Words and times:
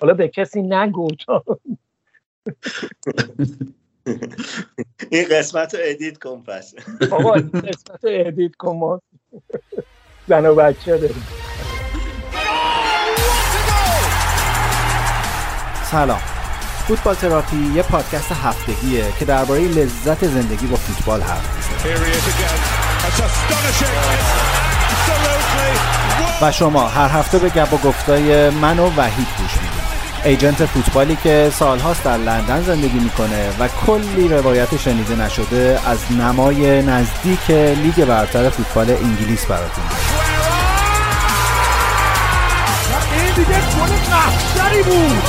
حالا 0.00 0.14
به 0.14 0.28
کسی 0.28 0.62
نگو. 0.62 1.08
این 5.10 5.24
قسمت 5.30 5.74
رو 5.74 5.80
edit 5.82 6.18
کن 6.18 6.42
پس. 6.42 6.74
آقا 7.10 7.34
این 7.34 7.50
قسمت 7.50 8.04
رو 8.04 8.10
ادیت 8.12 8.56
کن 8.56 8.76
ما. 8.76 9.00
زن 10.28 10.46
و 10.46 10.54
بچه 10.54 10.98
داریم. 10.98 11.26
سلام. 15.90 16.20
فوتبال 16.88 17.14
تراپی 17.14 17.56
یه 17.74 17.82
پادکست 17.82 18.32
هفتگیه 18.32 19.04
که 19.18 19.24
درباره 19.24 19.60
لذت 19.60 20.24
زندگی 20.26 20.66
با 20.66 20.76
فوتبال 20.76 21.20
حرف 21.20 21.66
و 26.42 26.52
شما 26.52 26.88
هر 26.88 27.18
هفته 27.18 27.38
به 27.38 27.48
گپ 27.48 27.72
و 27.72 27.76
گفتای 27.88 28.50
من 28.50 28.78
و 28.78 28.90
وحید 28.96 29.28
گوش 29.38 29.65
ایجنت 30.26 30.66
فوتبالی 30.66 31.16
که 31.16 31.50
سالهاست 31.54 32.04
در 32.04 32.16
لندن 32.16 32.62
زندگی 32.62 32.98
می‌کنه 32.98 33.50
و 33.60 33.68
کلی 33.86 34.28
روایت 34.28 34.76
شنیده 34.76 35.14
نشده 35.16 35.80
از 35.86 36.12
نمای 36.12 36.82
نزدیک 36.82 37.50
لیگ 37.50 38.04
برتر 38.04 38.50
فوتبال 38.50 38.90
انگلیس 38.90 39.46
براتون. 39.46 39.84
این 43.12 43.34
دیگه 43.34 44.82
بود. 44.82 45.22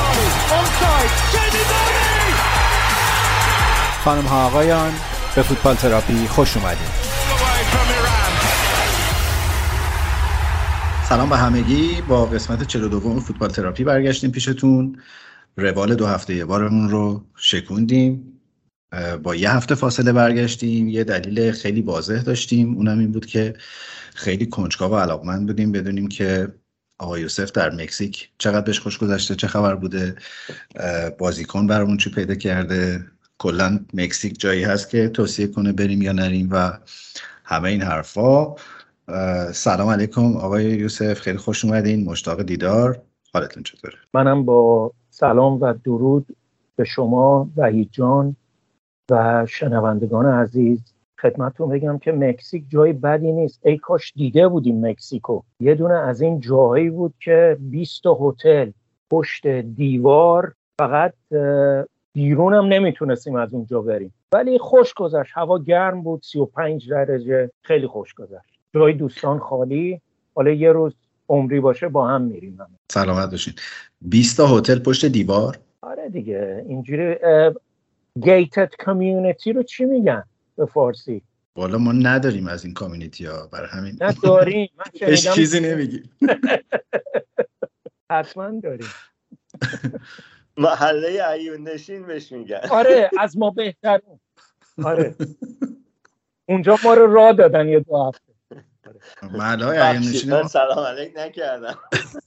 خانم 4.04 4.26
ها 4.26 4.46
آقایان 4.46 4.94
به 5.36 5.42
فوتبال 5.42 5.76
تراپی 5.76 6.28
خوش 6.28 6.58
اومدید. 6.58 7.07
سلام 11.10 11.30
به 11.30 11.38
همگی. 11.38 12.02
با 12.02 12.26
قسمت 12.26 12.64
42 12.64 13.20
فوتبال 13.20 13.50
تراپی 13.50 13.84
برگشتیم 13.84 14.32
پیشتون. 14.32 15.02
روال 15.58 15.96
دو 15.96 16.06
هفته 16.06 16.36
یه 16.36 16.46
بارمون 16.46 16.90
رو 16.90 17.24
شکوندیم. 17.36 18.40
با 19.24 19.36
یه 19.36 19.52
هفته 19.52 19.76
فاصله 19.76 20.12
برگشتیم. 20.12 20.88
یه 20.88 21.04
دلیل 21.04 21.52
خیلی 21.52 21.82
واضح 21.82 22.22
داشتیم. 22.22 22.76
اونم 22.76 23.00
این 23.00 23.12
بود 23.12 23.26
که 23.26 23.56
خیلی 24.16 24.46
کنجکاو 24.46 24.94
و 24.94 24.96
علاقمند 24.96 25.48
بودیم 25.48 25.72
بدونیم 25.72 26.08
که 26.08 26.54
آقا 27.00 27.20
یوسف 27.20 27.52
در 27.52 27.70
مکزیک 27.70 28.30
چقدر 28.38 28.62
بهش 28.62 28.80
خوش 28.80 28.98
گذشته 28.98 29.36
چه 29.36 29.48
خبر 29.48 29.76
بوده 29.76 30.16
بازیکن 31.18 31.68
برامون 31.68 31.98
چی 31.98 32.10
پیدا 32.10 32.36
کرده. 32.36 33.06
کلا 33.38 33.80
مکزیک 33.94 34.40
جایی 34.40 34.64
هست 34.64 34.90
که 34.90 35.10
توصیه 35.10 35.48
کنه 35.48 35.74
بریم 35.74 36.02
یا 36.02 36.12
نریم 36.12 36.50
و 36.52 36.72
همه 37.44 37.70
این 37.70 37.82
حرفا. 37.82 38.56
سلام 39.52 39.90
علیکم 39.90 40.38
آقای 40.38 40.64
یوسف. 40.64 41.20
خیلی 41.20 41.38
خوش 41.38 41.66
اومدین. 41.66 42.06
مشتاق 42.06 42.42
دیدار. 42.42 43.02
حالتون 43.34 43.64
چطوره؟ 43.64 43.94
منم 44.14 44.46
با 44.46 44.92
سلام 45.10 45.62
و 45.62 45.74
درود 45.74 46.36
به 46.76 46.84
شما 46.84 47.50
وحید 47.58 47.90
جان 47.92 48.36
و 49.12 49.46
شنوندگان 49.46 50.26
عزیز. 50.26 50.80
خدمتتون 51.22 51.70
بگم 51.70 51.98
که 51.98 52.12
مکزیک 52.12 52.64
جای 52.70 52.94
بدی 52.94 53.32
نیست. 53.32 53.60
ای 53.66 53.78
کاش 53.78 54.14
دیده 54.16 54.48
بودیم 54.48 54.86
مکزیکو. 54.86 55.42
یه 55.60 55.76
دونه 55.76 55.94
از 55.94 56.22
این 56.22 56.40
جاهایی 56.40 56.90
بود 56.90 57.14
که 57.20 57.58
20 57.60 58.02
هتل 58.20 58.72
پشت 59.12 59.48
دیوار 59.48 60.54
فقط 60.80 61.14
بیرون 62.14 62.54
هم 62.54 62.66
نمی‌تونستیم 62.66 63.36
از 63.36 63.54
اونجا 63.54 63.82
بریم. 63.82 64.14
ولی 64.34 64.60
خوش 64.60 64.94
گذشت. 64.94 65.32
هوا 65.36 65.60
گرم 65.60 66.02
بود. 66.02 66.24
35 66.24 66.90
درجه. 66.90 67.52
خیلی 67.64 67.88
خوش 67.88 68.14
گذشت. 68.14 68.57
جای 68.76 68.94
دوستان 68.94 69.40
خالی 69.40 70.02
حالا 70.36 70.52
یه 70.52 70.72
روز 70.72 70.94
عمری 71.30 71.60
باشه 71.60 71.88
با 71.88 72.08
هم 72.08 72.22
میریم 72.22 72.58
هم. 72.60 72.68
سلامت 72.92 73.32
باشین. 73.32 73.54
20 74.02 74.38
تا 74.38 74.48
هتل 74.48 74.80
پشت 74.80 75.06
دیوار؟ 75.06 75.58
آره 75.82 76.10
دیگه 76.10 76.66
اینجوری 76.68 77.16
گیتد 78.22 78.74
کامیونیتی 78.80 79.54
رو 79.54 79.64
چی 79.64 79.86
میگن 79.86 80.24
به 80.58 80.66
فارسی؟ 80.66 81.22
والا 81.56 81.78
ما 81.78 81.92
نداریم 81.92 82.48
از 82.48 82.66
این 82.66 82.74
کامیونیتی 82.74 83.26
ها 83.26 83.48
برای 83.48 83.68
همین. 83.72 83.98
نه 84.02 84.14
داریم 84.24 84.70
من 84.78 85.16
چیزی 85.36 85.60
نمیگیم. 85.60 86.10
حتما 88.12 88.60
داریم. 88.60 88.88
محله 90.58 91.30
ایون 91.30 91.68
نشین 91.68 92.08
بهش 92.08 92.32
میگن. 92.32 92.62
آره 92.72 93.10
از 93.20 93.38
ما 93.38 93.50
بهتر 93.50 94.00
آره. 94.84 95.16
اونجا 96.46 96.78
ما 96.84 96.94
رو 96.94 97.14
راه 97.14 97.34
دادن 97.34 97.68
یه 97.68 97.80
دو 97.80 98.04
هفته. 98.04 98.27
محله 99.32 100.48
سلام 100.48 100.80
علیک 100.80 101.14
نکردم. 101.18 101.80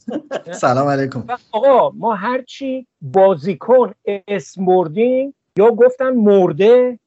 سلام 0.52 0.88
علیکم. 0.88 1.26
آقا 1.52 1.90
ما 1.90 2.14
هرچی 2.14 2.86
بازیکن 3.00 3.94
اسم 4.28 4.66
بردیم 4.66 5.34
یا 5.56 5.70
گفتن 5.70 6.10
مرده 6.10 6.98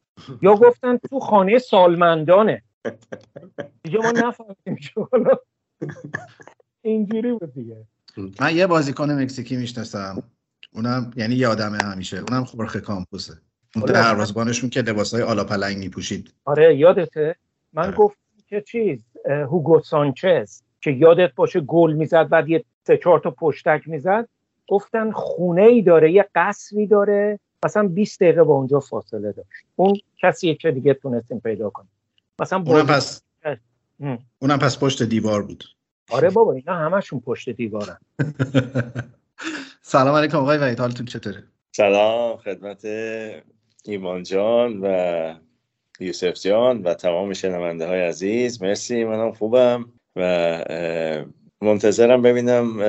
یا 0.42 0.56
گفتن 0.56 0.98
تو 0.98 1.20
خانه 1.20 1.60
سالمندانه. 1.60 2.62
دیگه 3.84 3.98
ما 3.98 4.12
نفهمیدیم 4.12 4.78
اینجوری 6.82 7.32
بود 7.32 7.54
دیگه. 7.54 7.78
من 8.42 8.56
یه 8.56 8.68
بازیکن 8.68 9.12
مکزیکی 9.12 9.58
می‌شناسم. 9.58 10.24
اونم 10.74 11.12
یعنی 11.16 11.36
یادمه 11.36 11.78
همیشه. 11.78 12.18
اونم 12.18 12.46
خورخه 12.46 12.80
کامپوسه. 12.80 13.34
اون 13.76 13.84
آره. 13.84 13.94
دروازه‌بانشون 13.94 14.70
که 14.70 14.82
لباسای 14.82 15.22
آلا 15.22 15.44
پلنگ 15.44 15.78
میپوشید. 15.78 16.34
آره 16.46 16.78
یادته. 16.78 17.36
من 17.74 17.88
آره. 17.88 17.96
گفت 17.96 18.18
که 18.48 18.62
چیز 18.62 19.00
هوگو 19.30 19.80
سانچز 19.80 20.62
که 20.82 20.92
یادت 20.92 21.36
باشه 21.36 21.60
گل 21.60 21.94
می‌زد 21.94 22.30
بعد 22.30 22.50
یه 22.50 22.64
سه 22.88 22.98
چهار 22.98 23.20
تا 23.20 23.32
پشتک 23.32 23.82
می‌زد 23.86 24.28
گفتن 24.68 25.12
خونه 25.12 25.62
ای 25.62 25.82
داره 25.82 26.12
یه 26.12 26.30
قصری 26.36 26.88
داره. 26.88 27.40
مثلا 27.66 27.88
20 27.88 28.20
دقیقه 28.20 28.44
با 28.44 28.54
اونجا 28.54 28.80
فاصله 28.80 29.32
داشت. 29.32 29.50
اون 29.76 30.00
کسیه 30.22 30.56
که 30.56 30.72
دیگه 30.72 30.94
تونستیم 30.94 31.40
پیدا 31.40 31.70
کنیم. 31.70 31.90
مثلا 32.40 32.64
اونم 32.68 32.86
پس 32.86 33.22
اونم 34.40 34.60
پس 34.60 34.80
پشت 34.80 35.04
دیوار 35.04 35.44
بود. 35.44 35.64
آره 36.12 36.30
بابا 36.30 36.54
اینا 36.54 36.76
همشون 36.76 37.20
پشت 37.20 37.50
دیوارن. 37.50 37.98
سلام 39.82 40.16
علیکم 40.16 40.38
آقای 40.38 40.58
وحید 40.58 40.80
حالتون 40.80 41.06
چطوره؟ 41.06 41.44
سلام 41.72 42.38
خدمت 42.38 42.86
ایمان 43.86 44.24
جان 44.24 44.80
و 44.82 45.36
یوسف 46.00 46.34
جان 46.34 46.82
و 46.82 46.94
تمام 46.94 47.34
شنونده 47.34 47.88
های 47.88 48.02
عزیز. 48.02 48.64
مرسی 48.64 49.04
منم 49.04 49.32
خوبم 49.32 49.86
و 50.16 50.66
منتظرم 51.62 52.22
ببینم 52.22 52.82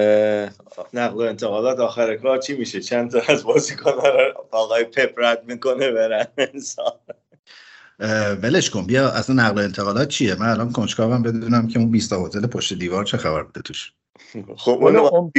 نقل 0.94 1.16
و 1.16 1.20
انتقالات 1.20 1.78
آخر 1.78 2.16
کار 2.16 2.38
چی 2.38 2.56
میشه. 2.56 2.80
چند 2.80 3.10
تا 3.10 3.20
از 3.28 3.44
بازیکن 3.44 3.90
رو 3.90 4.46
آقای 4.50 4.84
پپ 4.84 5.14
رد 5.16 5.44
می‌کنه 5.46 5.90
برن 5.90 6.26
انسان. 6.38 6.92
ولش 8.42 8.70
کن. 8.70 8.86
بیا 8.86 9.08
اصلا 9.08 9.36
نقل 9.36 9.58
و 9.58 9.64
انتقالات 9.64 10.08
چیه؟ 10.08 10.34
من 10.34 10.48
الان 10.48 10.72
کنجکاوم 10.72 11.22
بدونم 11.22 11.68
که 11.68 11.78
اون 11.78 11.90
20 11.90 12.12
هتل 12.12 12.46
پشت 12.46 12.74
دیوار 12.74 13.04
چه 13.04 13.16
خبر 13.16 13.42
بوده 13.42 13.60
توش. 13.62 13.92
خب 14.56 14.70
اونو 14.70 15.30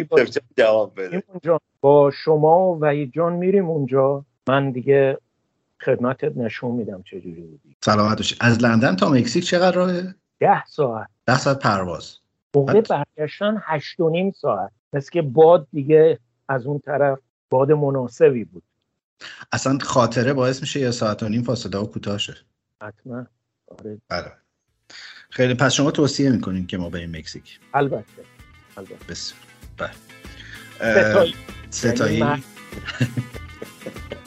جواب 0.58 0.94
بده. 0.98 1.24
با 1.82 2.12
شما 2.12 2.78
و 2.82 3.06
جان 3.06 3.34
میریم 3.34 3.70
اونجا. 3.70 4.26
من 4.48 4.72
دیگه 4.72 5.18
خدمتت 5.82 6.38
نشون 6.38 6.72
میدم 6.72 7.04
چجوری 7.04 7.42
بودی. 7.42 7.78
سلامت 7.86 8.18
باشی. 8.18 8.36
از 8.40 8.64
لندن 8.64 8.96
تا 8.96 9.10
مکزیک 9.10 9.46
چقدر 9.46 9.76
راهه؟ 9.76 10.16
ده 10.40 10.66
ساعت. 10.66 11.08
ده 11.26 11.38
ساعت 11.38 11.60
پرواز. 11.60 12.18
موقع 12.56 12.82
برگشتن 12.82 13.62
هشت 13.64 14.00
و 14.00 14.10
نیم 14.10 14.32
ساعت. 14.32 14.72
مثل 14.94 15.12
که 15.12 15.22
باد 15.22 15.68
دیگه 15.72 16.20
از 16.50 16.66
اون 16.66 16.80
طرف 16.80 17.20
باد 17.50 17.72
مناسبی 17.72 18.44
بود. 18.44 18.64
اصلا 19.52 19.78
خاطره 19.82 20.34
باعث 20.34 20.62
میشه 20.62 20.80
یه 20.80 20.92
ساعت 20.92 21.24
و 21.24 21.30
نیم 21.30 21.44
فاصله 21.44 21.78
و 21.78 21.86
کوتاه 21.86 22.18
شه. 22.18 22.36
حتما. 22.82 23.26
آره. 23.68 24.02
بله. 24.10 24.32
خیلی. 25.30 25.54
پس 25.54 25.74
شما 25.74 25.92
توصیه 25.92 26.30
می‌کنین 26.30 26.68
که 26.68 26.78
ما 26.78 26.90
به 26.90 27.00
این 27.00 27.18
مکزیک. 27.18 27.60
البته. 27.74 28.24
البته. 28.78 28.96
بسیار. 29.10 29.40
بله. 29.78 29.92
ستایی. 31.12 31.36
ستایی. 31.70 32.18
یعنی 32.18 32.44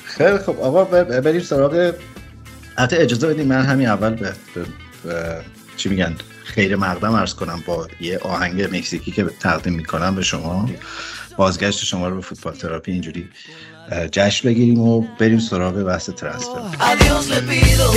خیلی 0.05 0.39
خب 0.39 0.61
آقا 0.61 0.85
بریم 1.05 1.41
سراغ 1.41 1.93
حتی 2.79 2.97
اجازه 2.97 3.27
بدیم 3.27 3.47
من 3.47 3.63
همین 3.63 3.89
اول 3.89 4.15
به 4.15 4.33
چی 5.77 5.89
میگن؟ 5.89 6.17
خیر 6.45 6.77
مقدم 6.77 7.15
ارز 7.15 7.35
کنم 7.35 7.63
با 7.67 7.89
یه 8.01 8.19
آهنگ 8.19 8.63
مکزیکی 8.77 9.11
که 9.11 9.25
تقدیم 9.41 9.73
می‌کنم 9.73 10.15
به 10.15 10.23
شما. 10.23 10.71
بازگشت 11.37 11.85
شما 11.85 12.09
رو 12.09 12.15
به 12.15 12.23
فوتبال 12.23 12.55
تراپی 12.55 12.93
اینجوری 12.93 13.29
جشن 14.13 14.49
بگیریم 14.49 14.81
و 14.81 15.05
بریم 15.19 15.39
سراغ 15.39 15.75
بحث 15.75 16.11
ترانسفر. 16.11 16.61
Adiós 16.81 17.27
le 17.31 17.41
pido 17.49 17.89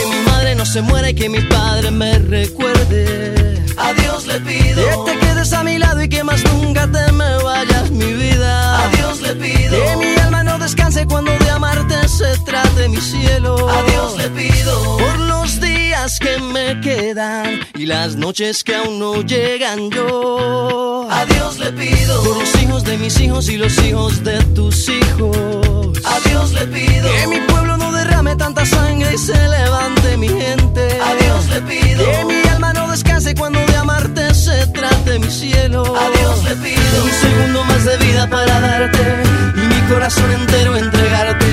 cielo. 13.02 13.70
A 13.70 13.84
Dios 13.84 14.18
le 14.18 14.30
pido 14.30 14.98
por 14.98 15.20
los 15.20 15.60
días 15.60 16.20
que 16.20 16.38
me 16.40 16.80
quedan 16.82 17.60
y 17.76 17.86
las 17.86 18.16
noches 18.16 18.64
que 18.64 18.76
aún 18.76 19.00
no 19.00 19.22
llegan 19.22 19.90
yo. 19.90 21.08
A 21.10 21.26
Dios 21.26 21.60
le 21.60 21.72
pido 21.74 22.24
por 22.24 22.38
los 22.38 22.62
hijos 22.62 22.84
de 22.84 22.98
mis 22.98 23.20
hijos 23.20 23.50
y 23.50 23.58
los 23.58 23.78
hijos 23.80 24.24
de 24.24 24.42
tus 24.56 24.90
hijos. 24.90 25.98
A 26.06 26.20
Dios 26.30 26.54
le 26.54 26.68
pido 26.68 27.10
que 27.12 27.28
mi 27.28 27.40
pueblo 27.42 27.78
no 27.78 27.92
derrame 27.92 28.36
tanta 28.36 28.66
sangre 28.66 29.14
y 29.14 29.18
se 29.18 29.38
levante 29.48 30.18
mi 30.18 30.30
gente. 30.30 30.82
A 31.02 31.16
Dios 31.16 31.48
le 31.50 31.62
pido 31.62 32.06
que 32.06 32.26
mi 32.26 32.50
alma 32.50 32.74
no 32.74 32.90
descanse 32.92 33.36
cuando 33.36 33.60
de 33.60 33.76
amarte 33.78 34.34
se 34.34 34.68
trate 34.68 35.20
mi 35.20 35.30
cielo. 35.30 35.84
A 35.84 36.10
Dios 36.18 36.44
le 36.44 36.56
pido 36.56 37.04
un 37.04 37.12
segundo 37.12 37.64
más 37.66 37.84
de 37.84 37.98
vida 37.98 38.30
para 38.30 38.60
darte. 38.60 39.71
corazón 39.94 40.32
entero 40.32 40.72
entregarte, 40.78 41.48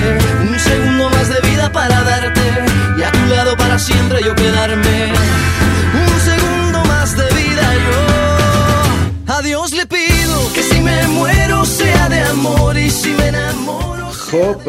un 0.49 0.59
segundo 0.59 1.09
más 1.09 1.27
de 1.33 1.39
vida 1.49 1.65
para 1.71 1.97
darte 2.03 2.45
y 2.97 3.01
a 3.03 3.11
tu 3.11 3.25
lado 3.35 3.51
para 3.57 3.77
siempre 3.77 4.17
yo 4.23 4.33
quedarme. 4.35 4.97
Un 6.03 6.15
segundo 6.29 6.79
más 6.91 7.09
de 7.19 7.27
vida 7.39 7.65
yo. 7.85 8.01
A 9.35 9.41
Dios 9.41 9.73
le 9.79 9.85
pido 9.85 10.37
que 10.55 10.63
si 10.69 10.79
me 10.87 10.97
muero 11.07 11.65
sea 11.65 12.07
de 12.09 12.21
amor 12.35 12.77
y 12.77 12.89
si 12.89 13.11
me 13.17 13.27
enamoro. 13.27 14.07
خب 14.31 14.61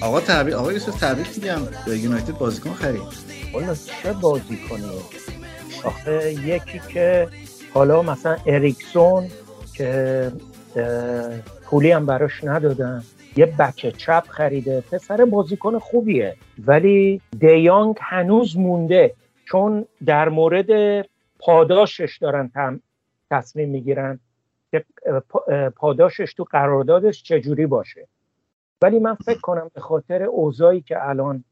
آقا 0.00 0.20
تعبیر 0.20 0.54
آقا 0.54 0.72
یوسف 0.72 1.00
تعبیر 1.00 1.26
میگم 1.36 1.62
به 1.86 1.98
یونایتد 1.98 2.38
بازیکن 2.38 2.74
خرید 2.74 3.02
والا 3.52 3.74
چه 3.74 4.12
بازیکنی 4.12 4.90
آخه 5.84 6.32
یکی 6.32 6.80
که 6.92 7.28
حالا 7.74 8.02
مثلا 8.02 8.36
اریکسون 8.46 9.30
که 9.74 10.32
پولی 11.66 11.90
هم 11.90 12.06
براش 12.06 12.44
ندادن 12.44 13.02
یه 13.36 13.46
بچه 13.46 13.92
چپ 13.92 14.24
خریده 14.28 14.80
پسر 14.80 15.24
بازیکن 15.24 15.78
خوبیه. 15.78 16.36
ولی 16.58 17.20
دیانگ 17.40 17.96
هنوز 18.00 18.58
مونده. 18.58 19.14
چون 19.44 19.84
در 20.06 20.28
مورد 20.28 21.02
پاداشش 21.38 22.18
دارن 22.20 22.80
تصمیم 23.30 23.68
می‌گیرن 23.68 24.20
که 24.70 24.84
پاداشش 25.76 26.34
تو 26.34 26.44
قراردادش 26.44 27.22
چجوری 27.22 27.66
باشه. 27.66 28.08
ولی 28.82 28.98
من 28.98 29.14
فکر 29.14 29.40
کنم 29.40 29.70
به 29.74 29.80
خاطر 29.80 30.22
اوضاعی 30.22 30.80
که 30.80 31.08
الان 31.08 31.44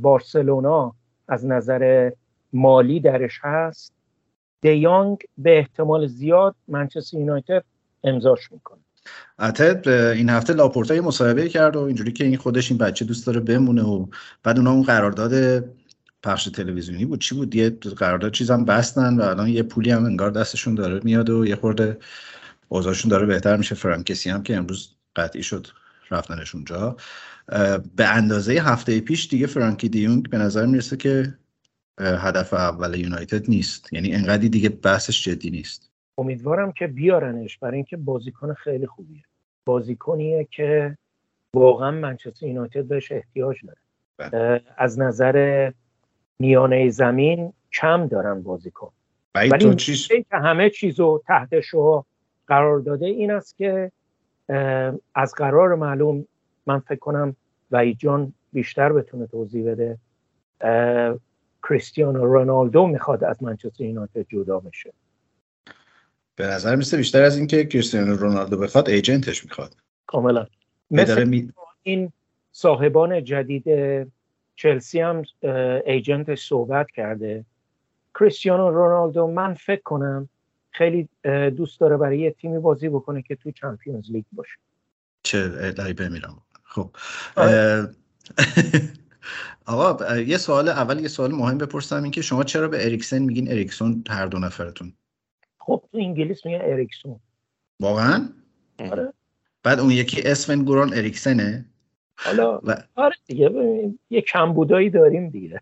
بارسلونا 0.00 0.94
از 1.28 1.46
نظر 1.46 2.10
مالی 2.52 3.00
درش 3.00 3.40
هست 3.42 3.92
دیانگ 4.60 5.18
به 5.38 5.58
احتمال 5.58 6.06
زیاد 6.06 6.54
منچستر 6.68 7.18
یونایتد 7.18 7.64
امضاش 8.04 8.52
می‌کنه. 8.52 8.80
البته 9.38 10.12
این 10.16 10.30
هفته 10.30 10.52
لاپورتا 10.52 10.94
یه 10.94 11.00
مصاحبه 11.00 11.48
کرد 11.48 11.76
و 11.76 11.80
اینجوری 11.80 12.12
که 12.12 12.24
این 12.24 12.36
خودش 12.36 12.70
این 12.70 12.78
بچه 12.78 13.04
دوست 13.04 13.26
داره 13.26 13.40
بمونه 13.40 13.82
و 13.82 14.06
بعد 14.42 14.58
اونا 14.58 14.72
اون 14.72 14.82
قرارداد 14.82 15.64
پخش 16.22 16.44
تلویزیونی 16.44 17.04
بود. 17.04 17.20
چی 17.20 17.34
بود؟ 17.34 17.54
یه 17.54 17.70
قرارداد 17.70 18.32
چیزم 18.32 18.64
بستن 18.64 19.18
و 19.18 19.22
الان 19.22 19.48
یه 19.48 19.62
پولی 19.62 19.90
هم 19.90 20.04
انگار 20.04 20.30
دستشون 20.30 20.74
داره 20.74 21.00
میاد 21.04 21.30
و 21.30 21.46
یه 21.46 21.56
خورده 21.56 21.98
اوضاعشون 22.68 23.10
داره 23.10 23.26
بهتر 23.26 23.56
میشه. 23.56 23.74
فرانکسی 23.74 24.30
هم 24.30 24.42
که 24.42 24.56
امروز 24.56 24.88
قطعی 25.16 25.42
شد 25.42 25.66
رفتنش 26.10 26.54
اونجا. 26.54 26.96
به 27.96 28.06
اندازه 28.06 28.52
هفته 28.52 29.00
پیش 29.00 29.28
دیگه 29.28 29.46
فرانکی 29.46 29.88
دیونگ 29.88 30.30
به 30.30 30.38
نظر 30.38 30.66
می‌رسه 30.66 30.96
که 30.96 31.34
هدف 32.00 32.54
اول 32.54 32.94
یونایتد 32.94 33.50
نیست. 33.50 33.92
یعنی 33.92 34.14
انقدی 34.14 34.48
دیگه 34.48 34.68
بحثش 34.68 35.24
جدی 35.24 35.50
نیست. 35.50 35.90
امیدوارم 36.18 36.72
که 36.72 36.86
بیارنش 36.86 37.58
برای 37.58 37.74
اینکه 37.74 37.96
بازیکن 37.96 38.54
خیلی 38.54 38.86
خوبیه. 38.86 39.22
بازیکنیه 39.64 40.44
که 40.50 40.98
واقعا 41.54 41.90
منچستر 41.90 42.46
یونایتد 42.46 42.84
بهش 42.84 43.12
احتیاج 43.12 43.56
داره. 43.66 43.78
بله. 44.16 44.62
از 44.76 44.98
نظر 44.98 45.70
میانه 46.38 46.88
زمین 46.88 47.52
کم 47.72 48.06
دارن 48.06 48.42
بازیکن. 48.42 48.90
ولی 49.34 49.58
تو 49.58 49.74
چیز... 49.74 50.08
که 50.08 50.24
همه 50.30 50.70
چیزو 50.70 51.22
تحت 51.26 51.60
شو 51.60 52.04
قرار 52.46 52.78
داده 52.80 53.06
این 53.06 53.30
است 53.30 53.56
که 53.56 53.92
از 55.14 55.34
قرار 55.34 55.74
معلوم 55.74 56.26
من 56.66 56.78
فکر 56.78 56.98
کنم 56.98 57.36
وحید 57.70 57.98
جان 57.98 58.32
بیشتر 58.52 58.92
بتونه 58.92 59.26
توضیح 59.26 59.64
بده 59.70 59.98
کریستیانو 61.68 62.24
رونالدو 62.24 62.86
می‌خواد 62.86 63.24
از 63.24 63.42
منچستر 63.42 63.84
یونایتد 63.84 64.26
جدا 64.28 64.60
بشه. 64.60 64.92
به 66.36 66.46
نظر 66.46 66.76
میسته 66.76 66.96
بیشتر 66.96 67.22
از 67.22 67.36
اینکه 67.36 67.64
کریستیانو 67.64 68.16
رونالدو 68.16 68.58
بخواد 68.58 68.88
ایجنتش 68.88 69.44
می‌خواد. 69.44 69.76
کاملا. 70.06 70.46
مثل 70.90 71.48
این 71.82 72.12
صاحبان 72.52 73.24
جدید 73.24 73.64
چلسی 74.56 75.00
هم 75.00 75.22
ایجنتش 75.86 76.46
صحبت 76.46 76.86
کرده. 76.90 77.44
کریستیانو 78.20 78.70
رونالدو 78.70 79.26
من 79.26 79.54
فکر 79.54 79.82
کنم 79.82 80.28
خیلی 80.70 81.08
دوست 81.56 81.80
داره 81.80 81.96
برای 81.96 82.18
یه 82.18 82.30
تیمی 82.30 82.58
بازی 82.58 82.88
بکنه 82.88 83.22
که 83.22 83.36
تو 83.36 83.50
چمپیونز 83.50 84.10
لیگ 84.10 84.24
باشه. 84.32 84.58
چه 85.22 85.38
لعیبه 85.78 86.08
بمیرم 86.08 86.42
خب 86.64 86.90
آره. 87.36 87.88
آقا 89.66 90.16
یه 90.16 90.36
سوال 90.36 90.68
اول 90.68 91.00
یه 91.00 91.08
سوال 91.08 91.32
مهم 91.32 91.58
بپرسم 91.58 92.02
این 92.02 92.10
که 92.10 92.22
شما 92.22 92.44
چرا 92.44 92.68
به 92.68 92.84
اریکسن 92.84 93.18
میگین 93.18 93.50
اریکسون 93.50 94.04
هر 94.08 94.26
دو 94.26 94.38
نفرتون؟ 94.38 94.92
خب 95.66 95.84
تو 95.92 95.98
انگلیس 95.98 96.46
میگن 96.46 96.60
اریکسون. 96.62 97.20
واقعا؟ 97.80 98.28
آره. 98.78 99.12
بعد 99.62 99.80
اون 99.80 99.90
یکی 99.90 100.22
اسفن 100.22 100.64
گوران 100.64 100.94
اریکسنه. 100.94 101.64
حالا 102.16 102.60
و... 102.62 102.76
آره 102.94 103.14
دیگه 103.26 103.50
یه 104.10 104.20
کمبودایی 104.20 104.90
داریم 104.90 105.30
دیگه. 105.30 105.60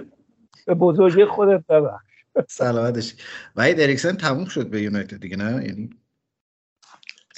به 0.66 0.74
بزرگی 0.74 1.24
خودت 1.24 1.66
ببخش. 1.66 2.12
سلامتش 2.48 3.14
وحید 3.56 3.80
اریکسن 3.80 4.16
تموم 4.16 4.44
شد 4.44 4.70
به 4.70 4.82
یونایتد 4.82 5.20
دیگه 5.20 5.36
نه؟ 5.36 5.64
یعنی 5.64 5.90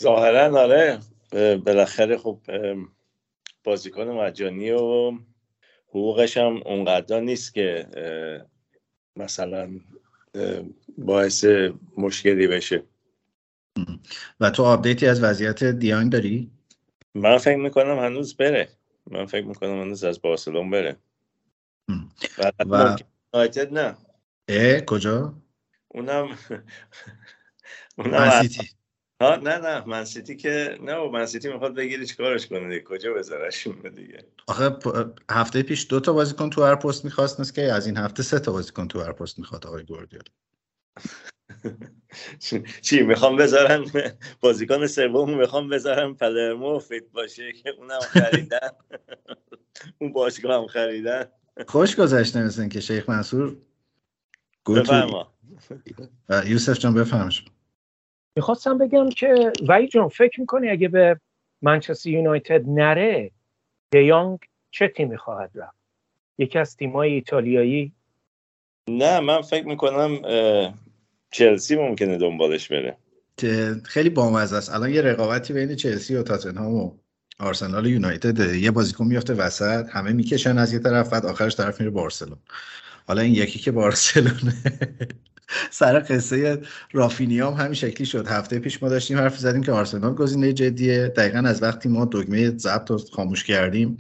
ظاهرا 0.03 0.61
آره. 0.61 0.99
بالاخره 1.57 2.19
خب 2.19 2.41
بازیکن 3.65 4.09
مجانی 4.09 4.71
و 4.71 5.13
حقوقش 5.89 6.37
هم 6.37 6.63
اونقدر 6.67 7.21
نیست 7.21 7.55
که 7.55 7.87
مثلا 9.17 9.81
باعث 10.99 11.45
مشکلی 11.97 12.47
بشه. 12.47 12.83
و 14.41 14.51
تو 14.51 14.65
آپدیتی 14.65 15.07
از 15.07 15.23
وضعیت 15.23 15.65
دیانگ 15.65 16.13
داری؟ 16.13 16.51
من 17.15 17.39
فکر 17.39 17.57
می‌کنم 17.57 17.99
هنوز 17.99 18.37
بره. 18.37 18.69
من 19.11 19.27
فکر 19.27 19.47
می‌کنم 19.47 19.81
هنوز 19.81 20.05
از 20.05 20.23
بارسلون 20.23 20.71
بره. 20.71 20.97
و, 22.39 22.53
و... 22.67 22.97
نه. 23.71 23.97
اه 24.49 24.81
کجا؟ 24.81 25.35
اونم 25.89 26.39
اونم 27.99 28.49
ها 29.21 29.37
نه 29.37 29.59
نه. 29.59 29.85
من 29.89 30.05
سیتی 30.05 30.37
که 30.37 30.79
نه 30.83 31.11
من 31.11 31.27
سیتی 31.27 31.53
می‌خواد 31.53 31.75
بگیری 31.75 32.07
چیکارش 32.07 32.47
کنه 32.47 32.69
دیگه؟ 32.69 32.81
کجا 32.81 33.15
بذارش 33.15 33.67
دیگه؟ 33.67 34.27
آخه 34.47 34.77
هفته 35.31 35.63
پیش 35.63 35.87
دو 35.91 36.01
تا 36.01 36.13
بازیکن 36.13 36.51
تو 36.51 36.65
هر 36.65 36.75
پست 36.75 37.05
می‌خواست 37.05 37.55
که 37.55 37.63
از 37.63 37.87
این 37.87 37.97
هفته 37.97 38.23
سه 38.23 38.39
تا 38.39 38.53
بازیکن 38.53 38.89
تو 38.89 39.01
هر 39.01 39.13
پست 39.13 39.39
می‌خواد 39.39 39.67
آقای 39.67 39.85
گوردیال 39.85 40.23
چی 42.83 43.03
می‌خوام 43.03 43.37
بذارن 43.37 43.85
بازیکن 44.41 44.87
سوم 44.87 45.39
می‌خوام 45.39 45.69
بذارن 45.69 46.15
پلرمو 46.15 46.79
فیت 46.79 47.11
باشه 47.13 47.53
که 47.53 47.71
اونم 47.71 48.01
خریدن. 48.01 48.71
اون 49.99 50.13
باشگاه 50.13 50.61
هم 50.61 50.67
خریدن. 50.67 51.25
خوش 51.69 51.97
گذشته 51.97 52.43
مثل 52.43 52.69
که 52.69 52.81
شیخ 52.81 53.09
منصور. 53.09 53.57
بفرما. 54.69 55.35
یوسف 56.47 56.79
جان 56.79 56.95
بفهمش 56.95 57.45
می‌خواستم 58.37 58.79
بگم 58.79 59.09
که 59.09 59.53
وای 59.63 59.89
جان 59.89 60.09
فکر 60.09 60.41
می‌کنی 60.41 60.69
اگه 60.69 60.89
به 60.89 61.21
منچستر 61.63 62.11
یونایتد 62.11 62.69
نره 62.69 63.31
دیانگ 63.91 64.39
چه 64.71 64.89
تیمی 64.89 65.17
خواهد 65.17 65.51
رفت؟ 65.55 65.77
یکی 66.39 66.59
از 66.59 66.77
تیمای 66.77 67.13
ایتالیایی؟ 67.13 67.93
نه 68.91 69.21
من 69.21 69.43
فکر 69.43 69.67
می‌کنم 69.67 70.19
چلسی 71.31 71.77
ممکنه 71.77 72.19
دنبالش 72.19 72.73
بره. 72.73 72.97
خیلی 73.85 74.11
بامزه 74.11 74.57
است. 74.57 74.75
الان 74.75 74.91
یه 74.91 75.03
رقابتی 75.03 75.53
بین 75.53 75.75
چلسی 75.75 76.17
و 76.17 76.23
تاتنهام 76.23 76.75
و 76.75 76.93
آرسنال 77.39 77.87
و 77.87 77.89
یونایتد. 77.89 78.55
یه 78.55 78.71
بازیکن 78.71 79.07
میفته 79.07 79.35
وسط 79.35 79.89
همه 79.89 80.13
می‌کشن 80.13 80.59
از 80.59 80.73
یه 80.73 80.79
طرف 80.79 81.13
بعد 81.13 81.27
آخرش 81.27 81.57
طرف 81.57 81.81
میره 81.81 81.91
بارسلون. 81.91 82.39
حالا 83.07 83.23
این 83.23 83.35
یکی 83.35 83.59
که 83.59 83.73
بارسلونه. 83.73 84.55
سر 85.71 85.99
قصه 85.99 86.63
رافینیا 86.93 87.51
هم 87.51 87.61
همین 87.61 87.75
شکلی 87.75 88.07
شد. 88.07 88.27
هفته 88.27 88.59
پیش 88.59 88.83
ما 88.83 88.89
داشتیم 88.89 89.19
حرف 89.19 89.39
زدیم 89.39 89.63
که 89.63 89.73
آرسنال 89.73 90.15
گزینه 90.15 90.53
جدیه. 90.53 91.09
دقیقا 91.17 91.39
از 91.39 91.63
وقتی 91.63 91.89
ما 91.89 92.05
دگمه 92.05 92.59
ضبط 92.59 92.91
رو 92.91 92.99
خاموش 92.99 93.45
کردیم 93.45 93.99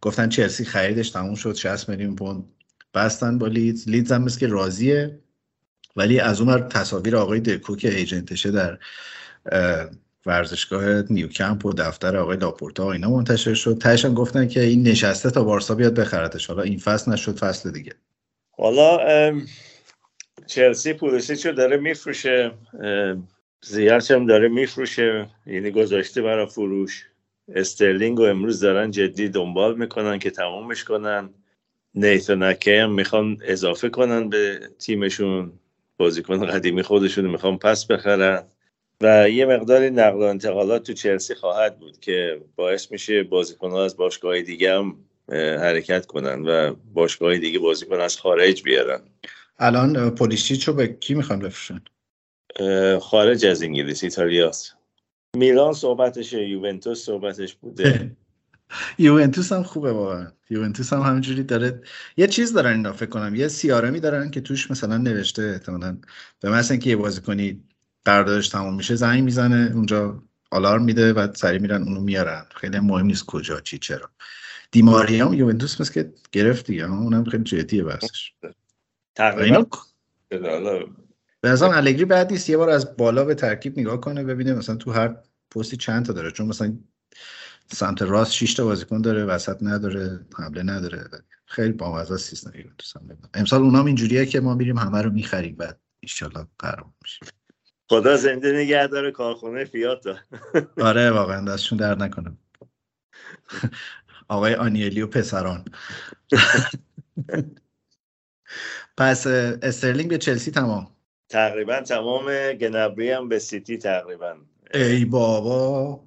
گفتن 0.00 0.28
چلسی 0.28 0.64
خریدش 0.64 1.10
تموم 1.10 1.34
شد 1.34 1.54
60 1.54 1.88
میلیون 1.88 2.16
پوند 2.16 2.44
بستن 2.94 3.38
با 3.38 3.46
لیدز. 3.46 3.88
لیدز 3.88 4.12
هم 4.12 4.22
مثل 4.22 4.38
که 4.38 4.46
راضیه 4.46 5.18
ولی 5.96 6.20
از 6.20 6.40
اون 6.40 6.68
تصاویر 6.68 7.16
آقای 7.16 7.40
دکو 7.40 7.76
که 7.76 7.94
agent 7.94 8.29
شه 8.29 8.50
در 8.50 8.78
ورزشگاه 10.26 11.02
نیوکمپ 11.12 11.66
و 11.66 11.72
دفتر 11.72 12.16
آقای 12.16 12.36
لاپورتا 12.36 12.86
و 12.86 12.88
اینا 12.88 13.10
منتشر 13.10 13.54
شد. 13.54 13.78
تهش 13.78 14.06
گفتن 14.06 14.48
که 14.48 14.60
این 14.60 14.82
نشسته 14.82 15.30
تا 15.30 15.44
بارسا 15.44 15.74
بیاد 15.74 15.94
بخرتش 15.94 16.46
حالا 16.46 16.62
این 16.62 16.78
فصل 16.78 17.12
نشد 17.12 17.38
فصل 17.38 17.70
دیگه. 17.70 17.92
حالا 18.50 18.98
چلسی 20.50 20.92
پولیسیچ 20.92 21.46
رو 21.46 21.52
داره 21.52 21.76
میفروشه 21.76 22.50
زیارچ 23.60 24.10
هم 24.10 24.26
داره 24.26 24.48
میفروشه. 24.48 25.28
یعنی 25.46 25.70
گذاشته 25.70 26.22
برای 26.22 26.46
فروش. 26.46 27.06
استرلینگ 27.54 28.18
رو 28.18 28.24
امروز 28.24 28.60
دارن 28.60 28.90
جدی 28.90 29.28
دنبال 29.28 29.78
می‌کنن 29.78 30.18
که 30.18 30.30
تمومش 30.30 30.84
کنن. 30.84 31.30
نیتونکه 31.94 32.82
هم 32.82 32.94
می‌خوان 32.94 33.38
اضافه 33.44 33.88
کنن 33.88 34.28
به 34.28 34.60
تیمشون. 34.78 35.52
بازیکن 35.96 36.46
قدیمی 36.46 36.82
خودشون 36.82 37.26
می‌خوان 37.26 37.58
پس 37.58 37.86
بخرن. 37.86 38.42
و 39.00 39.30
یه 39.30 39.46
مقداری 39.46 39.90
نقل 39.90 40.18
و 40.18 40.22
انتقالات 40.22 40.82
تو 40.82 40.92
چلسی 40.92 41.34
خواهد 41.34 41.78
بود 41.78 42.00
که 42.00 42.40
باعث 42.56 42.92
میشه 42.92 43.22
بازیکن 43.22 43.72
از 43.72 43.96
باشگاه 43.96 44.40
دیگه 44.40 44.74
هم 44.74 44.96
حرکت 45.32 46.06
کنن 46.06 46.42
و 46.46 46.74
باشگاه 46.94 47.38
دیگه 47.38 47.58
بازیکن 47.58 48.00
از 48.00 48.16
خارج 48.16 48.62
بیارن. 48.62 49.00
الان 49.60 50.10
پولیشیچ 50.10 50.68
رو 50.68 50.74
به 50.74 50.86
کی 50.86 51.14
می‌خوان 51.14 51.38
بفروشن؟ 51.38 51.80
خارج 53.00 53.46
از 53.46 53.62
انگلیس 53.62 54.04
ایتالیاست. 54.04 54.76
میلان 55.36 55.72
صحبتشه 55.72 56.48
یوونتوس 56.48 57.04
صحبتش 57.04 57.54
بوده. 57.54 58.16
یوونتوس 58.98 59.52
هم 59.52 59.62
خوبه 59.62 59.92
واقعا. 59.92 60.32
یوونتوس 60.50 60.92
هم 60.92 61.00
همینجوری 61.00 61.42
داره 61.42 61.80
یه 62.16 62.26
چیز 62.26 62.52
دارن 62.52 62.72
اینا 62.72 62.92
فکر 62.92 63.08
کنم. 63.08 63.34
یه 63.34 63.48
سیارمی 63.48 64.00
دارن 64.00 64.30
که 64.30 64.40
توش 64.40 64.70
مثلا 64.70 64.96
نوشته 64.96 65.42
احتمالاً. 65.42 65.98
به 66.40 66.50
مثلا 66.50 66.72
اینکه 66.72 66.90
یه 66.90 66.96
بازیکنی 66.96 67.64
قراردادش 68.04 68.48
تموم 68.48 68.74
میشه 68.74 68.94
زنگ 68.94 69.24
می‌زنه 69.24 69.72
اونجا 69.74 70.22
آلارم 70.50 70.84
میده 70.84 71.12
و 71.12 71.34
سری 71.34 71.58
میرن 71.58 71.82
اونو 71.82 72.00
میارن. 72.00 72.46
خیلی 72.56 72.78
مهم 72.78 73.06
نیست 73.06 73.26
کجا 73.26 73.60
چی 73.60 73.78
چرا. 73.78 74.10
دیماریا 74.70 75.26
هم 75.26 75.34
یوونتوس 75.34 75.80
مثل 75.80 75.92
که 75.92 76.12
گرفت 76.32 76.66
دیگه 76.66 76.84
اونم 76.84 77.24
خیلی 77.24 77.44
جدیه 77.44 77.84
بحثش. 77.84 78.32
تقریبا 79.20 79.66
به 81.40 81.48
نظرم 81.48 81.70
الگری 81.70 82.04
بعد 82.04 82.32
نیست 82.32 82.50
یه 82.50 82.56
بار 82.56 82.70
از 82.70 82.96
بالا 82.96 83.24
به 83.24 83.34
ترکیب 83.34 83.78
نگاه 83.78 84.00
کنه 84.00 84.24
ببینه 84.24 84.54
مثلا 84.54 84.76
تو 84.76 84.92
هر 84.92 85.16
پستی 85.50 85.76
چند 85.76 86.06
تا 86.06 86.12
داره 86.12 86.30
چون 86.30 86.46
مثلا 86.46 86.78
سمت 87.72 88.02
راست 88.02 88.32
6 88.32 88.54
تا 88.54 88.64
بازیکن 88.64 89.00
داره 89.00 89.24
وسط 89.24 89.62
نداره 89.62 90.20
حمله 90.38 90.62
نداره 90.62 91.08
خیلی 91.46 91.72
بامزه 91.72 92.16
سیستم 92.16 92.52
یوونتوس 92.54 92.92
امسال 93.34 93.62
اونام 93.62 93.86
اینجوریه 93.86 94.26
که 94.26 94.40
ما 94.40 94.54
میریم 94.54 94.78
همه 94.78 95.02
رو 95.02 95.10
می‌خریم 95.10 95.56
بعد 95.56 95.80
ان 96.22 96.46
قرار 96.58 96.86
میشه. 97.02 97.26
خدا 97.88 98.16
زنده 98.16 98.52
نگه 98.52 98.86
داره 98.86 99.10
کارخونه 99.10 99.64
فیات 99.64 100.04
آره 100.88 101.10
واقعا 101.10 101.44
دستشون 101.44 101.78
در 101.78 101.94
نکنه. 101.94 102.36
آقای 104.28 104.54
آنیلی 104.54 105.02
و 105.02 105.06
پسران. 105.06 105.64
پس 108.96 109.26
استرلینگ 109.62 110.10
به 110.10 110.18
چلسی 110.18 110.50
تمام. 110.50 110.90
تقریبا 111.28 111.80
تمام 111.80 112.52
گنبری 112.52 113.10
هم 113.10 113.28
به 113.28 113.38
سیتی 113.38 113.78
تقریبا. 113.78 114.36
ای 114.74 115.04
بابا. 115.04 116.00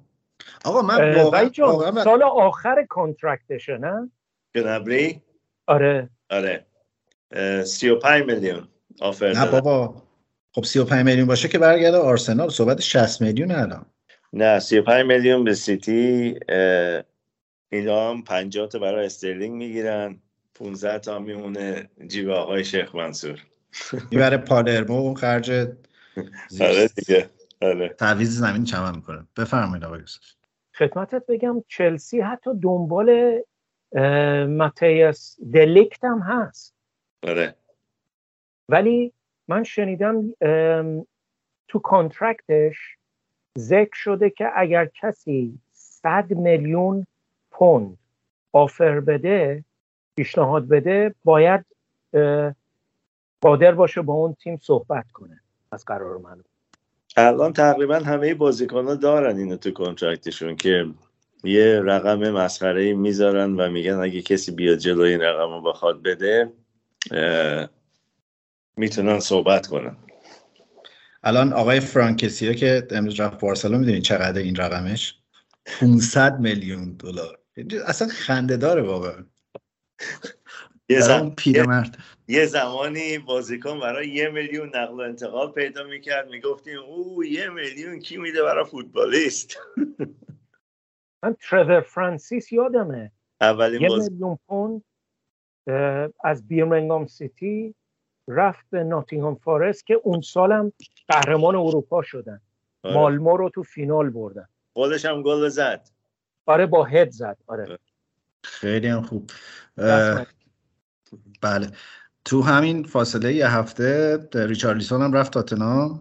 آقا 0.64 0.82
من 0.82 1.14
واقعا 1.14 1.50
سال 2.04 2.22
آخر 2.22 2.86
contract 2.88 3.52
شه 3.52 3.76
نه؟ 3.76 4.10
گنبری 4.54 5.22
آره. 5.66 6.10
آره. 6.30 6.66
35 7.64 8.24
میلیون 8.26 8.68
offer 9.00 9.32
نه 9.32 9.50
بابا. 9.50 10.02
خب 10.54 10.64
35 10.64 11.04
میلیون 11.04 11.26
باشه 11.26 11.48
که 11.48 11.58
برگرده 11.58 11.96
آرسنال. 11.96 12.48
صحبت 12.48 12.80
60 12.80 13.20
میلیون 13.20 13.50
الان. 13.50 13.86
نه 14.32 14.60
35 14.60 15.06
میلیون 15.06 15.44
به 15.44 15.54
سیتی. 15.54 16.38
اینا 17.72 18.10
هم 18.10 18.22
50 18.22 18.68
تا 18.68 18.78
برای 18.78 19.06
استرلینگ 19.06 19.54
می‌گیرن. 19.56 20.20
15 20.54 20.98
تا 20.98 21.18
میمونه 21.18 21.90
جیب 22.06 22.30
آقای 22.30 22.64
شیخ 22.64 22.94
منصور. 22.94 23.40
می‌بره 24.10 24.36
پالرمو 24.36 24.94
اون 24.94 25.14
خرج 25.14 25.50
آره 26.60 26.88
دیگه. 26.96 27.30
آره. 27.62 27.88
تعویض 27.88 28.38
زمین 28.38 28.64
چمن 28.64 28.96
می‌کنه. 28.96 29.26
بفرمایید 29.36 29.84
آقای 29.84 30.00
یوسف. 30.00 30.20
خدمتت 30.74 31.26
بگم 31.26 31.64
چلسی 31.68 32.20
حتی 32.20 32.50
دنبال 32.62 33.40
ماتیاس 34.48 35.36
دلیکت 35.52 36.04
هم 36.04 36.18
هست. 36.18 36.74
آره. 37.22 37.54
ولی 38.68 39.12
من 39.48 39.64
شنیدم 39.64 40.34
تو 41.68 41.78
کانترکتش 41.78 42.96
ذکر 43.58 43.94
شده 43.94 44.30
که 44.30 44.50
اگر 44.56 44.86
کسی 44.86 45.58
100 45.72 46.32
میلیون 46.32 47.06
پوند 47.50 47.98
آفر 48.52 49.00
بده 49.00 49.64
پیشنهاد 50.16 50.68
بده 50.68 51.14
باید 51.24 51.64
قادر 53.40 53.72
باشه 53.72 54.02
با 54.02 54.14
اون 54.14 54.34
تیم 54.34 54.58
صحبت 54.62 55.12
کنه 55.12 55.40
از 55.72 55.84
قرار 55.84 56.18
من. 56.18 56.44
الان 57.16 57.52
تقریبا 57.52 57.98
همه 57.98 58.34
بازیکن 58.34 58.84
ها 58.84 58.94
دارن 58.94 59.36
اینو 59.36 59.56
تو 59.56 59.70
کنترکتشون 59.70 60.56
که 60.56 60.86
یه 61.44 61.80
رقم 61.80 62.30
مسخره 62.30 62.94
می‌ذارن 62.94 63.54
و 63.54 63.70
میگن 63.70 63.94
اگه 63.94 64.22
کسی 64.22 64.52
بیاد 64.52 64.78
جلوی 64.78 65.10
این 65.10 65.20
رقم 65.20 65.52
رو 65.52 65.62
بخواد 65.62 66.02
بده 66.02 66.52
می‌تونن 68.76 69.20
صحبت 69.20 69.66
کنن. 69.66 69.96
الان 71.22 71.52
آقای 71.52 71.80
فرانکسیا 71.80 72.52
که 72.52 72.86
امروز 72.90 73.20
رفت 73.20 73.40
بارسلون 73.40 73.80
می‌دونید 73.80 74.02
چقدر 74.02 74.38
این 74.38 74.56
رقمش؟ 74.56 75.18
500 75.80 76.40
میلیون 76.40 76.92
دلار. 76.92 77.38
اصلا 77.86 78.08
خنده 78.08 78.56
داره 78.56 78.82
واقعا. 78.82 79.24
یه, 80.88 81.00
زم... 81.00 81.30
پیرمرد. 81.30 81.98
یه 82.28 82.46
زمانی 82.46 83.18
بازیکن 83.18 83.80
برای 83.80 84.08
یه 84.08 84.28
میلیون 84.28 84.76
نقل 84.76 84.94
و 84.94 85.00
انتقال 85.00 85.52
پیدا 85.52 85.84
می‌کرد. 85.84 86.28
می‌گفتیم 86.28 86.78
او 86.78 87.24
یه 87.24 87.48
میلیون 87.48 87.98
کی 87.98 88.16
میده 88.16 88.42
برای 88.42 88.64
فوتبالیست؟ 88.64 89.56
من 91.22 91.36
ترور 91.40 91.80
فرانسیس 91.80 92.52
یادمه. 92.52 93.12
اولین 93.40 93.80
یه 93.80 93.88
میلیون 93.88 94.38
پوند 94.48 94.82
از 96.24 96.48
بیرمنگام 96.48 97.06
سیتی 97.06 97.74
رفت 98.28 98.66
به 98.70 98.84
ناتینگهام 98.84 99.34
فارست 99.34 99.86
که 99.86 99.94
اون 99.94 100.20
سالم 100.20 100.72
قهرمان 101.08 101.56
اروپا 101.56 102.02
شدن. 102.02 102.40
آره. 102.82 102.94
مالمو 102.94 103.36
رو 103.36 103.48
تو 103.48 103.62
فینال 103.62 104.10
بردن. 104.10 104.48
خودش 104.72 105.04
هم 105.04 105.22
گل 105.22 105.48
زد. 105.48 105.88
آره 106.46 106.66
با 106.66 106.84
هد 106.84 107.10
زد. 107.10 107.38
آره. 107.46 107.78
خیلی 108.44 108.88
هم 108.88 109.02
خوب. 109.02 109.30
بله. 111.42 111.70
تو 112.24 112.42
همین 112.42 112.84
فاصله 112.84 113.34
یه 113.34 113.48
هفته 113.48 114.18
ریچارلیسون 114.34 115.02
هم 115.02 115.12
رفت 115.12 115.32
تاتنام 115.32 116.00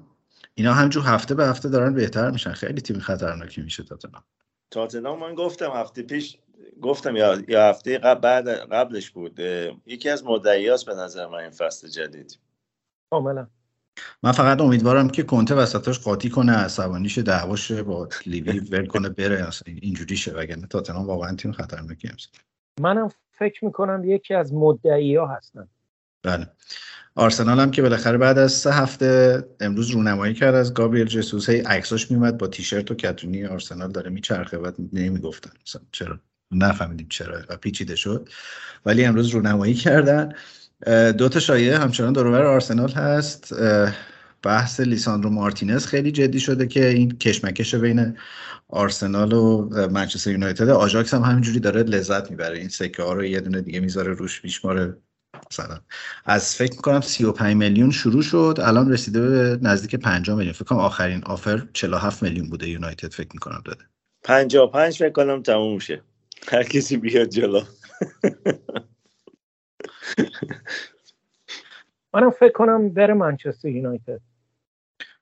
اینا 0.55 0.73
همجور 0.73 1.03
هفته 1.03 1.35
به 1.35 1.47
هفته 1.47 1.69
دارن 1.69 1.93
بهتر 1.93 2.31
میشن. 2.31 2.53
خیلی 2.53 2.81
تیم 2.81 2.99
خطرناکی 2.99 3.61
میشه 3.61 3.83
تاتنام 3.83 4.23
تاتنام 4.71 5.19
من 5.19 5.35
گفتم 5.35 5.71
هفته 5.71 6.01
پیش 6.01 6.37
گفتم 6.81 7.15
یا, 7.15 7.41
یا 7.47 7.69
هفته 7.69 7.97
قبل 7.97 8.19
بعد 8.19 8.47
قبلش 8.47 9.11
بود. 9.11 9.39
یکی 9.85 10.09
از 10.09 10.23
مدعیاست 10.23 10.85
به 10.85 10.93
نظر 10.93 11.27
من 11.27 11.37
این 11.37 11.51
فصل 11.51 11.87
جدید. 11.87 12.39
کاملا 13.09 13.47
من 14.23 14.31
فقط 14.31 14.61
امیدوارم 14.61 15.09
که 15.09 15.23
کنته 15.23 15.55
وسطاش 15.55 15.99
قاطی 15.99 16.29
کنه 16.29 16.51
عصبانیش 16.51 17.17
دعواش 17.17 17.71
با 17.71 18.09
لیوی 18.25 18.59
ول 18.59 18.85
کنه 18.85 19.09
بره. 19.09 19.49
اینجوری 19.65 20.17
شه 20.17 20.31
وگرنه 20.31 20.67
تاتنام 20.67 21.05
واقعا 21.05 21.35
تیم 21.35 21.51
خطرناکی 21.51 22.07
امسال. 22.07 22.31
منم 22.79 23.09
فکر 23.39 23.65
می‌کنم 23.65 24.01
یکی 24.05 24.33
از 24.33 24.53
مدعی 24.53 25.15
ها 25.15 25.27
هستن. 25.27 25.67
بله. 26.23 26.47
آرسنال 27.15 27.59
هم 27.59 27.71
که 27.71 27.81
بالاخره 27.81 28.17
بعد 28.17 28.37
از 28.37 28.51
سه 28.51 28.71
هفته 28.71 29.43
امروز 29.59 29.89
رونمایی 29.89 30.33
کرد 30.33 30.55
از 30.55 30.73
گابریل 30.73 31.05
جسوس 31.05 31.49
هی 31.49 31.59
عکساش 31.59 32.11
میومد 32.11 32.37
با 32.37 32.47
تیشرت 32.47 32.91
و 32.91 32.95
کتونی 32.95 33.45
آرسنال 33.45 33.91
داره 33.91 34.09
میچرخه 34.09 34.57
و 34.57 34.71
نمی‌گفتن. 34.93 35.51
چرا؟ 35.91 36.19
نفهمیدیم 36.51 37.07
چرا 37.09 37.41
و 37.49 37.57
پیچیده 37.57 37.95
شد. 37.95 38.29
ولی 38.85 39.05
امروز 39.05 39.29
رونمایی 39.29 39.73
کردن. 39.73 40.33
دو 41.17 41.29
تا 41.29 41.39
شایعه 41.39 41.77
همچنان 41.77 42.13
دورور 42.13 42.41
آرسنال 42.41 42.91
هست. 42.91 43.53
بحث 44.43 44.79
لیساندرو 44.79 45.29
مارتینز 45.29 45.85
خیلی 45.85 46.11
جدی 46.11 46.39
شده 46.39 46.67
که 46.67 46.87
این 46.87 47.17
کشمکش 47.17 47.75
بین 47.75 48.17
آرسنال 48.67 49.33
و 49.33 49.69
منچستر 49.91 50.31
یونایتد. 50.31 50.69
آژاکس 50.69 51.13
هم 51.13 51.21
همینجوری 51.21 51.59
داره 51.59 51.83
لذت 51.83 52.31
می‌بره. 52.31 52.57
این 52.59 52.69
سکه 52.69 53.03
ها 53.03 53.13
رو 53.13 53.25
یه 53.25 53.39
دونه 53.39 53.61
دیگه 53.61 53.79
می‌ذاره 53.79 54.13
روش 54.13 54.43
میشماره 54.43 54.97
مثلا 55.51 55.79
از 56.25 56.55
فکر 56.55 56.71
می‌کنم 56.71 57.01
35 57.01 57.55
میلیون 57.55 57.91
شروع 57.91 58.21
شد. 58.21 58.59
الان 58.61 58.91
رسیده 58.91 59.21
به 59.21 59.59
نزدیک 59.61 59.95
50 59.95 60.37
میلیون. 60.37 60.53
فکر 60.53 60.63
کنم 60.63 60.77
آخرین 60.79 61.23
آفر 61.23 61.67
47 61.73 62.23
میلیون 62.23 62.49
بوده 62.49 62.69
یونایتد 62.69 63.11
فکر 63.11 63.29
می‌کنم 63.33 63.61
داده. 63.65 63.83
55 64.23 64.97
فکر 64.97 65.09
کنم 65.09 65.41
تموم 65.41 65.79
شه. 65.79 66.01
هر 66.47 66.63
کسی 66.63 66.97
بیاد 66.97 67.29
جلو. 67.29 67.61
منم 72.13 72.31
فکر 72.31 72.51
کنم 72.51 72.89
بره 72.89 73.13
منچستر 73.13 73.67
یونایتد. 73.67 74.32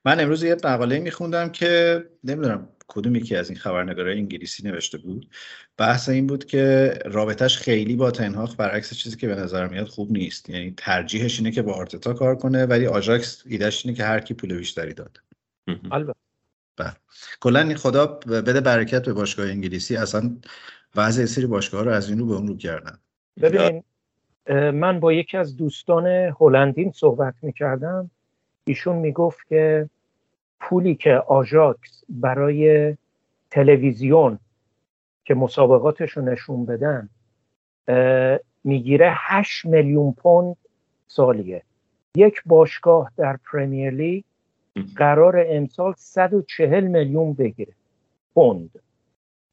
من 0.06 0.20
امروز 0.20 0.44
یه 0.44 0.56
مقاله 0.64 1.00
میخوندم 1.00 1.50
که 1.50 2.04
نمی‌دونم 2.24 2.70
کدوم 2.88 3.16
یکی 3.16 3.36
از 3.36 3.50
این 3.50 3.60
خبرنگارای 3.60 4.18
انگلیسی 4.18 4.68
نوشته 4.68 4.98
بود. 4.98 5.30
بحث 5.78 6.10
این 6.10 6.28
بود 6.28 6.46
که 6.46 6.94
رابطش 7.06 7.58
خیلی 7.58 7.96
با 7.96 8.12
تنهاخ 8.12 8.56
برعکس 8.56 8.94
چیزی 8.94 9.18
که 9.18 9.28
به 9.28 9.36
نظر 9.36 9.68
میاد 9.68 9.88
خوب 9.88 10.12
نیست. 10.12 10.50
یعنی 10.50 10.74
ترجیحش 10.78 11.40
اینه 11.40 11.52
که 11.52 11.62
با 11.62 11.74
آرتتا 11.74 12.14
کار 12.14 12.36
کنه 12.36 12.66
ولی 12.66 12.88
آژاکس 12.88 13.44
ایدهش 13.46 13.86
اینه 13.86 13.98
که 13.98 14.04
هر 14.04 14.20
کی 14.20 14.34
پول 14.34 14.58
بیشتری 14.58 14.94
داد. 14.94 15.18
البته. 15.92 16.20
بله. 16.78 16.94
کلا 17.40 17.76
خدا 17.76 18.06
بده 18.08 18.62
برکت 18.62 19.06
به 19.06 19.14
باشگاه 19.14 19.48
انگلیسی. 19.48 19.96
اصلا 19.96 20.38
وضع 20.96 21.26
سری 21.26 21.46
باشگاه 21.46 21.84
رو 21.84 21.92
از 21.92 22.10
این 22.10 22.20
رو 22.20 22.26
به 22.26 22.34
اون 22.34 22.48
رو 22.48 22.58
کردن. 22.58 22.98
ببین 23.42 23.84
من 24.72 25.00
با 25.00 25.14
یکی 25.14 25.38
از 25.38 25.58
دوستان 25.58 26.08
هلندین 26.40 26.92
صحبت 26.92 27.34
می‌کردم. 27.42 28.12
ایشون 28.72 28.96
می‌گفت 28.96 29.48
که 29.48 29.90
پولی 30.60 30.96
که 30.96 31.14
آژاکس 31.16 32.04
برای 32.10 32.98
تلویزیون 33.50 34.40
که 35.26 35.34
مسابقاتش 35.36 36.12
رو 36.12 36.22
نشون 36.24 36.66
بدن 36.66 37.10
می‌گیره 38.64 39.12
8 39.16 39.66
میلیون 39.66 40.12
پوند 40.14 40.56
سالیه. 41.08 41.64
یک 42.16 42.42
باشگاه 42.46 43.12
در 43.18 43.40
پرمیر 43.52 43.90
لیگ 43.90 44.24
قرار 44.96 45.46
امسال 45.48 45.94
140 45.98 46.88
میلیون 46.88 47.34
بگیره. 47.34 47.74
پوند. 48.34 48.70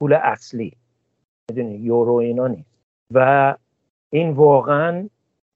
پول 0.00 0.12
اصلی. 0.12 0.72
می‌دونی 1.50 1.74
یورو 1.74 2.14
اینا 2.14 2.46
نیست. 2.46 2.78
و 3.14 3.56
این 4.10 4.30
واقعا 4.30 5.08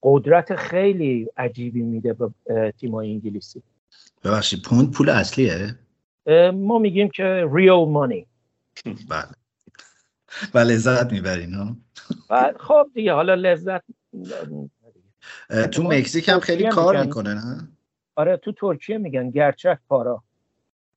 قدرت 0.03 0.57
خیلی 0.57 1.29
عجیبی 1.37 1.83
میده 1.83 2.13
به 2.13 2.31
تیمای 2.79 3.13
انگلیسی. 3.13 3.63
ببخشید 4.25 4.63
پوند 4.63 4.91
پول 4.91 5.09
اصلیه؟ 5.09 5.79
ما 6.55 6.79
میگیم 6.79 7.09
که 7.09 7.49
ریال 7.53 7.89
مانی 7.89 8.27
بله. 9.11 9.29
و 10.55 10.59
لذت 10.59 11.13
می‌برین 11.13 11.55
و 12.31 12.53
خب 12.61 12.91
دیگه 12.95 13.13
حالا 13.13 13.35
لذت 13.35 13.83
تو 15.73 15.83
مکزیک 15.83 16.29
هم 16.29 16.41
خیلی 16.41 16.69
کار 16.69 17.05
می‌کنه 17.05 17.35
نه؟ 17.35 17.69
آره 18.17 18.37
تو 18.37 18.53
ترکیه 18.53 18.99
میگن 18.99 19.31
گرچک 19.31 19.79
پارا. 19.89 20.23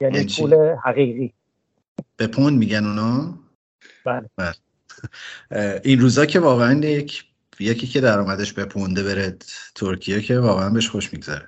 یعنی, 0.01 0.17
یعنی 0.17 0.29
پول 0.39 0.75
حقیقی. 0.83 1.33
به 2.17 2.27
پوند 2.27 2.57
میگن 2.59 2.85
اونا؟ 2.85 3.39
بله, 4.05 4.29
بله. 4.35 5.81
این 5.83 5.99
روزا 5.99 6.25
که 6.25 6.39
واقعا 6.39 6.73
یک 6.79 7.25
یکی 7.59 7.87
که 7.87 8.01
درآمدش 8.01 8.53
به 8.53 8.65
پونده 8.65 9.03
بره 9.03 9.37
ترکیه 9.75 10.21
که 10.21 10.39
واقعا 10.39 10.69
بهش 10.69 10.89
خوش 10.89 11.13
میگذره. 11.13 11.47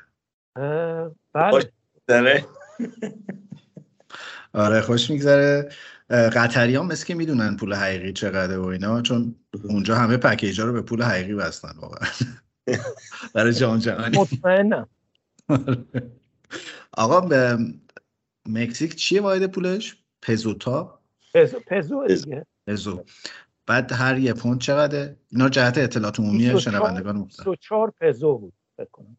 بله. 2.07 2.45
آره 4.53 4.81
خوش 4.81 5.09
میگذره. 5.09 5.69
قطری 6.09 6.75
ها 6.75 6.83
مثل 6.83 7.05
که 7.05 7.15
می‌دونن 7.15 7.55
پول 7.55 7.73
حقیقی 7.73 8.13
چقدر 8.13 8.59
و 8.59 8.65
اینا 8.65 9.01
چون 9.01 9.35
اونجا 9.63 9.95
همه 9.95 10.17
پکیج 10.17 10.61
ها 10.61 10.67
رو 10.67 10.73
به 10.73 10.81
پول 10.81 11.01
حقیقی 11.01 11.33
بستن 11.33 11.73
واقعا. 11.77 12.09
برای 13.33 13.53
جام 13.53 13.77
جهانی. 13.77 14.17
مطمئنم. 14.17 14.87
آقا 16.91 17.21
به 17.21 17.57
مکزیک 18.49 18.95
چیه 18.95 19.21
واحد 19.21 19.51
پولش؟ 19.51 19.97
پزوتا 20.21 21.01
پزو 21.33 21.59
پزو. 21.67 22.07
دیگه. 22.07 22.45
پزو. 22.67 23.03
بعد 23.67 23.91
هر 23.91 24.17
یه 24.17 24.33
پوند 24.33 24.61
چقدره؟ 24.61 25.17
اینا 25.29 25.49
جهت 25.49 25.77
اطلاعات 25.77 26.19
عمومی 26.19 26.61
شنوندگان 26.61 27.17
مختار 27.17 27.45
24 27.45 27.93
پزو 28.01 28.37
بود 28.37 28.53
فکر 28.77 28.89
کنم. 28.91 29.17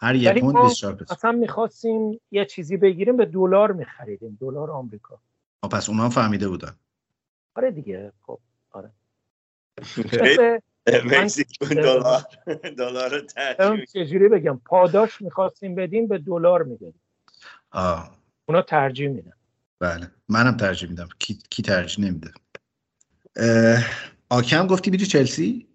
هر 0.00 0.14
یه 0.14 0.32
پوند 0.32 0.56
24 0.56 0.94
پزو. 0.94 1.12
اصلا 1.14 1.32
می‌خواستیم 1.32 2.20
یه 2.30 2.44
چیزی 2.44 2.76
بگیریم 2.76 3.16
به 3.16 3.26
دلار 3.26 3.72
میخریدیم 3.72 4.38
دلار 4.40 4.70
آمریکا. 4.70 5.18
پس 5.70 5.88
اونا 5.88 6.10
فهمیده 6.10 6.48
بودن. 6.48 6.74
آره 7.54 7.70
دیگه 7.70 8.12
خب 8.22 8.38
آره. 8.70 8.90
مکزیک 11.04 11.58
دلار 11.58 12.22
دلار 12.78 13.26
چجوری 13.92 14.28
بگم؟ 14.28 14.60
پاداش 14.66 15.22
می‌خواستیم 15.22 15.74
بدیم 15.74 16.06
به 16.06 16.18
دلار 16.18 16.62
میدیم 16.62 17.00
آه. 17.70 18.16
اونا 18.48 18.62
ترجیح 18.62 19.08
میدن. 19.08 19.32
بله. 19.80 20.10
منم 20.28 20.56
ترجیح 20.56 20.88
میدم. 20.88 21.08
کی, 21.18 21.38
کی 21.50 21.62
ترجیح 21.62 22.04
نمیده. 22.04 22.30
آکم 24.30 24.66
گفتی 24.66 24.90
بیدی 24.90 25.06
چلسی؟ 25.06 25.68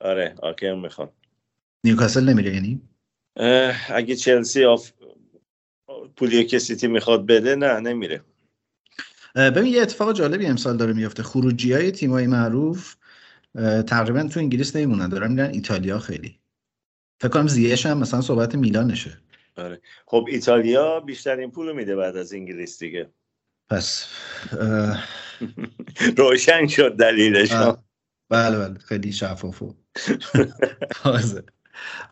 آره 0.00 0.34
آکم 0.42 0.78
می‌خوام. 0.78 1.10
نیوکاسل 1.84 2.28
نمیره 2.28 2.54
یعنی؟ 2.54 2.80
اگه 3.88 4.16
چلسی 4.16 4.64
آف 4.64 4.90
پولی 6.16 6.44
که 6.44 6.58
سیتی 6.58 6.86
می‌خواد 6.86 7.26
بده 7.26 7.56
نه 7.56 7.80
نمیره. 7.80 8.24
ببین 9.36 9.66
یه 9.66 9.82
اتفاق 9.82 10.12
جالبی 10.12 10.46
امسال 10.46 10.76
داره 10.76 10.92
میفته. 10.92 11.22
خروجی 11.22 11.72
های 11.72 11.90
تیمای 11.90 12.26
معروف 12.26 12.96
تقریبا 13.86 14.22
تو 14.22 14.40
انگلیس 14.40 14.76
نمیمونن. 14.76 15.08
دارن 15.08 15.32
میرن 15.32 15.50
ایتالیا 15.50 15.98
خیلی. 15.98 16.40
فکر 17.20 17.30
کنم 17.30 17.46
زیش 17.46 17.86
هم 17.86 17.98
مثلا 17.98 18.20
صحبت 18.20 18.54
میلانشه. 18.54 19.18
آره. 19.56 19.80
خب 20.06 20.26
ایتالیا 20.28 21.00
بیشترین 21.00 21.50
پول 21.50 21.76
میده 21.76 21.96
بعد 21.96 22.16
از 22.16 22.32
انگلیس 22.32 22.78
دیگه. 22.78 23.10
پس 23.72 24.06
روشن 26.16 26.66
شد 26.66 26.96
دلیلش. 26.96 27.52
بله 28.30 28.58
بله 28.58 28.78
خیلی 28.78 29.12
شفاف 29.12 29.62
و 29.62 29.74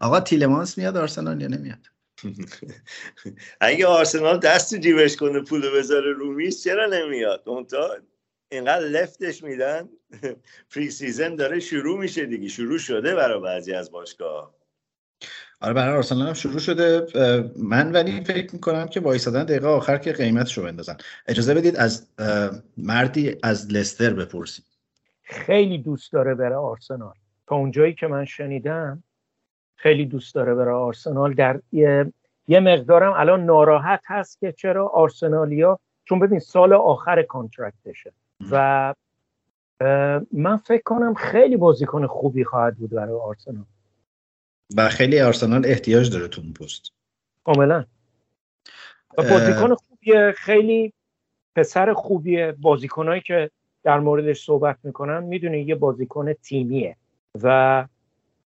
آقا 0.01 0.20
تیلمانس 0.20 0.79
میاد 0.79 0.96
آرسنال 0.96 1.40
یا 1.40 1.49
نمیاد؟ 1.49 1.87
اگه 3.61 3.87
آرسنال 3.87 4.40
دست 4.40 4.75
جیبش 4.75 5.16
کنه 5.16 5.40
پول 5.40 5.70
بذاره 5.70 6.12
رو 6.12 6.33
میز 6.33 6.64
چرا 6.64 6.87
نمیاد؟ 6.87 7.42
اونا 7.46 7.96
اینقدر 8.53 8.87
لفتش 8.87 9.42
میدن. 9.42 9.88
pre-season 10.74 11.37
داره 11.37 11.61
شروع 11.61 11.99
میشه 11.99 12.27
دیگه. 12.27 12.49
شروع 12.49 12.79
شده 12.79 13.14
برای 13.14 13.40
بعضی 13.40 13.73
از 13.73 13.90
باشگاه 13.90 14.60
آره 15.62 15.75
برای 15.75 15.96
آرسنال 15.96 16.27
هم 16.27 16.33
شروع 16.33 16.59
شده. 16.59 17.07
من 17.57 17.92
ولی 17.92 18.25
فکر 18.25 18.55
می‌کنم 18.55 18.88
که 18.88 19.01
وایسادن 19.01 19.44
دقیقه 19.44 19.68
آخر 19.68 19.99
که 19.99 20.12
قیمتش 20.12 20.59
رو 20.59 20.64
بندازن. 20.64 20.96
اجازه 21.27 21.55
بدید 21.55 21.77
از 21.77 22.09
مردی 22.77 23.37
از 23.42 23.73
لستر 23.73 24.14
بپرسیم. 24.14 24.64
خیلی 25.23 25.79
دوست 25.79 26.12
داره 26.12 26.35
بره 26.35 26.57
آرسنال. 26.57 27.14
تا 27.46 27.57
اونجایی 27.57 27.94
که 27.94 28.07
من 28.07 28.25
شنیدم 28.25 29.03
خیلی 29.77 30.07
دوست 30.07 30.35
داره 30.35 30.55
بره 30.55 30.73
آرسنال. 30.73 31.35
در 31.35 31.61
یه, 31.73 32.12
یه 32.49 32.61
مقدارم 32.61 33.12
الان 33.12 33.44
ناراحت 33.44 34.01
هست 34.07 34.40
که 34.40 34.53
چرا 34.53 34.88
آرسنالیا 34.88 35.79
چون 36.05 36.18
ببین 36.18 36.38
سال 36.38 36.73
آخر 36.73 37.23
کانترکتشه. 37.23 38.12
و 38.51 38.94
من 40.33 40.57
فکر 40.57 40.83
کنم 40.83 41.14
خیلی 41.14 41.57
بازیکن 41.57 42.07
خوبی 42.07 42.44
خواهد 42.44 42.77
بود 42.77 42.90
برای 42.90 43.20
آرسنال. 43.20 43.64
و 44.76 44.88
خیلی 44.88 45.20
آرسنال 45.20 45.66
احتیاج 45.66 46.11
داره 46.11 46.28
تو 46.28 46.40
اون 46.40 46.52
پست. 46.52 46.92
کاملا. 47.44 47.85
بازیکن 49.16 49.74
خوبیه 49.74 50.35
خیلی 50.37 50.92
پسر 51.56 51.92
خوبیه. 51.92 52.52
بازیکنایی 52.52 53.20
که 53.20 53.50
در 53.83 54.00
موردش 54.00 54.44
صحبت 54.44 54.76
می‌کنن 54.83 55.22
می‌دونی 55.24 55.61
یه 55.61 55.74
بازیکن 55.74 56.33
تیمیه 56.33 56.96
و 57.42 57.87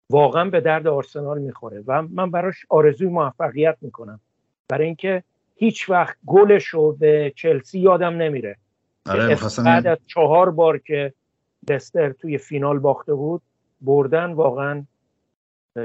واقعا 0.10 0.50
به 0.50 0.62
درد 0.62 0.88
آرسنال 0.88 1.42
می‌خوره 1.42 1.84
و 1.88 2.02
من 2.02 2.32
براش 2.32 2.56
آرزوی 2.70 3.08
موفقیت 3.08 3.78
می‌کنم. 3.82 4.20
برای 4.70 4.86
اینکه 4.86 5.24
هیچ 5.56 5.90
وقت 5.90 6.18
گلش 6.26 6.66
رو 6.66 6.92
به 6.92 7.34
چلسی 7.36 7.80
یادم 7.80 8.14
نمیره. 8.14 8.58
آره 9.10 9.38
بعد 9.66 9.88
از 9.88 9.98
چهار 10.08 10.52
بار 10.52 10.78
که 10.78 11.14
لستر 11.70 12.12
توی 12.12 12.38
فینال 12.38 12.80
باخته 12.80 13.14
بود 13.14 13.42
بردن 13.82 14.34
واقعا 14.34 14.86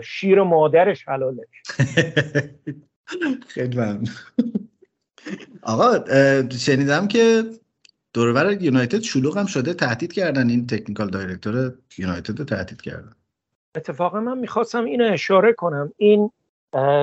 شیر 0.05 0.43
مادرش 0.43 1.09
حلالش 1.09 1.47
خیلی 3.55 3.77
ممنون. 3.77 4.09
آقا 5.63 6.05
شنیدم 6.51 7.09
که 7.09 7.43
دورور 8.15 8.63
یونایتد 8.63 9.01
شلوغ 9.01 9.39
هم 9.39 9.47
شده 9.47 9.75
تهدید 9.75 10.13
کردن 10.13 10.49
این 10.51 10.67
تکنیکال 10.67 11.11
دایرکتور 11.11 11.75
یونایتد 11.99 12.39
رو 12.39 12.45
تهدید 12.45 12.81
کردن. 12.81 13.13
اتفاقا 13.75 14.21
من 14.21 14.39
می‌خواستم 14.39 14.85
اینو 14.85 15.13
اشاره 15.13 15.53
کنم. 15.53 15.93
این 15.97 16.31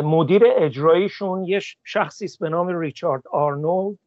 مدیر 0.03 0.43
اجراییشون 0.45 1.43
یه 1.45 1.59
شخصی 1.83 2.25
است 2.25 2.39
به 2.39 2.49
نام 2.49 2.79
ریچارد 2.79 3.27
آرنولد. 3.27 3.97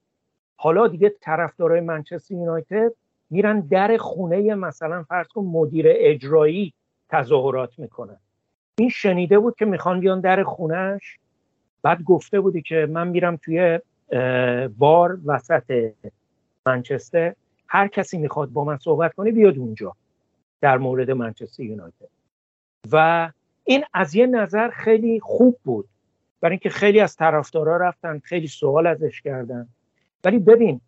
حالا 0.57 0.89
دیگه 0.89 1.15
طرفدارای 1.21 1.81
منچستر 1.81 2.35
یونایتد 2.35 2.93
میرن 3.31 3.61
در 3.61 3.97
خونه 3.97 4.55
مثلا 4.55 5.03
فرض 5.03 5.29
کن 5.29 5.45
مدیر 5.45 5.87
اجرایی 5.89 6.75
تظاهرات 7.09 7.79
می‌کنن. 7.79 8.21
این 8.81 8.89
شنیده 8.89 9.39
بود 9.39 9.57
که 9.57 9.65
می‌خوان 9.65 10.01
بیان 10.01 10.21
در 10.21 10.43
خونهش. 10.43 11.19
بعد 11.83 12.03
گفته 12.03 12.41
بودی 12.41 12.63
که 12.63 12.87
من 12.91 13.09
میرم 13.09 13.37
توی 13.37 13.81
بار 14.79 15.19
وسط 15.25 15.93
منچستر. 16.67 17.35
هر 17.69 17.89
کسی 17.89 18.19
می‌خواد 18.19 18.49
با 18.49 18.65
من 18.65 18.77
صحبت 18.77 19.15
کنه 19.15 19.31
بیاد 19.33 19.59
اونجا 19.59 19.97
در 20.61 20.79
مورد 20.79 21.11
منچستر 21.11 21.63
یونایتد. 21.63 22.09
و 22.93 23.31
این 23.65 23.85
از 23.95 24.15
یه 24.15 24.27
نظر 24.27 24.71
خیلی 24.71 25.21
خوب 25.21 25.59
بود. 25.65 25.89
برای 26.41 26.53
اینکه 26.53 26.69
خیلی 26.69 27.01
از 27.01 27.17
طرفدارا 27.17 27.77
رفتن 27.77 28.19
خیلی 28.19 28.47
سوال 28.47 28.87
ازش 28.87 29.21
کردن. 29.21 29.69
ولی 30.25 30.39
ببین 30.39 30.81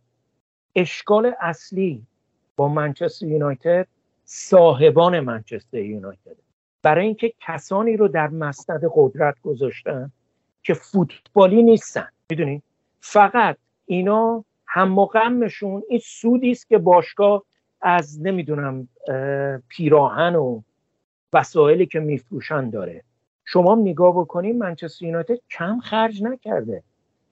اشکال 0.76 1.34
اصلی 1.40 2.06
با 2.56 2.68
منچستر 2.68 3.26
یونایتد 3.26 3.86
صاحبان 4.24 5.20
منچستر 5.20 5.78
یونایتد 5.78 6.36
برای 6.82 7.06
اینکه 7.06 7.32
کسانی 7.40 7.96
رو 7.96 8.08
در 8.08 8.28
مسند 8.28 8.82
قدرت 8.94 9.40
گذاشتن 9.42 10.12
که 10.62 10.74
فوتبالی 10.74 11.62
نیستن. 11.62 12.08
می‌دونی؟ 12.30 12.62
فقط 13.00 13.56
اینا 13.86 14.44
هم 14.66 15.04
غمشون 15.04 15.82
این 15.88 16.00
سودی 16.04 16.50
است 16.50 16.68
که 16.68 16.78
باشگاه 16.78 17.42
از 17.80 18.22
نمی‌دونم 18.22 18.88
پیراهن 19.68 20.34
و 20.34 20.62
وسایلی 21.32 21.86
که 21.86 22.00
میفروشن 22.00 22.70
داره. 22.70 23.02
شما 23.44 23.74
نگاه 23.74 24.20
بکنید 24.20 24.56
منچستر 24.56 25.04
یونایتد 25.04 25.38
کم 25.50 25.80
خرج 25.80 26.22
نکرده. 26.22 26.82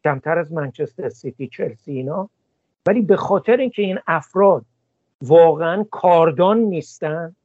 کمتر 0.05 0.39
از 0.39 0.53
منچستر 0.53 1.09
سیتی 1.09 1.49
چلسی 1.49 1.93
اینا. 1.93 2.31
ولی 2.87 3.03
به 3.03 3.17
خاطر 3.17 3.57
اینکه 3.57 3.83
این 3.83 3.99
افراد 4.07 4.65
واقعا 5.23 5.85
کاردان 5.91 6.59
نیستن 6.59 7.37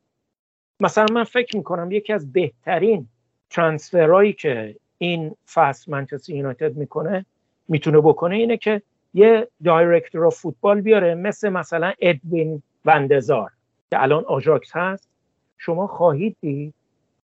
مثلا 0.79 1.05
من 1.13 1.23
فکر 1.23 1.57
می‌کنم 1.57 1.91
یکی 1.91 2.13
از 2.13 2.33
بهترین 2.33 3.07
ترانسفرهایی 3.49 4.33
که 4.33 4.75
این 4.97 5.35
فصل 5.53 5.91
منچستر 5.91 6.33
یونایتد 6.33 6.77
می‌کنه 6.77 7.25
می‌تونه 7.67 7.99
بکنه 7.99 8.35
اینه 8.35 8.57
که 8.57 8.81
یه 9.13 9.47
دایرکتور 9.63 10.29
فوتبال 10.29 10.81
بیاره 10.81 11.15
مثل 11.15 11.49
مثلا 11.49 11.93
ادوین 11.99 12.63
وندزار 12.85 13.51
که 13.91 14.03
الان 14.03 14.25
آژاکس 14.25 14.71
هست. 14.73 15.09
شما 15.57 15.87
خواهید 15.87 16.37
دید 16.41 16.73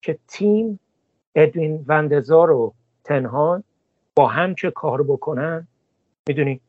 که 0.02 0.17
تیم 0.28 0.80
ادوین 1.36 1.86
وندزار 1.88 2.52
و 2.52 2.73
تنها 3.04 3.63
با 4.15 4.28
هم 4.28 4.56
که 4.56 4.71
کار 4.71 5.04
بکنن؟ 5.04 5.67
می‌دونی؟ 6.28 6.62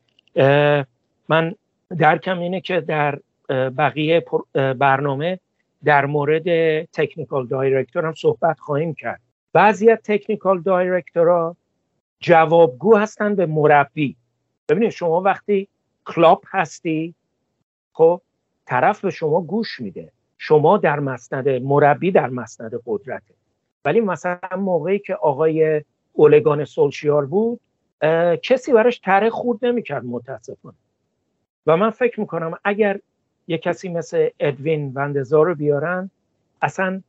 من 1.29 1.55
درکم 1.97 2.39
اینه 2.39 2.61
که 2.61 2.81
در 2.81 3.19
بقیه 3.49 4.25
برنامه 4.53 5.39
در 5.83 6.05
مورد 6.05 6.43
تکنیکال 6.83 7.47
دایرکتور 7.47 8.05
هم 8.05 8.13
صحبت 8.13 8.59
خواهیم 8.59 8.93
کرد. 8.93 9.21
بعضی 9.53 9.89
از 9.89 9.97
تکنیکال 10.03 10.61
دایرکتورها 10.61 11.55
جوابگو 12.19 12.95
هستن 12.97 13.35
به 13.35 13.45
مربی. 13.45 14.15
ببینید 14.69 14.89
شما 14.89 15.21
وقتی 15.21 15.67
کلاب 16.05 16.43
هستی 16.47 17.15
خب 17.93 18.21
طرف 18.65 19.01
به 19.01 19.09
شما 19.09 19.41
گوش 19.41 19.79
میده. 19.79 20.11
شما 20.37 20.77
در 20.77 20.99
مسند 20.99 21.49
مربی 21.49 22.11
در 22.11 22.29
مسند 22.29 22.81
قدرته. 22.85 23.33
ولی 23.85 23.99
مثلا 23.99 24.39
موقعی 24.57 24.99
که 24.99 25.15
آقای 25.15 25.83
اوله 26.13 26.39
گنار 26.39 26.65
سولشیار 26.65 27.25
بود 27.25 27.59
کسی 28.43 28.73
براش 28.73 28.99
تره 28.99 29.29
خورد 29.29 29.65
نمی‌کرد 29.65 30.05
متاسفانه. 30.05 30.77
و 31.67 31.77
من 31.77 31.89
فکر 31.89 32.19
می‌کنم 32.19 32.57
اگر 32.63 32.99
یه 33.51 33.57
کسی 33.57 33.89
مثل 33.89 34.29
ادوین 34.39 34.91
وندرسار 34.93 35.45
رو 35.45 35.55
بیارن 35.55 36.09
اصلا 36.61 37.01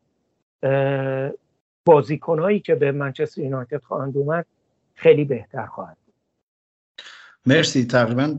بازیکنهایی 1.84 2.60
که 2.60 2.74
به 2.74 2.92
منچستر 2.92 3.40
یونایتد 3.40 3.82
خواهند 3.82 4.16
اومد 4.16 4.46
خیلی 4.94 5.24
بهتر 5.24 5.66
خواهد 5.66 5.96
بود. 6.06 6.14
مرسی. 7.46 7.84
تقریبا 7.84 8.36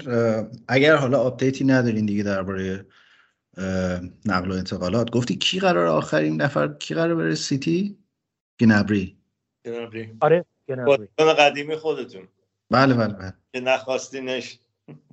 اگر 0.67 0.95
حالا 0.95 1.19
update 1.19 1.59
ی 1.59 1.65
ندارین 1.65 2.05
دیگه 2.05 2.23
درباره 2.23 2.85
نقل 4.25 4.51
و 4.51 4.53
انتقالات 4.53 5.11
گفتی 5.11 5.35
کی 5.35 5.59
قرار 5.59 5.87
آخرین 5.87 6.41
نفر 6.41 6.67
کی 6.67 6.93
قرار 6.93 7.15
بره 7.15 7.35
سیتی؟ 7.35 7.97
گنبری 8.59 9.17
گنابری 9.65 10.17
آره 10.21 10.45
گنابری 10.69 11.07
قدیمی 11.17 11.75
خودتون. 11.75 12.27
بله 12.69 12.93
بله 12.93 13.13
بله. 13.13 13.33
که 13.53 13.59
نخواستینش. 13.59 14.59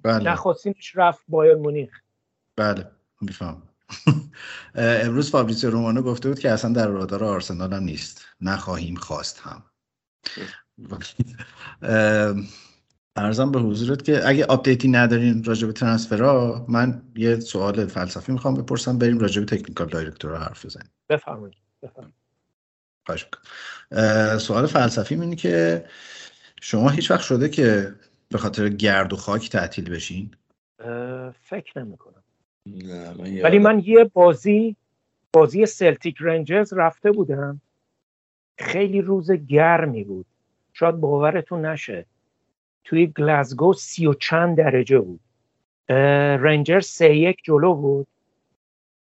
بله. 0.03 0.25
نخواستینش 0.25 0.97
رفت 0.97 1.25
بایر 1.29 1.55
مونیخ. 1.55 2.01
بله 2.61 2.91
می‌فهمم 3.21 3.63
امروز 5.05 5.31
فابریتزیو 5.31 5.71
رومانو 5.71 6.03
گفته 6.03 6.29
بود 6.29 6.39
که 6.39 6.51
اصلا 6.51 6.73
در 6.73 6.89
رادار 6.89 7.25
آرسنال 7.25 7.73
هم 7.73 7.83
نیست. 7.83 8.27
نخواهیم 8.41 8.95
خواست 8.95 9.41
هم. 9.41 9.63
عرضم 13.17 13.51
به 13.53 13.61
حضورت 13.61 14.05
که 14.05 14.29
اگه 14.29 14.45
update 14.45 14.83
ی 14.83 14.89
ندارین 14.89 15.45
راجع 15.45 15.67
به 15.67 15.73
transfer 15.73 16.56
ها 16.56 16.67
من 16.69 17.03
یه 17.17 17.41
سوال 17.41 17.87
فلسفی 17.87 18.33
می‌خوام 18.33 18.55
بپرسم. 18.55 18.99
بریم 18.99 19.19
راجع 19.19 19.41
به 19.41 19.47
technical 19.47 19.89
director 19.89 20.37
حرف 20.37 20.67
بزنیم. 20.67 20.91
بفرمایید. 21.09 21.57
بفرمایید. 21.83 22.15
سوال 24.39 24.67
فلسفی 24.67 25.15
اینه 25.15 25.37
که 25.37 25.85
شما 26.61 26.91
هیچ 26.91 27.11
وقت 27.11 27.23
شده 27.23 27.49
که 27.49 27.95
به 28.29 28.39
خاطر 28.39 28.69
گرد 28.69 29.13
و 29.13 29.17
خاک 29.17 29.51
تعطیل 29.51 29.91
بشین؟ 29.91 30.31
فکر 31.43 31.85
ولی 33.43 33.59
من 33.59 33.83
یه 33.85 34.05
بازی 34.05 34.77
بازی 35.33 35.67
سلتیک 35.67 36.17
رنجرز 36.21 36.73
رفته 36.73 37.13
بودم. 37.13 37.61
خیلی 38.59 39.01
روز 39.01 39.31
گرمی 39.33 40.05
بود. 40.05 40.27
شاید 40.73 40.95
باورتون 40.95 41.67
نشه. 41.67 42.07
توی 42.85 43.07
گلاسگو 43.07 43.73
سی 43.73 44.07
و 44.07 44.15
چند 44.15 44.57
درجه 44.57 44.99
بود. 44.99 45.21
رنجر 46.39 46.81
سه 46.81 47.17
یک 47.17 47.41
جلو 47.45 47.75
بود. 47.75 48.07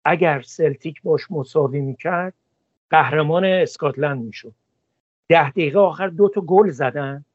اگر 0.05 0.41
سلتیک 0.41 1.01
باش 1.01 1.31
مساوی 1.31 1.81
می‌کرد 1.81 2.33
قهرمان 2.89 3.45
اسکاتلند 3.45 4.23
می‌شد. 4.23 4.53
ده 5.29 5.49
دقیقه 5.49 5.79
آخر 5.79 6.07
دو 6.07 6.29
تا 6.29 6.41
گل 6.41 6.69
زدن. 6.69 7.25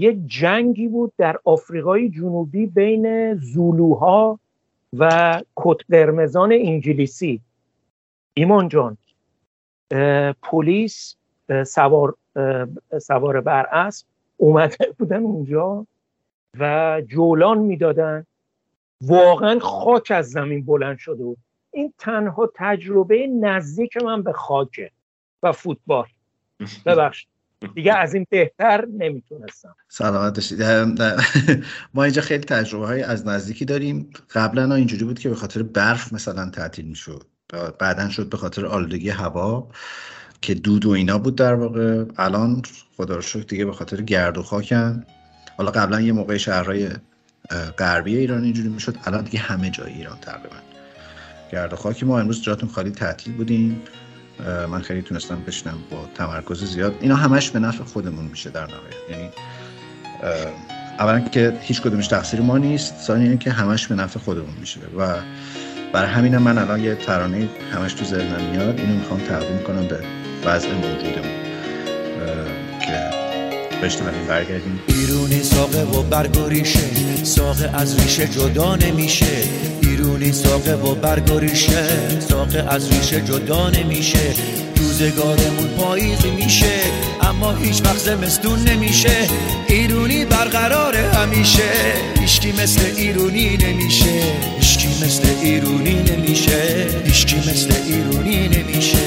یه 0.00 0.20
جنگی 0.26 0.88
بود 0.88 1.12
در 1.18 1.38
آفریقای 1.44 2.08
جنوبی 2.08 2.66
بین 2.66 3.34
زولوها 3.34 4.40
و 4.98 5.40
کت 5.56 5.76
قرمزان 5.90 6.52
انگلیسی. 6.52 7.40
ایمان 8.34 8.68
جان 8.68 8.96
پلیس 10.42 11.16
سوار 11.66 12.14
سوار 13.02 13.40
بر 13.40 13.66
اسب 13.66 14.06
اومده 14.36 14.94
بودن 14.98 15.22
اونجا 15.22 15.86
و 16.58 17.02
جولان 17.06 17.58
می‌دادن. 17.58 18.26
واقعا 19.00 19.58
خاک 19.58 20.10
از 20.10 20.30
زمین 20.30 20.64
بلند 20.64 20.98
شده 20.98 21.24
بود 21.24 21.38
این 21.70 21.94
تنها 21.98 22.52
تجربه 22.54 23.26
نزدیک 23.26 23.96
من 23.96 24.22
به 24.22 24.32
خاکه 24.32 24.90
و 25.42 25.52
فوتبال. 25.52 26.06
ببخشید. 26.86 27.31
دیگه 27.66 27.94
از 27.94 28.14
این 28.14 28.26
بهتر 28.30 28.86
نمی‌تونستم. 28.98 29.74
سلامت 29.88 30.54
ما 31.94 32.04
اینجا 32.04 32.22
خیلی 32.22 32.44
تجربه 32.44 32.86
های 32.86 33.02
از 33.02 33.26
نزدیکی 33.26 33.64
داریم. 33.64 34.10
قبلا 34.34 34.74
اینجوری 34.74 35.04
بود 35.04 35.18
که 35.18 35.28
به 35.28 35.34
خاطر 35.34 35.62
برف 35.62 36.12
مثلا 36.12 36.50
تعطیل 36.50 36.84
می‌شد. 36.84 37.26
بعدا 37.78 38.08
شد 38.08 38.28
به 38.28 38.36
خاطر 38.36 38.66
آلودگی 38.66 39.10
هوا 39.10 39.68
که 40.40 40.54
دود 40.54 40.86
و 40.86 40.90
اینا 40.90 41.18
بود 41.18 41.36
در 41.36 41.54
واقع. 41.54 42.04
الان 42.16 42.62
خدا 42.96 43.16
رو 43.16 43.22
شکر 43.22 43.42
دیگه 43.42 43.64
به 43.64 43.72
خاطر 43.72 44.02
گرد 44.02 44.38
و 44.38 44.42
خاکن. 44.42 45.04
حالا 45.56 45.70
قبلا 45.70 46.00
یه 46.00 46.12
موقع 46.12 46.36
شهرهای 46.36 46.88
غربی 47.78 48.16
ایران 48.16 48.44
اینجوری 48.44 48.68
می‌شد. 48.68 48.96
الان 49.04 49.24
دیگه 49.24 49.38
همه 49.38 49.70
جای 49.70 49.92
ایران 49.92 50.18
تقریبا. 50.20 50.56
گرد 51.52 51.72
و 51.72 51.76
خاکی 51.76 52.04
ما 52.04 52.20
امروز 52.20 52.42
جاتون 52.42 52.68
خالی 52.68 52.90
تعطیل 52.90 53.34
بودیم. 53.34 53.82
من 54.70 54.82
خیلی 54.82 55.02
تونستم 55.02 55.42
بشنم 55.46 55.78
با 55.90 56.08
تمرکز 56.14 56.64
زیاد. 56.64 56.94
اینا 57.00 57.16
همش 57.16 57.50
به 57.50 57.58
نفع 57.58 57.84
خودمون 57.84 58.24
میشه 58.24 58.50
در 58.50 58.66
نهایت. 58.66 59.10
یعنی 59.10 59.28
اولا 60.98 61.20
که 61.20 61.58
هیچ 61.60 61.82
کدومش 61.82 62.06
تقصیر 62.06 62.40
ما 62.40 62.58
نیست 62.58 62.94
ثانیا 62.96 63.36
که 63.36 63.50
همش 63.50 63.86
به 63.86 63.94
نفع 63.94 64.20
خودمون 64.20 64.54
میشه. 64.60 64.80
و 64.98 65.14
برای 65.92 66.10
همینم 66.10 66.42
من 66.42 66.58
الان 66.58 66.80
یه 66.80 66.94
ترانه 66.94 67.48
همش 67.72 67.92
تو 67.92 68.04
ذهنم 68.04 68.50
میاد. 68.50 68.80
اینو 68.80 68.94
می‌خوام 68.94 69.20
تقدیم 69.20 69.58
کنم 69.58 69.88
به 69.88 70.00
وضع 70.44 70.68
موجودمون 70.74 71.42
که 72.80 73.21
بشنویم 73.82 74.26
برگردیم. 74.28 74.80
بیرونی 74.86 75.42
ساقه 75.42 75.82
و 75.82 76.02
برگریشه 76.02 76.80
ساقه 77.22 77.70
از 77.74 78.00
ریشه 78.00 78.28
جدا 78.28 78.76
نمیشه. 78.76 79.26
بیرونی 79.80 80.32
ساقه 80.32 80.74
و 80.74 80.94
برگریشه 80.94 81.84
ساقه 82.28 82.64
از 82.68 82.92
ریشه 82.92 83.20
جدا 83.20 83.70
نمیشه. 83.70 84.34
روزگارمون 84.76 85.68
پاییزی 85.78 86.30
میشه 86.30 86.80
اما 87.20 87.52
هیچ 87.52 87.84
وقت 87.84 87.98
زمستون 87.98 88.58
نمیشه. 88.58 89.16
ایرونی 89.68 90.24
برقرار 90.24 90.96
همیشه 90.96 91.70
هیچکی 92.20 92.52
مثل 92.52 92.80
ایرونی 92.96 93.56
نمیشه. 93.56 94.22
هیچکی 94.60 94.88
مثل 94.88 95.22
ایرونی 95.42 95.94
نمیشه 95.94 96.86
هیچکی 97.04 97.36
مثل 97.36 97.74
ایرونی 97.86 98.48
نمیشه. 98.48 98.98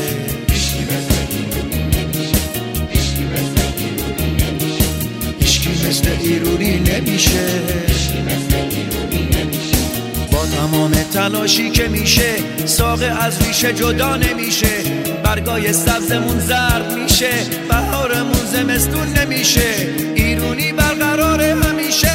مثل 5.88 6.10
ایرونی 6.22 6.80
نمیشه. 6.80 7.46
با 10.32 10.46
تمام 10.46 10.92
تلاشی 10.92 11.70
که 11.70 11.88
میشه 11.88 12.34
ساقه 12.66 13.06
از 13.06 13.42
ریشه 13.48 13.74
جدا 13.74 14.16
نمیشه. 14.16 14.68
برگای 15.24 15.74
سبزمون 15.74 16.40
زرد 16.40 16.98
میشه 17.04 17.32
بهارمون 17.70 18.46
زمستون 18.54 19.08
نمیشه. 19.08 19.90
ایرونی 20.16 20.72
برقرار 20.72 21.42
همیشه. 21.42 22.12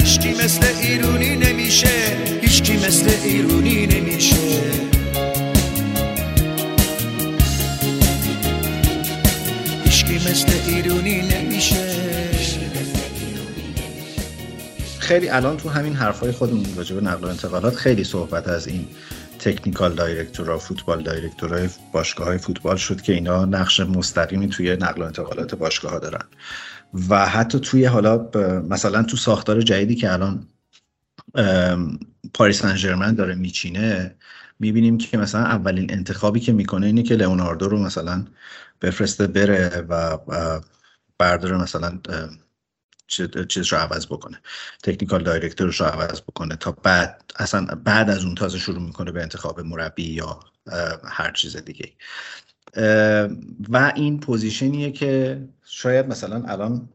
هیچکی 0.00 0.30
مثل 0.30 0.66
ایرونی 0.82 1.36
نمیشه. 1.36 2.16
هیچکی 2.42 2.76
مثل 2.76 3.10
ایرونی 3.24 3.86
نمیشه. 3.86 4.36
هیچکی 9.84 10.14
مثل 10.14 10.52
ایرونی 10.66 11.22
خیلی 15.10 15.28
الان 15.28 15.56
تو 15.56 15.68
همین 15.68 15.94
حرفای 15.94 16.32
خودمون 16.32 16.66
راجع 16.76 16.94
به 16.94 17.00
نقل 17.00 17.24
و 17.24 17.26
انتقالات 17.26 17.76
خیلی 17.76 18.04
صحبت 18.04 18.48
از 18.48 18.66
این 18.66 18.86
تکنیکال 19.38 19.94
دایرکتورا 19.94 20.58
فوتبال 20.58 21.02
دایرکتورای 21.02 21.68
باشگاه 21.92 22.26
های 22.26 22.38
فوتبال 22.38 22.76
شد 22.76 23.00
که 23.00 23.12
اینا 23.12 23.44
نقش 23.44 23.80
مستقیمی 23.80 24.48
توی 24.48 24.76
نقل 24.76 25.02
و 25.02 25.04
انتقالات 25.04 25.54
باشگاه 25.54 25.92
ها 25.92 25.98
دارن. 25.98 26.24
و 27.08 27.26
حتی 27.26 27.60
توی 27.60 27.84
حالا 27.84 28.28
مثلا 28.68 29.02
تو 29.02 29.16
ساختار 29.16 29.60
جدیدی 29.60 29.94
که 29.94 30.12
الان 30.12 30.46
پاریس 32.34 32.62
سن 32.62 33.14
داره 33.14 33.34
میچینه 33.34 34.14
می‌بینیم 34.58 34.98
که 34.98 35.18
مثلا 35.18 35.40
اولین 35.40 35.92
انتخابی 35.92 36.40
که 36.40 36.52
می‌کنه 36.52 36.86
اینه 36.86 37.02
که 37.02 37.14
لئوناردو 37.14 37.68
رو 37.68 37.78
مثلا 37.78 38.24
بفرسته 38.82 39.26
بره 39.26 39.86
و 39.88 40.18
برداره 41.18 41.56
مثلا 41.56 41.98
چیز 43.48 43.72
رو 43.72 43.78
عوض 43.78 44.06
بکنه. 44.06 44.40
تکنیکال 44.82 45.22
دایرکتورش 45.22 45.80
رو 45.80 45.86
عوض 45.86 46.20
بکنه 46.20 46.56
تا 46.56 46.72
بعد 46.72 47.32
اصلا 47.36 47.66
بعد 47.84 48.10
از 48.10 48.24
اون 48.24 48.34
تازه 48.34 48.58
شروع 48.58 48.82
می‌کنه 48.82 49.12
به 49.12 49.22
انتخاب 49.22 49.60
مربی 49.60 50.02
یا 50.02 50.40
هر 51.04 51.32
چیز 51.32 51.56
دیگه 51.56 51.92
و 53.68 53.92
این 53.96 54.20
پوزیشنیه 54.20 54.92
که 54.92 55.42
شاید 55.64 56.06
مثلا 56.06 56.44
الان 56.48 56.88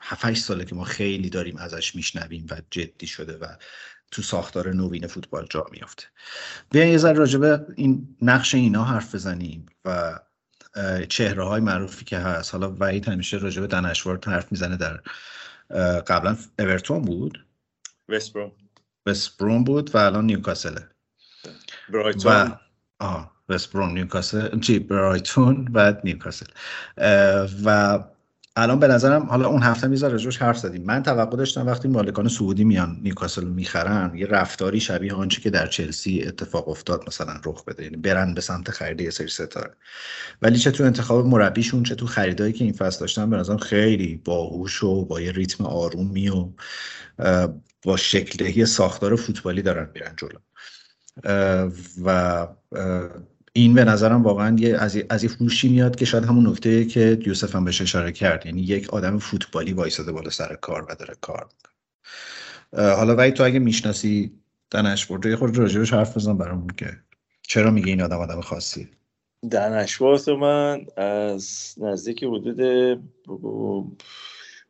7 0.00 0.34
ساله 0.34 0.64
که 0.64 0.74
ما 0.74 0.84
خیلی 0.84 1.30
داریم 1.30 1.56
ازش 1.56 1.94
میشنویم 1.94 2.46
و 2.50 2.56
جدی 2.70 3.06
شده 3.06 3.36
و 3.36 3.46
تو 4.10 4.22
ساختار 4.22 4.72
نوین 4.72 5.06
فوتبال 5.06 5.46
جا 5.50 5.66
میافته. 5.72 6.04
بیاین 6.70 6.92
یه 6.92 6.98
ذره 6.98 7.12
راجبه 7.12 7.66
این 7.76 8.16
نقش 8.22 8.54
اینا 8.54 8.84
حرف 8.84 9.14
بزنیم 9.14 9.66
و 9.84 10.20
چهره 11.08 11.44
های 11.44 11.60
معروفی 11.60 12.04
که 12.04 12.18
هست. 12.18 12.52
حالا 12.52 12.76
وحید 12.80 13.08
همیشه 13.08 13.36
راجبه 13.36 13.66
دنشوار 13.66 14.20
حرف 14.26 14.52
می‌زنه 14.52 14.76
در 14.76 15.00
قبلا 16.06 16.36
اورتون 16.58 17.02
بود؟ 17.02 17.46
وستبروم 18.08 18.52
وستبروم 19.06 19.64
بود 19.64 19.94
و 19.94 19.98
الان 19.98 20.26
نیوکاسله 20.26 20.88
برایتون؟ 21.88 22.32
و 22.32 22.56
آه 23.00 23.34
وستبروم 23.48 23.90
نیوکاسل. 23.90 24.60
چی؟ 24.60 24.78
برایتون 24.78 25.68
و 25.74 25.94
نیوکاسل. 26.04 26.46
و 27.64 27.98
الان 28.56 28.78
به 28.78 28.88
نظرم 28.88 29.22
حالا 29.22 29.48
اون 29.48 29.62
هفته 29.62 29.86
میذار 29.86 30.10
راجوش 30.10 30.38
حرف 30.38 30.58
زدیم. 30.58 30.82
من 30.84 31.02
توقع 31.02 31.36
داشتم 31.36 31.66
وقتی 31.66 31.88
مالکان 31.88 32.28
سعودی 32.28 32.64
میان 32.64 33.00
نیوکاسل 33.02 33.44
می‌خرن 33.44 34.12
یه 34.16 34.26
رفتاری 34.26 34.80
شبیه 34.80 35.14
آنچه 35.14 35.40
که 35.40 35.50
در 35.50 35.66
چلسی 35.66 36.22
اتفاق 36.26 36.68
افتاد 36.68 37.04
مثلا 37.06 37.40
رخ 37.44 37.64
بده. 37.64 37.82
یعنی 37.84 37.96
برن 37.96 38.34
به 38.34 38.40
سمت 38.40 38.70
خرید 38.70 39.00
یه 39.00 39.10
سری 39.10 39.28
ستاره. 39.28 39.74
ولی 40.42 40.58
چه 40.58 40.70
تو 40.70 40.84
انتخاب 40.84 41.26
مربیشون 41.26 41.82
چه 41.82 41.94
تو 41.94 42.06
خریدایی 42.06 42.52
که 42.52 42.64
این 42.64 42.72
فصل 42.72 43.00
داشتن 43.00 43.30
به 43.30 43.36
نظرم 43.36 43.56
خیلی 43.56 44.20
باهوش 44.24 44.82
و 44.82 45.04
با 45.04 45.20
یه 45.20 45.32
ریتم 45.32 45.66
آرومی 45.66 46.28
و 46.28 46.48
با 47.82 47.96
شکلدهی 47.96 48.66
ساختار 48.66 49.16
فوتبالی 49.16 49.62
دارن 49.62 49.90
میرن 49.94 50.16
جلو. 50.16 50.38
و 52.04 52.46
این 53.56 53.74
به 53.74 53.84
نظرم 53.84 54.22
واقعا 54.22 54.56
یه 54.58 54.76
از 54.76 54.98
از 55.10 55.24
فروشی 55.24 55.68
میاد 55.68 55.96
که 55.96 56.04
شاید 56.04 56.24
همون 56.24 56.46
نکته 56.46 56.84
که 56.84 57.18
یوسف 57.26 57.56
هم 57.56 57.64
بهش 57.64 57.80
اشاره 57.80 58.12
کرد. 58.12 58.46
یعنی 58.46 58.62
یک 58.62 58.94
آدم 58.94 59.18
فوتبالی 59.18 59.72
وایساده 59.72 60.12
بالا 60.12 60.30
سر 60.30 60.54
کار 60.54 60.82
و 60.82 60.94
داره 60.94 61.14
کار 61.20 61.48
حالا 62.72 63.16
ولی 63.16 63.30
تو 63.30 63.44
اگه 63.44 63.58
می‌شناسی 63.58 64.32
دنش 64.70 65.06
برده 65.06 65.30
یه 65.30 65.36
خورده 65.36 65.58
راجبش 65.58 65.92
حرف 65.92 66.16
بزن 66.16 66.38
برامون 66.38 66.70
که 66.76 66.86
چرا 67.42 67.70
میگه 67.70 67.88
این 67.88 68.02
آدم 68.02 68.18
آدم 68.18 68.40
خاصی؟ 68.40 68.88
دنشورت 69.50 70.28
من 70.28 70.86
از 70.96 71.74
نزدیک 71.76 72.24
حدود 72.24 72.60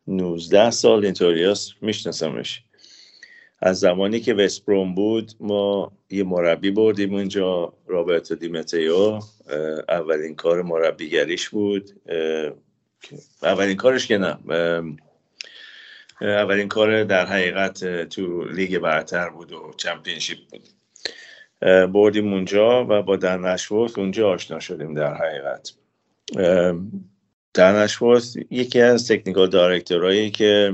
19 0.07 0.71
سال 0.71 1.05
اینطوری 1.05 1.55
میشناسمش. 1.81 2.64
از 3.59 3.79
زمانی 3.79 4.19
که 4.19 4.33
وستبروم 4.33 4.95
بود 4.95 5.31
ما 5.39 5.91
یه 6.09 6.23
مربی 6.23 6.71
بردیم 6.71 7.13
اونجا 7.13 7.73
رابرتو 7.87 8.35
دیمتیو 8.35 9.19
اولین 9.89 10.35
کار 10.35 10.61
مربیگریش 10.61 11.49
بود. 11.49 12.01
اولین 13.43 13.75
کارش 13.75 14.07
که 14.07 14.17
نه. 14.17 14.37
اولین 16.21 16.67
کار 16.67 17.03
در 17.03 17.25
حقیقت 17.25 18.03
تو 18.03 18.43
لیگ 18.43 18.77
برتر 18.79 19.29
بود 19.29 19.51
و 19.51 19.73
چمپینشیپ 19.77 20.37
بود. 20.51 20.69
بردیم 21.91 22.33
اونجا 22.33 22.85
و 22.89 23.01
با 23.01 23.15
دنشورت 23.15 23.97
اونجا 23.97 24.29
آشنا 24.29 24.59
شدیم 24.59 24.93
در 24.93 25.13
حقیقت. 25.13 25.73
دنشورت 27.53 28.23
یکی 28.51 28.81
از 28.81 29.07
تکنیکال 29.07 29.49
دارکتورایی 29.49 30.31
که 30.31 30.73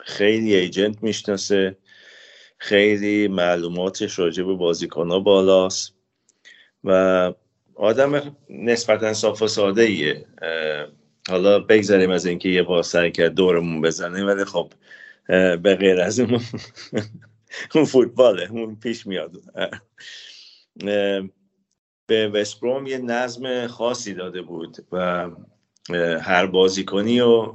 خیلی 0.00 0.54
ایجنت 0.54 1.02
می‌شناسه. 1.02 1.76
خیلی 2.58 3.28
معلوماتش 3.28 4.18
راجع 4.18 4.42
به 4.42 4.54
بازیکن 4.54 5.10
ها 5.10 5.20
بالاست 5.20 5.94
و 6.84 7.32
آدم 7.74 8.36
نسبتا 8.50 9.14
صاف 9.14 9.42
و 9.42 9.48
ساده 9.48 9.82
ایه 9.82 10.26
حالا 11.28 11.58
بگذاریم 11.58 12.10
از 12.10 12.26
اینکه 12.26 12.48
یه 12.48 12.62
بار 12.62 12.82
سعی 12.82 13.12
کرد 13.12 13.34
دورمون 13.34 13.80
بزنه 13.80 14.24
ولی 14.24 14.44
خب 14.44 14.72
به 15.62 15.76
غیر 15.80 16.00
از 16.00 16.20
اون 16.20 16.40
اون 17.74 17.84
فوتباله 17.84 18.52
اون 18.52 18.76
پیش 18.76 19.06
میاد. 19.06 19.32
به 22.06 22.28
وستبروم 22.28 22.86
یه 22.86 22.98
نظم 22.98 23.66
خاصی 23.66 24.14
داده 24.14 24.42
بود 24.42 24.76
و 24.92 25.30
هر 26.20 26.46
بازیکنی 26.46 27.20
و 27.20 27.54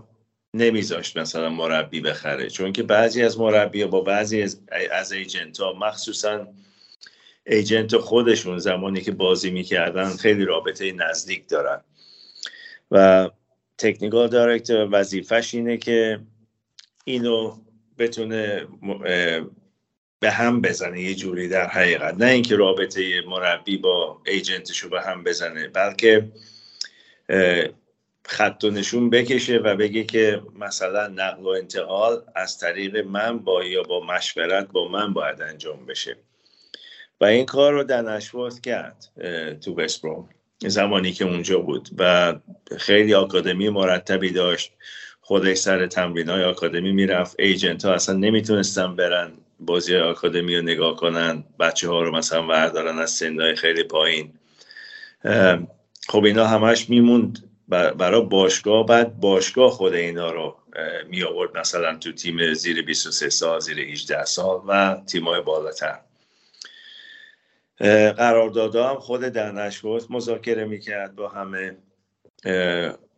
نمیذاشت 0.53 1.17
مثلا 1.17 1.49
مربی 1.49 2.01
بخره. 2.01 2.49
چون 2.49 2.73
که 2.73 2.83
بعضی 2.83 3.23
از 3.23 3.39
مربی 3.39 3.85
با 3.85 4.01
بعضی 4.01 4.41
از, 4.41 4.61
از 4.91 5.11
ایجنت 5.11 5.59
ها 5.59 5.73
مخصوصا 5.73 6.47
ایجنت 7.45 7.97
خودشون 7.97 8.59
زمانی 8.59 9.01
که 9.01 9.11
بازی 9.11 9.51
می‌کردن 9.51 10.09
خیلی 10.09 10.45
رابطه 10.45 10.91
نزدیک 10.91 11.49
دارن. 11.49 11.81
و 12.91 13.29
تکنیکال 13.77 14.27
دایرکتور 14.27 14.87
وظیفش 14.91 15.53
اینه 15.53 15.77
که 15.77 16.19
اینو 17.05 17.57
بتونه 17.97 18.67
به 20.19 20.31
هم 20.31 20.61
بزنه 20.61 21.01
یه 21.01 21.15
جوری 21.15 21.47
در 21.47 21.67
حقیقت. 21.67 22.13
نه 22.13 22.25
اینکه 22.25 22.55
رابطه 22.55 23.21
مربی 23.27 23.77
با 23.77 24.21
ایجنتشو 24.25 24.89
به 24.89 25.01
هم 25.01 25.23
بزنه 25.23 25.67
بلکه 25.67 26.31
خط 28.31 28.63
و 28.63 28.69
نشون 28.69 29.09
بکشه 29.09 29.57
و 29.57 29.75
بگه 29.75 30.03
که 30.03 30.41
مثلا 30.59 31.07
نقل 31.07 31.43
و 31.43 31.47
انتقال 31.47 32.21
از 32.35 32.57
طریق 32.59 32.97
من 32.97 33.39
با 33.39 33.63
یا 33.63 33.83
با 33.83 34.05
مشورت 34.05 34.67
با 34.67 34.87
من 34.87 35.13
باید 35.13 35.41
انجام 35.41 35.85
بشه. 35.85 36.17
و 37.21 37.25
این 37.25 37.45
کار 37.45 37.73
رو 37.73 37.83
در 37.83 38.01
نشوات 38.01 38.59
کرد 38.59 39.09
تو 39.61 39.73
بسبروم 39.73 40.29
زمانی 40.67 41.11
که 41.11 41.25
اونجا 41.25 41.59
بود 41.59 41.89
و 41.97 42.33
خیلی 42.77 43.13
آکادمی 43.13 43.69
مرتبی 43.69 44.31
داشت 44.31 44.71
خودش 45.21 45.57
سر 45.57 45.87
تمرین 45.87 46.29
های 46.29 46.43
آکادمی 46.43 46.91
می‌رفت. 46.91 47.35
ایجنت 47.39 47.85
ها 47.85 47.93
اصلا 47.93 48.15
نمی‌تونستن 48.15 48.95
برن 48.95 49.31
بازی 49.59 49.97
آکادمی 49.97 50.55
رو 50.55 50.61
نگاه 50.61 50.95
کنن. 50.95 51.43
بچه 51.59 51.89
ها 51.89 52.01
رو 52.01 52.15
مثلا 52.15 52.47
وردارن 52.47 52.99
از 52.99 53.11
سندهای 53.11 53.55
خیلی 53.55 53.83
پایین. 53.83 54.33
خب 56.09 56.23
اینا 56.23 56.47
همش 56.47 56.89
میموند. 56.89 57.50
برای 57.71 58.21
باشگاه 58.21 58.85
بعد 58.85 59.19
باشگاه 59.19 59.71
خود 59.71 59.93
اینا 59.93 60.31
رو 60.31 60.57
می 61.09 61.23
آورد 61.23 61.57
مثلا 61.57 61.97
تو 61.97 62.11
تیم 62.11 62.53
زیر 62.53 62.81
23 62.81 63.29
سال 63.29 63.59
زیر 63.59 63.79
18 63.79 64.25
سال 64.25 64.61
و 64.67 65.01
تیمای 65.07 65.41
بالاتر. 65.41 65.99
قراردادها 68.17 68.89
هم 68.89 68.99
خود 68.99 69.21
در 69.21 69.51
نشوت 69.51 70.11
مذاکره 70.11 70.65
می‌کرد 70.65 71.15
با 71.15 71.27
همه. 71.27 71.77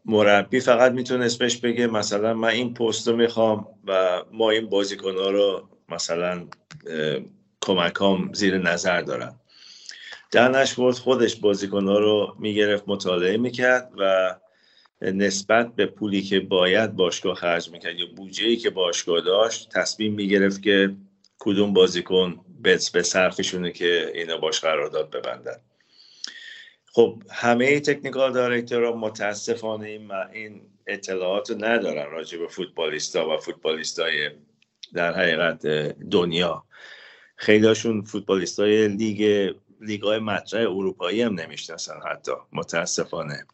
مربی 0.05 0.59
فقط 0.59 0.91
می‌تونست 0.91 1.39
بهش 1.39 1.57
بگه 1.57 1.87
مثلا 1.87 2.33
من 2.33 2.49
این 2.49 2.73
پست 2.73 3.07
رو 3.07 3.15
می‌خوام 3.15 3.67
و 3.87 4.21
ما 4.31 4.49
این 4.49 4.69
بازیکن 4.69 5.17
ها 5.17 5.29
رو 5.29 5.69
مثلا 5.89 6.47
کمکام 7.61 8.33
زیر 8.33 8.57
نظر 8.57 9.01
دارم. 9.01 9.39
در 10.31 10.65
خودش 10.91 11.35
بازیکن 11.35 11.87
ها 11.87 11.99
رو 11.99 12.35
می‌گرفت 12.39 12.83
مطالعه 12.87 13.37
می‌کرد 13.37 13.91
و 13.97 14.35
نسبت 15.11 15.75
به 15.75 15.85
پولی 15.85 16.21
که 16.21 16.39
باید 16.39 16.95
باشگاه 16.95 17.35
خرج 17.35 17.69
می‌کرد 17.69 17.99
یا 17.99 18.05
بودجه 18.15 18.55
که 18.55 18.69
باشگاه 18.69 19.21
داشت 19.21 19.69
تصمیم 19.69 20.13
می‌گرفت 20.13 20.61
که 20.61 20.95
کدوم 21.39 21.73
بازیکن 21.73 22.45
به 22.61 22.77
صرفشونه 23.03 23.71
که 23.71 24.11
اینا 24.15 24.37
باش 24.37 24.61
قرارداد 24.61 25.09
ببندن. 25.09 25.57
خب 26.85 27.23
همه 27.31 27.79
تکنیکال 27.79 28.33
دایرکتورها 28.33 28.95
متاسفانه 28.95 29.87
این, 29.87 30.11
این 30.11 30.61
اطلاعات 30.87 31.49
رو 31.49 31.65
ندارن 31.65 32.11
راجع 32.11 32.37
به 32.37 32.47
فوتبالیستا 32.47 33.29
و 33.29 33.37
فوتبالیستای 33.37 34.29
در 34.93 35.13
حقیقت 35.13 35.67
دنیا. 36.11 36.63
خیلیشون 37.35 38.01
فوتبالیستای 38.01 38.87
لیگ 38.87 39.51
لیگ 39.81 40.01
های 40.01 40.19
مطرح 40.19 40.61
اروپایی 40.61 41.21
هم 41.21 41.39
نمی‌شناسن 41.39 41.99
حتی 42.11 42.31
متاسفانه. 42.51 43.45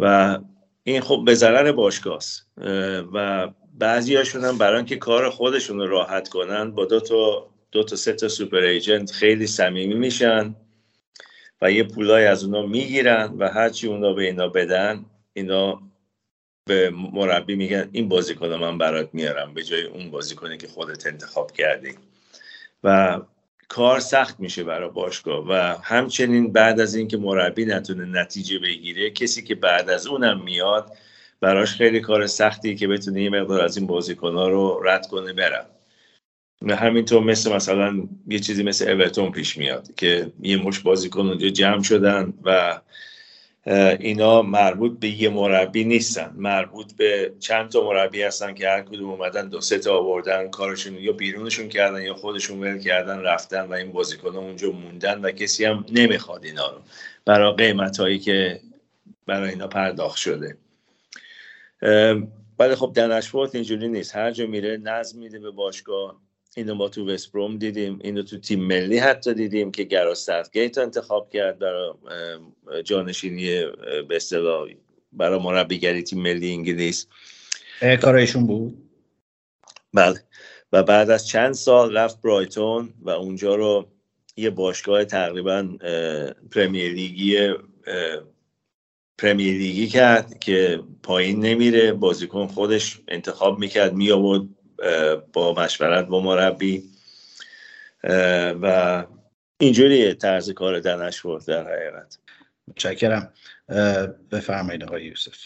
و 0.00 0.38
این 0.84 1.00
خب 1.00 1.22
به 1.26 1.34
ضرر 1.34 1.72
باشگاهست 1.72 2.46
و 3.14 3.48
بعضی 3.78 4.16
هاشون 4.16 4.44
هم 4.44 4.58
برای 4.58 4.84
که 4.84 4.96
کار 4.96 5.30
خودشون 5.30 5.78
رو 5.78 5.86
راحت 5.86 6.28
کنن 6.28 6.70
با 6.70 6.84
دو 6.84 7.00
تا 7.00 7.46
دو 7.72 7.84
تا 7.84 7.96
سه 7.96 8.12
تا 8.12 8.28
سوپر 8.28 8.58
ایجنت 8.58 9.12
خیلی 9.12 9.46
صمیمی 9.46 9.94
میشن 9.94 10.54
و 11.62 11.72
یه 11.72 11.82
پولای 11.82 12.26
از 12.26 12.44
اونا 12.44 12.66
می‌گیرن 12.66 13.34
و 13.38 13.48
هرچی 13.48 13.86
اونا 13.86 14.12
به 14.12 14.22
اینا 14.22 14.48
بدن 14.48 15.04
اینا 15.32 15.80
به 16.64 16.90
مربی 16.90 17.54
میگن 17.54 17.88
این 17.92 18.08
بازیکن 18.08 18.46
من 18.46 18.78
برات 18.78 19.08
میارم 19.12 19.54
به 19.54 19.62
جای 19.62 19.84
اون 19.84 20.10
بازیکنی 20.10 20.56
که 20.56 20.68
خودت 20.68 21.06
انتخاب 21.06 21.52
کردی. 21.52 21.94
و 22.84 23.20
کار 23.70 24.00
سخت 24.00 24.40
میشه 24.40 24.64
برای 24.64 24.90
باشگاه 24.90 25.46
و 25.48 25.76
همچنین 25.82 26.52
بعد 26.52 26.80
از 26.80 26.94
اینکه 26.94 27.16
مربی 27.16 27.64
نتونه 27.64 28.20
نتیجه 28.20 28.58
بگیره 28.58 29.10
کسی 29.10 29.42
که 29.42 29.54
بعد 29.54 29.90
از 29.90 30.06
اونم 30.06 30.42
میاد 30.44 30.92
براش 31.40 31.74
خیلی 31.74 32.00
کار 32.00 32.26
سختی 32.26 32.76
که 32.76 32.88
بتونه 32.88 33.22
یه 33.22 33.30
مقدار 33.30 33.60
از 33.60 33.76
این 33.76 33.86
بازیکن 33.86 34.34
ها 34.34 34.48
رو 34.48 34.80
رد 34.84 35.06
کنه 35.06 35.32
برن. 35.32 35.66
همینطور 36.68 37.22
مثل 37.22 37.52
مثلا 37.52 38.08
یه 38.28 38.38
چیزی 38.38 38.62
مثل 38.62 38.90
اورتون 38.90 39.32
پیش 39.32 39.56
میاد 39.56 39.94
که 39.94 40.32
یه 40.42 40.56
مش 40.56 40.80
بازیکن 40.80 41.26
اونجا 41.28 41.48
جمع 41.48 41.82
شدن 41.82 42.32
و 42.44 42.80
اینا 43.66 44.42
مربوط 44.42 44.98
به 45.00 45.08
یه 45.08 45.28
مربی 45.28 45.84
نیستن. 45.84 46.32
مربوط 46.36 46.92
به 46.96 47.32
چند 47.40 47.70
تا 47.70 47.84
مربی 47.84 48.22
هستن 48.22 48.54
که 48.54 48.68
هر 48.68 48.82
کدوم 48.82 49.10
اومدن 49.10 49.48
دو 49.48 49.60
سه 49.60 49.78
تا 49.78 49.98
آوردن 49.98 50.48
کارشون 50.48 50.94
یا 50.94 51.12
بیرونشون 51.12 51.68
کردن 51.68 52.02
یا 52.02 52.14
خودشون 52.14 52.60
ول 52.60 52.78
کردن 52.78 53.20
رفتن 53.20 53.62
و 53.62 53.72
این 53.72 53.92
بازیکن 53.92 54.36
اونجا 54.36 54.70
موندن 54.70 55.20
و 55.20 55.30
کسی 55.30 55.64
هم 55.64 55.84
نمی‌خواد 55.92 56.44
اینا 56.44 56.70
رو 56.70 56.80
برای 57.24 57.52
قیمت 57.52 58.00
هایی 58.00 58.18
که 58.18 58.60
برای 59.26 59.50
اینا 59.50 59.68
پرداخت 59.68 60.16
شده. 60.16 60.56
ولی 62.58 62.74
خب 62.74 62.92
دنشفورت 62.96 63.54
اینجوری 63.54 63.88
نیست. 63.88 64.16
هر 64.16 64.30
جا 64.30 64.46
میره 64.46 64.76
نظم 64.76 65.18
میده 65.18 65.38
به 65.38 65.50
باشگاه. 65.50 66.20
اینو 66.56 66.74
ما 66.74 66.88
تو 66.88 67.10
وستبروم 67.10 67.58
دیدیم 67.58 67.98
اینو 68.02 68.22
تو 68.22 68.38
تیم 68.38 68.64
ملی 68.64 68.98
حتی 68.98 69.34
دیدیم 69.34 69.70
که 69.70 69.84
گراس 69.84 70.28
گیت 70.52 70.78
انتخاب 70.78 71.30
کرد 71.30 71.58
برای 71.58 71.92
جانشینی 72.84 73.64
به 74.08 74.16
اصطلاح 74.16 74.68
برای 75.12 75.38
مربیگری 75.38 76.02
تیم 76.02 76.22
ملی 76.22 76.52
انگلیس. 76.52 77.06
کارایشون 78.00 78.46
بود؟ 78.46 78.90
بله. 79.94 80.20
و 80.72 80.82
بعد 80.82 81.10
از 81.10 81.28
چند 81.28 81.54
سال 81.54 81.96
رفت 81.96 82.22
برایتون 82.22 82.94
و 83.00 83.10
اونجا 83.10 83.54
رو 83.54 83.88
یه 84.36 84.50
باشگاه 84.50 85.04
تقریبا 85.04 85.76
پرمیر 86.50 86.92
لیگی 86.92 87.54
پرمیر 89.18 89.54
لیگی 89.54 89.88
کرد 89.88 90.38
که 90.38 90.82
پایین 91.02 91.40
نمیره. 91.40 91.92
بازیکن 91.92 92.46
خودش 92.46 93.00
انتخاب 93.08 93.58
می‌کرد 93.58 93.94
می 93.94 94.10
آورد 94.10 94.42
با 95.32 95.54
مشورت 95.54 96.06
با 96.06 96.20
مربی. 96.20 96.82
و 98.62 99.06
اینجوری 99.60 100.14
طرز 100.14 100.50
کار 100.50 100.80
دنش 100.80 101.22
بود 101.22 101.44
در 101.44 101.72
حقیقت. 101.74 102.18
متشکرم. 102.68 103.32
بفرمایید 104.32 104.84
آقای 104.84 105.04
یوسف. 105.04 105.36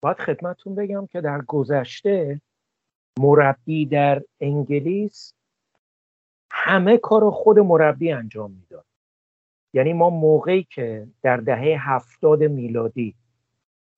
باید 0.00 0.18
خدمتون 0.18 0.74
بگم 0.74 1.06
که 1.06 1.20
در 1.20 1.40
گذشته 1.40 2.40
مربی 3.18 3.86
در 3.86 4.22
انگلیس 4.40 5.32
همه 6.50 6.98
کار 6.98 7.30
خود 7.30 7.58
مربی 7.58 8.12
انجام 8.12 8.50
می‌داد. 8.50 8.84
یعنی 9.74 9.92
ما 9.92 10.10
موقعی 10.10 10.66
که 10.70 11.06
در 11.22 11.36
دهه 11.36 11.76
هفتاد 11.80 12.42
میلادی 12.42 13.14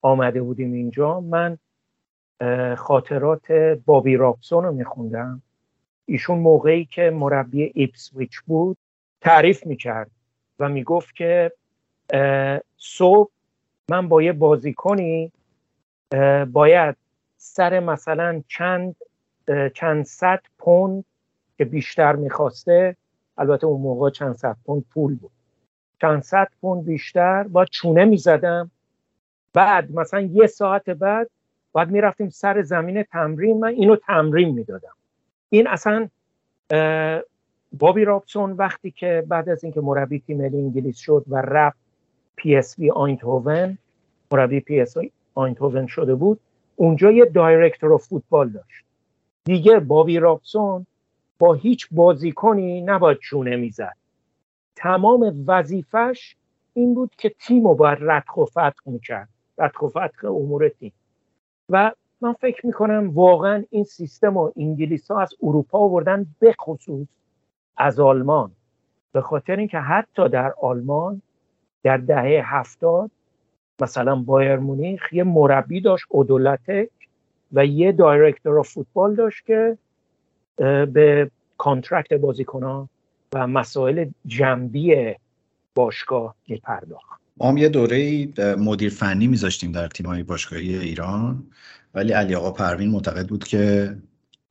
آمده 0.01 0.41
بودیم 0.41 0.73
اینجا 0.73 1.19
من 1.19 1.57
خاطرات 2.77 3.51
بابی 3.85 4.15
رابسون 4.15 4.63
رو 4.63 4.71
میخوندم. 4.71 5.41
ایشون 6.05 6.39
موقعی 6.39 6.85
که 6.85 7.09
مربی 7.09 7.71
ایپسویچ 7.75 8.39
بود 8.39 8.77
تعریف 9.21 9.65
می‌کرد 9.65 10.11
و 10.59 10.69
می‌گفت 10.69 11.15
که 11.15 11.51
صبح 12.77 13.31
من 13.89 14.07
با 14.07 14.21
یه 14.21 14.33
بازیکنی 14.33 15.31
باید 16.51 16.95
سر 17.37 17.79
مثلا 17.79 18.43
چند 18.47 18.95
چند 19.73 20.05
صد 20.05 20.41
پوند 20.57 21.05
که 21.57 21.65
بیشتر 21.65 22.15
می‌خواسته 22.15 22.95
البته 23.37 23.67
اون 23.67 23.81
موقع 23.81 24.09
چند 24.09 24.35
صد 24.35 24.57
پوند 24.65 24.85
پول 24.93 25.15
بود. 25.15 25.31
چند 26.01 26.23
صد 26.23 26.47
پوند 26.61 26.85
بیشتر 26.85 27.43
با 27.43 27.65
چونه 27.65 28.05
می‌زدم. 28.05 28.71
بعد 29.53 29.91
مثلا 29.91 30.19
یه 30.21 30.47
ساعت 30.47 30.89
بعد 30.89 31.29
باید 31.71 31.89
می‌رفتیم 31.89 32.29
سر 32.29 32.61
زمین 32.61 33.03
تمرین 33.03 33.59
من 33.59 33.67
اینو 33.67 33.95
تمرین 33.95 34.49
می‌دادم. 34.49 34.93
این 35.49 35.67
اصلا 35.67 36.09
بابی 37.79 38.05
رابسون 38.05 38.51
وقتی 38.51 38.91
که 38.91 39.23
بعد 39.27 39.49
از 39.49 39.63
اینکه 39.63 39.81
مربی 39.81 40.19
تیم 40.19 40.37
ملی 40.37 40.57
انگلیس 40.57 40.97
شد 40.97 41.25
و 41.27 41.37
رفت 41.37 41.77
پی 42.35 42.55
اس 42.55 42.79
وی 42.79 42.91
آیندهوون 42.91 43.77
مربی 44.31 44.59
پی 44.59 44.81
اس 44.81 44.97
وی 44.97 45.11
آیندهوون 45.35 45.87
شده 45.87 46.15
بود 46.15 46.39
اونجا 46.75 47.11
یه 47.11 47.25
دایرکتور 47.25 47.97
فوتبال 47.97 48.49
داشت. 48.49 48.85
دیگه 49.45 49.79
بابی 49.79 50.19
رابسون 50.19 50.85
با 51.39 51.53
هیچ 51.53 51.87
بازیکنی 51.91 52.81
نباید 52.81 53.17
چونه 53.17 53.55
می‌زد. 53.55 53.95
تمام 54.75 55.43
وظیفش 55.47 56.35
این 56.73 56.93
بود 56.93 57.11
که 57.17 57.29
تیم 57.29 57.67
رو 57.67 57.75
باید 57.75 57.97
ردخ 58.01 58.37
و 58.37 58.45
فتح 58.45 58.73
می‌کرد. 58.85 59.29
ردخ 59.57 59.81
و 59.81 59.87
فتح 59.87 60.25
امور 60.25 60.69
تیم. 60.69 60.91
و 61.71 61.91
من 62.21 62.33
فکر 62.33 62.65
می‌کنم 62.65 63.09
واقعا 63.09 63.63
این 63.69 63.83
سیستم 63.83 64.37
و 64.37 64.51
انگلیس 64.57 65.11
ها 65.11 65.21
از 65.21 65.33
اروپا 65.43 65.79
آوردن 65.79 66.25
به 66.39 66.55
خصوص 66.61 67.07
از 67.77 67.99
آلمان. 67.99 68.51
به 69.11 69.21
خاطر 69.21 69.55
اینکه 69.55 69.77
حتی 69.77 70.29
در 70.29 70.53
آلمان 70.61 71.21
در 71.83 71.97
دهه 71.97 72.41
هفتاد 72.45 73.11
مثلا 73.81 74.15
بایر 74.15 74.55
مونیخ 74.55 75.13
یه 75.13 75.23
مربی 75.23 75.81
داشت 75.81 76.05
اودو 76.09 76.43
لاتک 76.43 76.89
و 77.53 77.65
یه 77.65 77.91
director 77.91 78.63
فوتبال 78.63 79.15
داشت 79.15 79.45
که 79.45 79.77
به 80.85 81.31
contract 81.57 82.13
بازیکنان 82.13 82.89
و 83.33 83.47
مسائل 83.47 84.09
جنبی 84.25 85.15
باشگاه 85.75 86.35
پرداخت 86.63 87.21
ما 87.37 87.49
هم 87.49 87.57
یه 87.57 87.69
دوره 87.69 88.27
مدیر 88.55 88.89
فنی 88.89 89.27
میذاشتیم 89.27 89.71
در 89.71 89.87
تیم‌های 89.87 90.23
باشگاهی 90.23 90.77
ایران 90.77 91.51
ولی 91.93 92.13
علی 92.13 92.35
آقا 92.35 92.51
پروین 92.51 92.89
معتقد 92.89 93.27
بود 93.27 93.43
که 93.43 93.97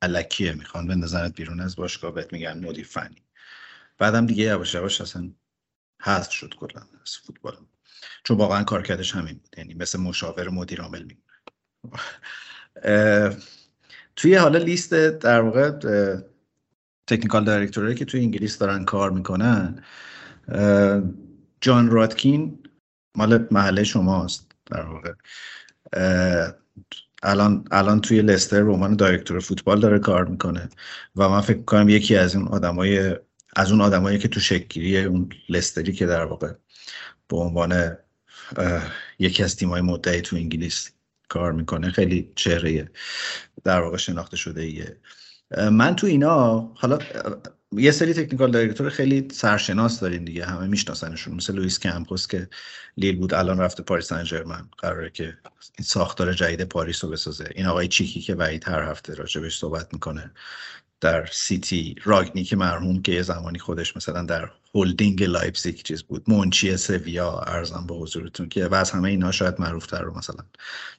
الکیه 0.01 0.53
می‌خوان. 0.53 0.87
بندازنت 0.87 1.35
بیرون 1.35 1.59
از 1.59 1.75
باشگاه 1.75 2.13
بهت 2.13 2.33
میگن 2.33 2.65
مدیر 2.65 2.85
فنی. 2.85 3.23
بعدم 3.97 4.25
دیگه 4.25 4.43
یواش 4.43 4.73
یواش 4.73 5.01
اصلا 5.01 5.31
حذف 6.01 6.31
شد 6.31 6.53
کلا 6.59 6.81
از 6.81 7.17
فوتبال. 7.17 7.57
چون 8.23 8.37
واقعا 8.37 8.63
کارکردش 8.63 9.15
همین 9.15 9.33
بود 9.33 9.55
یعنی 9.57 9.73
مثل 9.73 9.99
مشاور 9.99 10.49
مدیر 10.49 10.81
عامل 10.81 11.03
میمونه. 11.03 11.21
توی 14.15 14.35
حالا 14.35 14.59
لیست 14.59 14.93
در 14.93 15.41
واقع 15.41 15.71
تکنیکال 17.07 17.43
دایرکتوری 17.43 17.95
که 17.95 18.05
توی 18.05 18.21
انگلیس 18.21 18.57
دارن 18.57 18.85
کار 18.85 19.11
می‌کنن 19.11 19.83
جان 21.61 21.89
رادکین 21.89 22.60
مال 23.15 23.47
محله 23.51 23.83
شماست 23.83 24.51
در 24.65 24.85
واقع. 24.85 25.13
الان 27.23 27.67
الان 27.71 28.01
توی 28.01 28.21
لستر 28.21 28.63
به 28.63 28.71
عنوان 28.71 28.95
دایرکتور 28.95 29.39
فوتبال 29.39 29.79
داره 29.79 29.99
کار 29.99 30.25
می‌کنه 30.25 30.69
و 31.15 31.29
من 31.29 31.41
فکر 31.41 31.61
کنم 31.61 31.89
یکی 31.89 32.15
از 32.15 32.35
اون 32.35 32.47
آدمای 32.47 33.15
از 33.55 33.71
اون 33.71 33.81
آدمایی 33.81 34.19
که 34.19 34.27
تو 34.27 34.39
شکلگیری 34.39 35.03
اون 35.03 35.29
لستری 35.49 35.93
که 35.93 36.05
در 36.05 36.25
واقع 36.25 36.53
به 37.27 37.37
عنوان 37.37 37.97
یکی 39.19 39.43
از 39.43 39.55
تیمای 39.55 39.81
مدعی 39.81 40.21
تو 40.21 40.35
انگلیس 40.35 40.91
کار 41.29 41.51
می‌کنه 41.51 41.91
خیلی 41.91 42.31
چهره 42.35 42.91
در 43.63 43.81
واقع 43.81 43.97
شناخته 43.97 44.37
شده 44.37 44.61
ایه 44.61 44.97
من 45.71 45.95
تو 45.95 46.07
اینا 46.07 46.59
حالا 46.75 46.99
یه 47.77 47.91
سری 47.91 48.13
technical 48.13 48.51
director 48.51 48.89
خیلی 48.89 49.27
سرشناس 49.31 49.99
داریم 49.99 50.25
دیگه 50.25 50.45
همه 50.45 50.67
میشناسنشون. 50.67 51.35
مثل 51.35 51.53
لوئیس 51.53 51.79
کمپوس 51.79 52.27
که 52.27 52.49
لیل 52.97 53.17
بود 53.17 53.33
الان 53.33 53.59
رفته 53.59 53.83
پاریس 53.83 54.07
سن 54.07 54.23
ژرمن 54.23 54.69
قراره 54.77 55.09
که 55.09 55.23
این 55.77 55.85
ساختار 55.85 56.33
جدید 56.33 56.63
پاریس 56.63 57.03
رو 57.03 57.09
بسازه. 57.09 57.49
این 57.55 57.65
آقای 57.65 57.87
چیکی 57.87 58.21
که 58.21 58.35
وحید 58.35 58.67
هر 58.67 58.81
هفته 58.81 59.13
راجع 59.13 59.32
بهش 59.32 59.57
صحبت 59.57 59.93
می‌کنه. 59.93 60.31
در 61.01 61.25
سیتی 61.25 61.95
رانگنیک 62.03 62.43
که 62.43 62.55
مرحوم 62.55 63.01
که 63.01 63.11
یه 63.11 63.21
زمانی 63.21 63.59
خودش 63.59 63.97
مثلا 63.97 64.23
در 64.23 64.51
هولدینگ 64.75 65.23
لایپزیگ 65.23 65.75
چیز 65.75 66.03
بود. 66.03 66.29
مونچی 66.29 66.77
سویا 66.77 67.39
عرضم 67.39 67.85
به 67.87 67.95
حضورتون 67.95 68.49
که 68.49 68.67
و 68.67 68.85
همه 68.93 69.09
اینا 69.09 69.31
شاید 69.31 69.61
معروف 69.61 69.87
تر 69.87 70.01
رو 70.01 70.17
مثلا. 70.17 70.45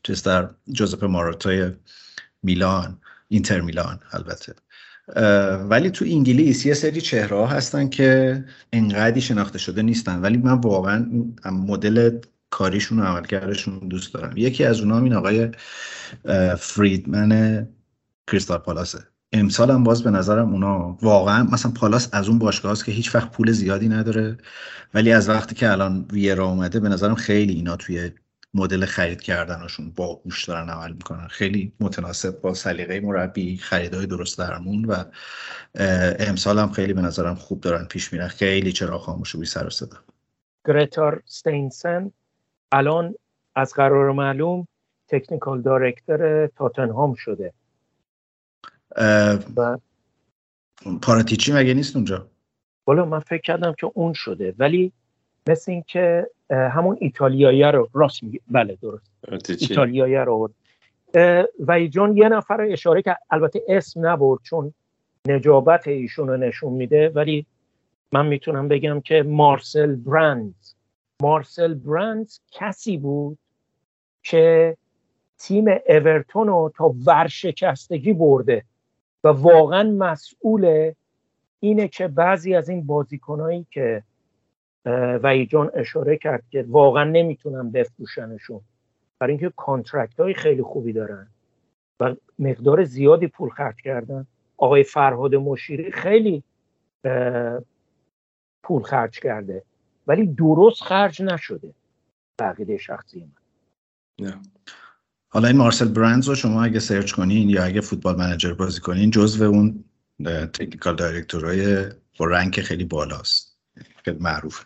چیز 0.03 0.23
در 0.23 0.51
جوزپه 0.73 1.05
ماروتای 1.05 1.71
میلان 2.43 3.01
اینتر 3.29 3.61
میلان 3.61 4.01
البته. 4.13 4.55
ولی 5.69 5.91
تو 5.91 6.05
انگلیس 6.05 6.67
یه 6.67 6.75
سری 6.75 7.01
چهره 7.01 7.37
ها 7.37 7.47
هستن 7.47 7.89
که 7.89 8.45
انقدی 8.73 9.21
شناخته 9.21 9.59
شده 9.59 9.83
نیستن. 9.83 10.21
ولی 10.21 10.37
من 10.37 10.61
واقعا 10.61 11.07
مدل 11.53 12.19
کاریشون 12.51 12.99
و 12.99 13.03
عملکردشون 13.03 13.79
دوست 13.79 14.15
دارم. 14.15 14.37
یکی 14.37 14.65
از 14.65 14.81
اونها 14.81 14.99
این 14.99 15.13
آقای 15.15 15.49
فریدمن 16.59 17.69
کریستال 18.27 18.59
پالاسه 18.59 18.99
امسال 19.33 19.71
هم 19.71 19.85
باز 19.85 20.03
به 20.03 20.11
نظرم 20.11 20.53
اونا 20.53 20.99
واقعا 21.03 21.43
مثلا 21.53 21.73
پالاس 21.73 22.09
از 22.13 22.29
اون 22.29 22.39
باشگاه 22.39 22.77
که 22.87 22.93
هیچ 22.93 23.15
وقت 23.15 23.31
پول 23.33 23.53
زیادی 23.53 23.89
نداره. 23.89 24.39
ولی 24.95 25.13
از 25.13 25.29
وقتی 25.29 25.55
که 25.55 25.71
الان 25.73 26.07
ویرا 26.13 26.47
اومده 26.47 26.81
به 26.81 26.89
نظرم 26.89 27.15
خیلی 27.15 27.53
اینا 27.53 27.77
توی 27.77 28.11
مدل 28.55 28.85
خرید 28.85 29.21
کردنشون 29.21 29.91
با 29.91 30.21
گوش 30.25 30.45
دارن 30.45 30.69
عمل 30.69 30.93
می‌کنن. 30.93 31.27
خیلی 31.29 31.73
متناسب 31.81 32.41
با 32.41 32.55
سلیقه 32.55 33.01
مربی 33.01 33.57
خریدهای 33.57 34.07
درست 34.07 34.39
درمون 34.39 34.85
و 34.85 35.05
امسال 36.19 36.59
هم 36.59 36.73
خیلی 36.73 36.93
به 36.93 37.01
نظرم 37.01 37.35
خوب 37.35 37.61
دارن 37.61 37.85
پیش 37.85 38.13
میرن. 38.13 38.29
خیلی 38.29 38.73
چرا 38.73 38.99
خاموش 38.99 39.35
و 39.35 39.39
بی 39.39 39.47
سر 39.47 39.69
گرتار 40.67 41.23
ستینسن 41.27 42.13
الان 42.73 43.15
از 43.55 43.73
قرار 43.75 44.13
معلوم 44.13 44.69
تکنیکال 45.09 45.63
دایرکتور 45.63 46.47
تاتنهام 46.47 47.15
شده. 47.15 47.53
و 49.57 49.79
پاراتیچی 51.03 51.53
مگه 51.53 51.75
نیست 51.75 51.97
اونجا؟ 51.97 52.29
بالا 52.85 53.05
من 53.05 53.21
فکر 53.21 53.41
کردم 53.43 53.75
که 53.79 53.91
اون 53.95 54.13
شده 54.13 54.55
ولی 54.59 54.93
مثل 55.49 55.73
اینکه 55.73 56.27
همون 56.51 56.97
ایتالیایی 57.01 57.63
رو 57.63 57.89
راست 57.93 58.23
میگه. 58.23 58.41
بله 58.51 58.79
درست. 58.83 59.11
ایتالیایی 59.49 60.17
رو 60.17 60.51
و 61.67 61.87
جان 61.87 62.17
یه 62.17 62.29
نفر 62.29 62.57
رو 62.57 62.73
اشاره 62.73 63.03
که 63.03 63.17
البته 63.31 63.63
اسم 63.69 64.07
نبرد 64.07 64.41
چون 64.43 64.75
نجابت 65.29 65.89
ایشون 65.89 66.29
رو 66.29 66.37
نشون 66.37 66.73
میده 66.73 67.09
ولی 67.09 67.47
من 68.13 68.27
می‌تونم 68.27 68.69
بگم 68.69 69.01
که 69.01 69.23
مارسل 69.23 69.95
برند 69.95 70.55
مارسل 71.23 71.75
برند 71.75 72.31
کسی 72.51 72.97
بود 72.97 73.39
که 74.23 74.77
تیم 75.39 75.65
اورتون 75.89 76.47
رو 76.47 76.73
تا 76.77 76.95
ورشکستگی 77.07 78.13
برده 78.13 78.65
و 79.25 79.29
واقعا 79.29 79.83
مسئول 79.83 80.93
اینه 81.61 81.89
که 81.89 82.09
بعضی 82.09 82.55
از 82.55 82.69
این 82.69 82.87
بازیکنهایی 82.87 83.67
که 83.71 84.03
ویجان 85.25 85.71
اشاره 85.75 86.17
کرد 86.17 86.45
که 86.51 86.65
واقعا 86.69 87.05
نمی‌تونن 87.05 87.71
بفروشنشون. 87.71 88.61
برای 89.19 89.33
اینکه 89.33 89.53
کانترکت 89.57 90.21
های 90.21 90.35
خیلی 90.35 90.63
خوبی 90.63 90.93
دارن 90.93 91.29
و 92.01 92.15
مقدار 92.39 92.85
زیادی 92.85 93.27
پول 93.27 93.51
خرج 93.51 93.77
کردن. 93.85 94.27
آقای 94.57 94.83
فرهاد 94.85 95.35
مشیری 95.35 95.93
خیلی 95.93 96.43
پول 98.65 98.83
خرج 98.83 99.19
کرده. 99.21 99.63
ولی 100.07 100.27
درست 100.27 100.83
خرج 100.83 101.23
نشده. 101.23 101.75
بقیده 102.39 102.79
شخصی 102.79 103.21
من. 103.21 103.33
نه. 104.27 104.43
حالا 105.29 105.49
این 105.49 105.57
مارسل 105.57 105.89
برندز 105.89 106.29
رو 106.29 106.35
شما 106.35 106.65
اگه 106.65 106.79
سرچ 106.79 107.13
کنین 107.13 107.51
یا 107.51 107.65
اگه 107.65 107.81
فوتبال 107.81 108.17
منجر 108.17 108.55
بازی 108.55 108.81
کنین 108.81 109.11
جزو 109.11 109.45
اون 109.45 109.85
تکنیکال 110.53 110.97
دایرکتورهای 110.97 111.87
با 112.19 112.27
رنگ 112.27 112.55
خیلی 112.55 112.85
بالاست. 112.85 113.59
خیلی 114.05 114.19
معروفه. 114.21 114.65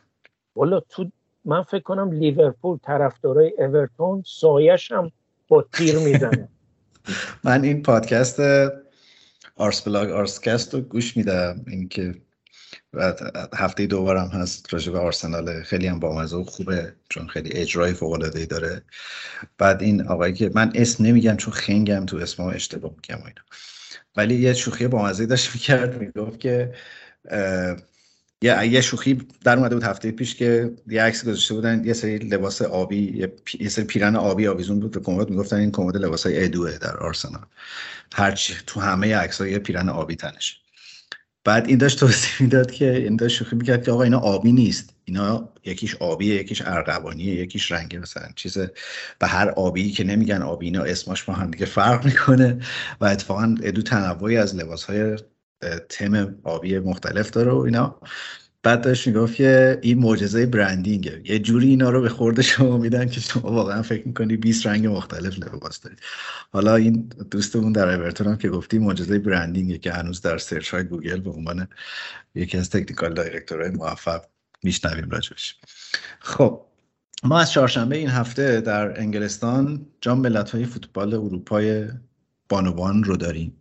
والا 0.56 0.80
تو 0.80 1.10
من 1.44 1.62
فکر 1.62 1.82
کنم 1.82 2.12
لیورپول 2.12 2.78
طرفدارای 2.82 3.52
اورتون 3.58 4.22
سایش 4.26 4.92
هم 4.92 5.12
با 5.48 5.64
تیر 5.72 5.98
می‌زنه. 5.98 6.48
من 7.44 7.64
این 7.64 7.82
پادکست 7.82 8.40
Arseblog 9.56 10.10
Arsecast 10.10 10.74
رو 10.74 10.80
گوش 10.80 11.16
میدم. 11.16 11.64
اینکه 11.66 12.14
هفته 13.54 13.86
دوبارم 13.86 14.28
هست 14.28 14.74
راجع 14.74 14.92
به 14.92 14.98
آرسنال. 14.98 15.62
خیلی 15.62 15.86
هم 15.86 16.00
بامزه 16.00 16.36
و 16.36 16.44
خوبه 16.44 16.92
چون 17.08 17.26
خیلی 17.26 17.52
اجرای 17.52 17.92
فوق 17.92 18.12
العاده 18.12 18.46
داره. 18.46 18.82
بعد 19.58 19.82
این 19.82 20.06
آقایی 20.08 20.34
که 20.34 20.50
من 20.54 20.72
اسم 20.74 21.04
نمیگم 21.04 21.36
چون 21.36 21.54
خنگم 21.54 22.06
تو 22.06 22.16
اسمم 22.16 22.46
اشتباه 22.46 22.90
میگم 22.90 23.16
اینا. 23.16 23.42
ولی 24.16 24.34
یه 24.34 24.52
شوخی 24.52 24.88
بامزه 24.88 25.26
داشت 25.26 25.54
می‌کرد 25.54 26.00
می‌گفت 26.00 26.40
که 26.40 26.74
یه 28.42 28.66
یه 28.66 28.80
شوخی 28.80 29.18
در 29.44 29.56
اومده 29.58 29.74
بود 29.74 29.84
هفته 29.84 30.10
پیش 30.10 30.34
که 30.34 30.70
یه 30.86 31.02
عکس 31.02 31.24
گذاشته 31.24 31.54
بودن 31.54 31.82
یه 31.84 31.92
سری 31.92 32.18
لباس 32.18 32.62
آبی 32.62 33.30
یه 33.60 33.68
سری 33.68 33.84
پیرن 33.84 34.16
آبی 34.16 34.46
آویزون 34.46 34.80
بود 34.80 34.90
به 34.90 35.00
کمد 35.00 35.30
می‌گفتن 35.30 35.56
این 35.56 35.70
کمد 35.70 35.96
لباس 35.96 36.26
های 36.26 36.44
ادوه 36.44 36.78
در 36.78 36.96
آرسنال. 36.96 37.42
هرچی 38.14 38.54
تو 38.66 38.80
همه 38.80 39.16
عکس 39.16 39.40
یه 39.40 39.58
پیرن 39.58 39.88
آبی 39.88 40.16
تنش. 40.16 40.60
بعد 41.44 41.68
این 41.68 41.78
داشت 41.78 42.00
توضیح 42.00 42.30
می‌داد 42.40 42.70
که 42.70 42.96
این 42.96 43.16
داشت 43.16 43.36
شوخی 43.36 43.56
می‌کرد 43.56 43.84
که 43.84 43.90
آقا 43.92 44.02
اینا 44.02 44.18
آبی 44.18 44.52
نیست. 44.52 44.94
اینا 45.04 45.48
یکیش 45.64 45.94
آبیه 45.96 46.34
یکیش 46.34 46.62
ارغوانیه 46.66 47.34
یکیش 47.34 47.72
رنگه 47.72 47.98
مثلا. 47.98 48.28
چیز 48.36 48.58
به 49.18 49.26
هر 49.26 49.48
آبی 49.50 49.90
که 49.90 50.04
نمیگن 50.04 50.42
آبی 50.42 50.66
اینا 50.66 50.82
اسمش 50.82 51.22
با 51.22 51.34
هم 51.34 51.50
دیگه 51.50 51.66
فرق 51.66 52.04
می‌کنه. 52.04 52.58
و 53.00 53.04
اتفاقا 53.04 53.54
ادو 53.62 53.82
تنوعی 53.82 54.36
از 54.36 54.56
لباس 54.56 54.84
های 54.84 55.16
تم 55.88 56.34
آبی 56.42 56.78
مختلف 56.78 57.30
داره 57.30 57.52
و 57.52 57.56
اینا. 57.56 58.00
بعد 58.62 58.82
داشت 58.82 59.06
می‌گفت 59.06 59.34
که 59.34 59.78
این 59.82 59.98
معجزه 59.98 60.46
branding 60.46 61.07
ه. 61.07 61.22
یه 61.24 61.38
جوری 61.38 61.68
اینا 61.68 61.90
رو 61.90 62.02
به 62.02 62.08
خورد 62.08 62.42
شما 62.42 62.78
میدن 62.78 63.08
که 63.08 63.20
شما 63.20 63.52
واقعا 63.52 63.82
فکر 63.82 64.08
می‌کنی 64.08 64.36
20 64.36 64.66
رنگ 64.66 64.86
مختلف 64.86 65.38
لباس 65.38 65.80
دارید 65.80 65.98
حالا 66.52 66.76
این 66.76 67.08
دوستمون 67.30 67.72
در 67.72 67.94
اورتون 68.00 68.26
هم 68.26 68.36
که 68.36 68.48
گفتی 68.48 68.78
معجزه 68.78 69.18
branding 69.18 69.72
ه 69.72 69.78
که 69.78 69.92
هنوز 69.92 70.20
در 70.20 70.38
search 70.38 70.74
های 70.74 70.84
گوگل 70.84 71.20
به 71.20 71.30
عنوان 71.30 71.68
یکی 72.34 72.58
از 72.58 72.70
technical 72.70 73.14
director 73.14 73.59
های 73.59 73.70
موفق 73.70 74.24
میشنویم 74.62 75.10
راجع 75.10 75.28
بهش. 75.28 75.56
خب 76.20 76.66
ما 77.22 77.40
از 77.40 77.52
چهارشنبه 77.52 77.96
این 77.96 78.08
هفته 78.08 78.60
در 78.60 79.00
انگلستان 79.00 79.86
جام 80.00 80.20
ملت‌های 80.20 80.64
فوتبال 80.64 81.14
اروپای 81.14 81.88
بانوان 82.48 83.04
رو 83.04 83.16
داریم. 83.16 83.52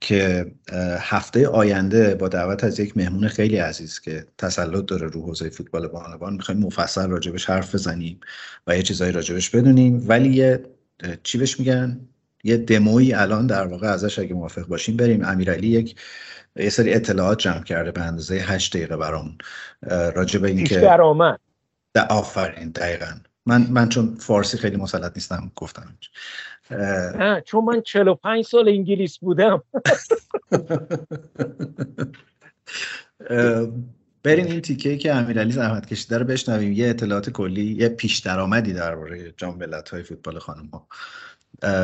که 0.00 0.52
هفته 1.00 1.48
آینده 1.48 2.14
با 2.14 2.28
دعوت 2.28 2.64
از 2.64 2.80
یک 2.80 2.96
مهمون 2.96 3.28
خیلی 3.28 3.56
عزیز 3.56 4.00
که 4.00 4.26
تسلط 4.38 4.84
داره 4.84 5.06
رو 5.06 5.22
حوزه 5.22 5.50
فوتبال 5.50 5.88
بانوان 5.88 6.32
می‌خوایم 6.32 6.60
مفصل 6.60 7.08
راجبش 7.08 7.50
حرف 7.50 7.74
بزنیم 7.74 8.20
و 8.66 8.76
یه 8.76 8.82
چیزایی 8.82 9.12
راجبش 9.12 9.50
بدونیم. 9.50 10.04
ولی 10.08 10.28
یه 10.28 10.62
چی 11.22 11.38
بهش 11.38 11.60
میگن؟ 11.60 12.00
یه 12.44 12.56
دمویی 12.56 13.14
الان 13.14 13.46
در 13.46 13.66
واقع 13.66 13.86
ازش 13.88 14.18
اگه 14.18 14.34
موافق 14.34 14.66
باشیم 14.66 14.96
بریم. 14.96 15.24
امیرعلی 15.24 15.68
یک 15.68 15.96
یه 16.56 16.70
سری 16.70 16.94
اطلاعات 16.94 17.38
جمع 17.38 17.62
کرده 17.62 17.90
به 17.90 18.00
اندازه 18.00 18.34
8 18.34 18.76
دقیقه 18.76 18.96
برامون. 18.96 19.38
راجع 20.14 20.40
به 20.40 20.48
اینکه 20.48 20.88
آفرین 22.10 22.70
دقیقا. 22.70 23.12
من 23.46 23.66
من 23.70 23.88
چون 23.88 24.14
فارسی 24.14 24.58
خیلی 24.58 24.76
مسلط 24.76 25.12
نیستم 25.14 25.52
گفتم 25.56 25.98
نه 26.70 27.42
چون 27.46 27.64
من 27.64 27.82
45 27.82 28.44
سال 28.44 28.68
انگلیس 28.68 29.18
بودم. 29.18 29.62
بریم 34.22 34.46
این 34.46 34.60
تیکه 34.60 34.96
که 34.96 35.14
امیرعلی 35.14 35.52
زحمت 35.52 35.86
کشیده 35.86 36.18
رو 36.18 36.24
بشنویم. 36.24 36.72
یه 36.72 36.88
اطلاعات 36.88 37.30
کلی 37.30 37.64
یه 37.64 37.88
پیش 37.88 38.18
درآمدی 38.18 38.72
درباره 38.72 39.34
جام 39.36 39.62
های 39.92 40.02
فوتبال 40.02 40.38
خانم 40.38 40.66
ها. 40.66 40.88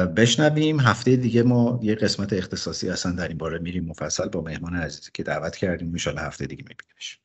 بشنویم. 0.06 0.80
هفته 0.80 1.16
دیگه 1.16 1.42
ما 1.42 1.80
یه 1.82 1.94
قسمت 1.94 2.32
اختصاصی 2.32 2.90
اصلا 2.90 3.12
در 3.12 3.28
این 3.28 3.38
باره 3.38 3.58
میریم. 3.58 3.84
مفصل 3.84 4.28
با 4.28 4.40
مهمان 4.40 4.76
عزیزی 4.76 5.10
که 5.14 5.22
دعوت 5.22 5.56
کردیم. 5.56 5.96
ان 6.06 6.18
هفته 6.18 6.46
دیگه 6.46 6.64
میبینیمش. 6.68 7.18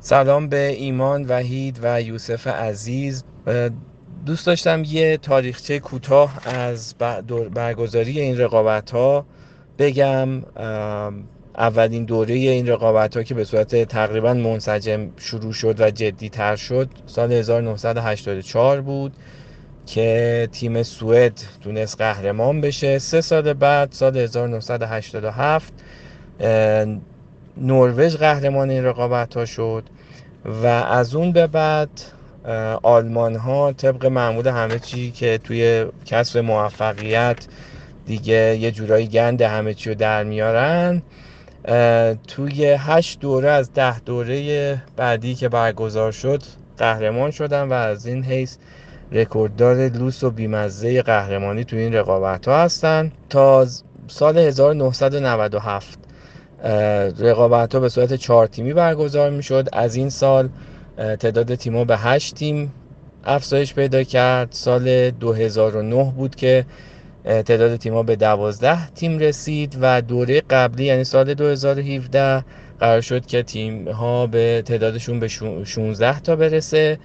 سلام 0.00 0.48
به 0.48 0.68
ایمان 0.68 1.24
وحید 1.24 1.78
و 1.82 2.02
یوسف 2.02 2.46
عزیز. 2.46 3.24
دوست 4.26 4.46
داشتم 4.46 4.82
یه 4.86 5.16
تاریخچه 5.16 5.78
کوتاه 5.78 6.48
از 6.48 6.94
برگزاری 7.54 8.20
این 8.20 8.38
رقابت 8.38 8.90
ها 8.90 9.26
بگم 9.78 10.28
اولین 11.58 12.04
دوره 12.04 12.34
این 12.34 12.68
رقابت 12.68 13.16
ها 13.16 13.22
که 13.22 13.34
به 13.34 13.44
صورت 13.44 13.84
تقریبا 13.84 14.34
منسجم 14.34 15.10
شروع 15.16 15.52
شد 15.52 15.80
و 15.80 15.90
جدی 15.90 16.28
تر 16.28 16.56
شد 16.56 16.88
سال 17.06 17.32
1984 17.32 18.80
بود 18.80 19.12
که 19.86 20.48
تیم 20.52 20.82
سوئد 20.82 21.40
تونست 21.64 21.98
قهرمان 21.98 22.60
بشه. 22.60 22.98
سه 22.98 23.20
سال 23.20 23.52
بعد 23.52 23.92
سال 23.92 24.16
1987 24.16 25.72
نروژ 27.56 28.16
قهرمان 28.16 28.70
این 28.70 28.84
رقابت 28.84 29.36
ها 29.36 29.44
شد 29.44 29.84
و 30.44 30.66
از 30.66 31.14
اون 31.14 31.32
به 31.32 31.46
بعد 31.46 31.90
آلمان 32.82 33.36
ها 33.36 33.72
طبق 33.72 34.06
معمول 34.06 34.48
همه 34.48 34.78
چی 34.78 35.10
که 35.10 35.38
توی 35.44 35.86
کسب 36.06 36.38
موفقیت 36.38 37.46
دیگه 38.06 38.56
یه 38.60 38.70
جورایی 38.70 39.06
گند 39.06 39.42
همه 39.42 39.74
چی 39.74 39.88
رو 39.88 39.94
در 39.94 40.24
میارن 40.24 41.02
توی 42.28 42.76
هشت 42.78 43.20
دوره 43.20 43.50
از 43.50 43.72
ده 43.72 44.00
دوره 44.00 44.82
بعدی 44.96 45.34
که 45.34 45.48
برگزار 45.48 46.12
شد 46.12 46.42
قهرمان 46.78 47.30
شدن 47.30 47.68
و 47.68 47.72
از 47.72 48.06
این 48.06 48.24
حیث 48.24 48.56
رکورددار 49.12 49.88
لوس 49.88 50.24
و 50.24 50.30
بیمزه 50.30 51.02
قهرمانی 51.02 51.64
توی 51.64 51.78
این 51.78 51.92
رقابت 51.92 52.48
ها 52.48 52.62
هستن. 52.62 53.12
تا 53.30 53.66
سال 54.08 54.38
1997 54.38 55.98
رقابت 57.18 57.74
ها 57.74 57.80
به 57.80 57.88
صورت 57.88 58.14
چهار 58.14 58.46
تیمی 58.46 58.72
برگزار 58.72 59.30
می 59.30 59.42
شد 59.42 59.68
از 59.72 59.96
این 59.96 60.10
سال 60.10 60.48
تعداد 60.96 61.54
تیم‌ها 61.54 61.84
به 61.84 61.96
8 61.96 62.34
تیم 62.34 62.72
افزایش 63.24 63.74
پیدا 63.74 64.02
کرد. 64.02 64.48
سال 64.52 65.10
2009 65.10 66.12
بود 66.16 66.34
که 66.34 66.64
تعداد 67.24 67.76
تیم‌ها 67.76 68.02
به 68.02 68.16
12 68.16 68.88
تیم 68.90 69.18
رسید 69.18 69.78
و 69.80 70.02
دوره 70.02 70.40
قبلی 70.40 70.84
یعنی 70.84 71.04
سال 71.04 71.34
2017 71.34 72.44
قرار 72.80 73.00
شد 73.00 73.26
که 73.26 73.42
تیم 73.42 73.88
ها 73.88 74.26
به 74.26 74.62
تعدادشون 74.66 75.20
به 75.20 75.28
16 75.28 76.20
تا 76.20 76.36
برسه 76.36 76.98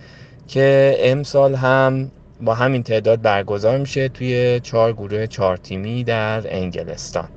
که 0.48 0.96
امسال 1.00 1.56
هم 1.56 2.12
با 2.42 2.54
همین 2.54 2.84
تعداد 2.84 3.22
برگزار 3.22 3.78
میشه 3.78 4.10
توی 4.10 4.60
چهار 4.64 4.94
گروه 4.94 5.28
چهار 5.28 5.58
تیمی 5.58 6.04
در 6.04 6.56
انگلستان. 6.56 7.28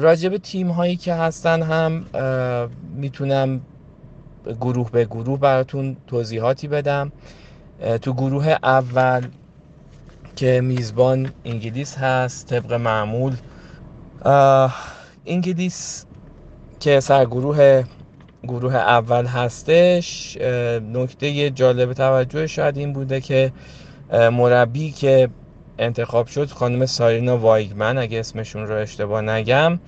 راجب 0.00 0.36
تیم 0.36 0.68
هایی 0.68 0.96
که 0.96 1.14
هستن 1.14 1.62
هم 1.62 2.04
می‌تونم 2.96 3.60
گروه 4.60 4.90
به 4.90 5.04
گروه 5.04 5.40
براتون 5.40 5.96
توضیحاتی 6.06 6.68
بدم. 6.68 7.12
تو 8.02 8.12
گروه 8.12 8.56
اول 8.62 9.22
که 10.36 10.60
میزبان 10.60 11.32
انگلیس 11.44 11.98
هست 11.98 12.46
طبق 12.46 12.72
معمول 12.72 13.36
انگلیس 15.26 16.06
که 16.80 17.00
سرگروه 17.00 17.84
گروه 18.42 18.74
اول 18.74 19.26
هستش 19.26 20.36
نکته 20.92 21.50
جالب 21.50 21.92
توجه 21.92 22.46
شاید 22.46 22.76
این 22.76 22.92
بوده 22.92 23.20
که 23.20 23.52
مربی 24.12 24.90
که 24.90 25.28
انتخاب 25.78 26.26
شد 26.26 26.50
خانم 26.50 26.86
سارینا 26.86 27.38
وایگمن 27.38 27.98
اگه 27.98 28.20
اسمشون 28.20 28.66
رو 28.66 28.74
اشتباه 28.74 29.20
نگم. 29.20 29.78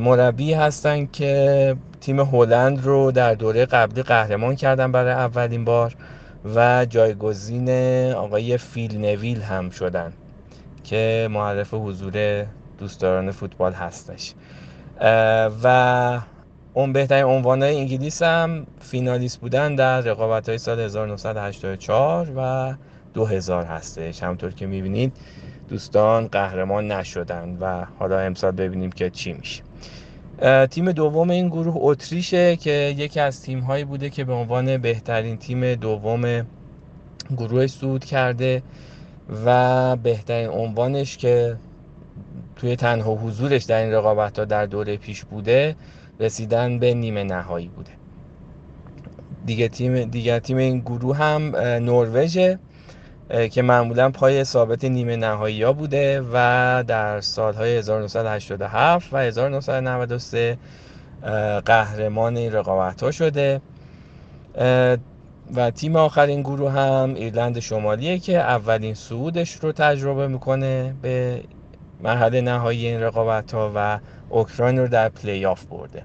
مربی 0.00 0.54
هستن 0.54 1.06
که 1.06 1.76
تیم 2.00 2.20
هلند 2.20 2.84
رو 2.84 3.12
در 3.12 3.34
دوره 3.34 3.66
قبلی 3.66 4.02
قهرمان 4.02 4.56
کردن 4.56 4.92
برای 4.92 5.12
اولین 5.12 5.64
بار 5.64 5.94
و 6.54 6.86
جایگزین 6.90 7.70
آقای 8.12 8.58
فیل 8.58 8.98
نویل 8.98 9.42
هم 9.42 9.70
شدن 9.70 10.12
که 10.84 11.28
معرف 11.30 11.74
حضور 11.74 12.46
دوستداران 12.78 13.30
فوتبال 13.30 13.72
هستش. 13.72 14.34
و 15.62 16.18
اون 16.74 16.92
بهترین 16.92 17.24
عنوان 17.24 17.62
های 17.62 17.78
انگلیس 17.78 18.22
هم 18.22 18.66
فینالیست 18.80 19.40
بودن 19.40 19.74
در 19.74 20.00
رقابت 20.00 20.48
های 20.48 20.58
سال 20.58 20.80
1984 20.80 22.28
و 22.36 22.74
2000 23.14 23.64
هستش. 23.64 24.22
همطور 24.22 24.50
که 24.50 24.66
می‌بینید 24.66 25.12
دوستان 25.68 26.26
قهرمان 26.26 26.92
نشدن 26.92 27.56
و 27.60 27.84
حالا 27.98 28.18
امسال 28.20 28.50
ببینیم 28.50 28.92
که 28.92 29.10
چی 29.10 29.32
میشه. 29.32 29.62
تیم 30.66 30.92
دوم 30.92 31.30
این 31.30 31.48
گروه 31.48 31.74
اتریشه 31.76 32.56
که 32.56 32.94
یکی 32.98 33.20
از 33.20 33.42
تیم 33.42 33.60
هایی 33.60 33.84
بوده 33.84 34.10
که 34.10 34.24
به 34.24 34.32
عنوان 34.32 34.78
بهترین 34.78 35.36
تیم 35.36 35.74
دوم 35.74 36.46
گروه 37.36 37.66
سود 37.66 38.04
کرده 38.04 38.62
و 39.46 39.96
بهترین 39.96 40.48
عنوانش 40.48 41.16
که 41.16 41.56
توی 42.56 42.76
تنها 42.76 43.14
حضورش 43.14 43.64
در 43.64 43.82
این 43.82 43.92
رقابت 43.92 44.38
ها 44.38 44.44
در 44.44 44.66
دوره 44.66 44.96
پیش 44.96 45.24
بوده 45.24 45.76
رسیدن 46.20 46.78
به 46.78 46.94
نیمه 46.94 47.24
نهایی 47.24 47.68
بوده. 47.68 47.90
دیگه 49.46 49.68
تیم 49.68 50.04
دیگه 50.04 50.40
تیم 50.40 50.56
این 50.56 50.78
گروه 50.78 51.16
هم 51.16 51.56
نروژ 51.56 52.38
که 53.50 53.62
معمولا 53.62 54.10
پای 54.10 54.44
ثابت 54.44 54.84
نیمه 54.84 55.16
نهایی 55.16 55.62
ها 55.62 55.72
بوده 55.72 56.22
و 56.32 56.84
در 56.86 57.20
سالهای 57.20 57.76
1987 57.76 59.12
و 59.12 59.16
1993 59.16 60.58
قهرمان 61.64 62.36
این 62.36 62.52
رقابت 62.52 63.02
ها 63.02 63.10
شده. 63.10 63.60
و 65.54 65.70
تیم 65.70 65.96
آخرین 65.96 66.40
گروه 66.42 66.72
هم 66.72 67.14
ایرلند 67.14 67.60
شمالیه 67.60 68.18
که 68.18 68.38
اولین 68.38 68.94
صعودش 68.94 69.52
رو 69.52 69.72
تجربه 69.72 70.28
می‌کنه 70.28 70.94
به 71.02 71.42
مرحله 72.00 72.40
نهایی 72.40 72.86
این 72.86 73.02
رقابت 73.02 73.54
ها 73.54 73.72
و 73.74 73.98
اوکراین 74.28 74.78
رو 74.78 74.88
در 74.88 75.08
پلی 75.08 75.46
آف 75.46 75.64
برده. 75.64 76.02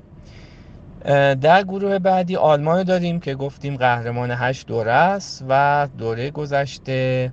در 1.05 1.63
گروه 1.63 1.99
بعدی 1.99 2.35
آلمان 2.35 2.83
داریم 2.83 3.19
که 3.19 3.35
گفتیم 3.35 3.75
قهرمان 3.77 4.31
8 4.31 4.67
دوره 4.67 4.91
است 4.91 5.45
و 5.49 5.87
دوره 5.97 6.31
گذشته 6.31 7.31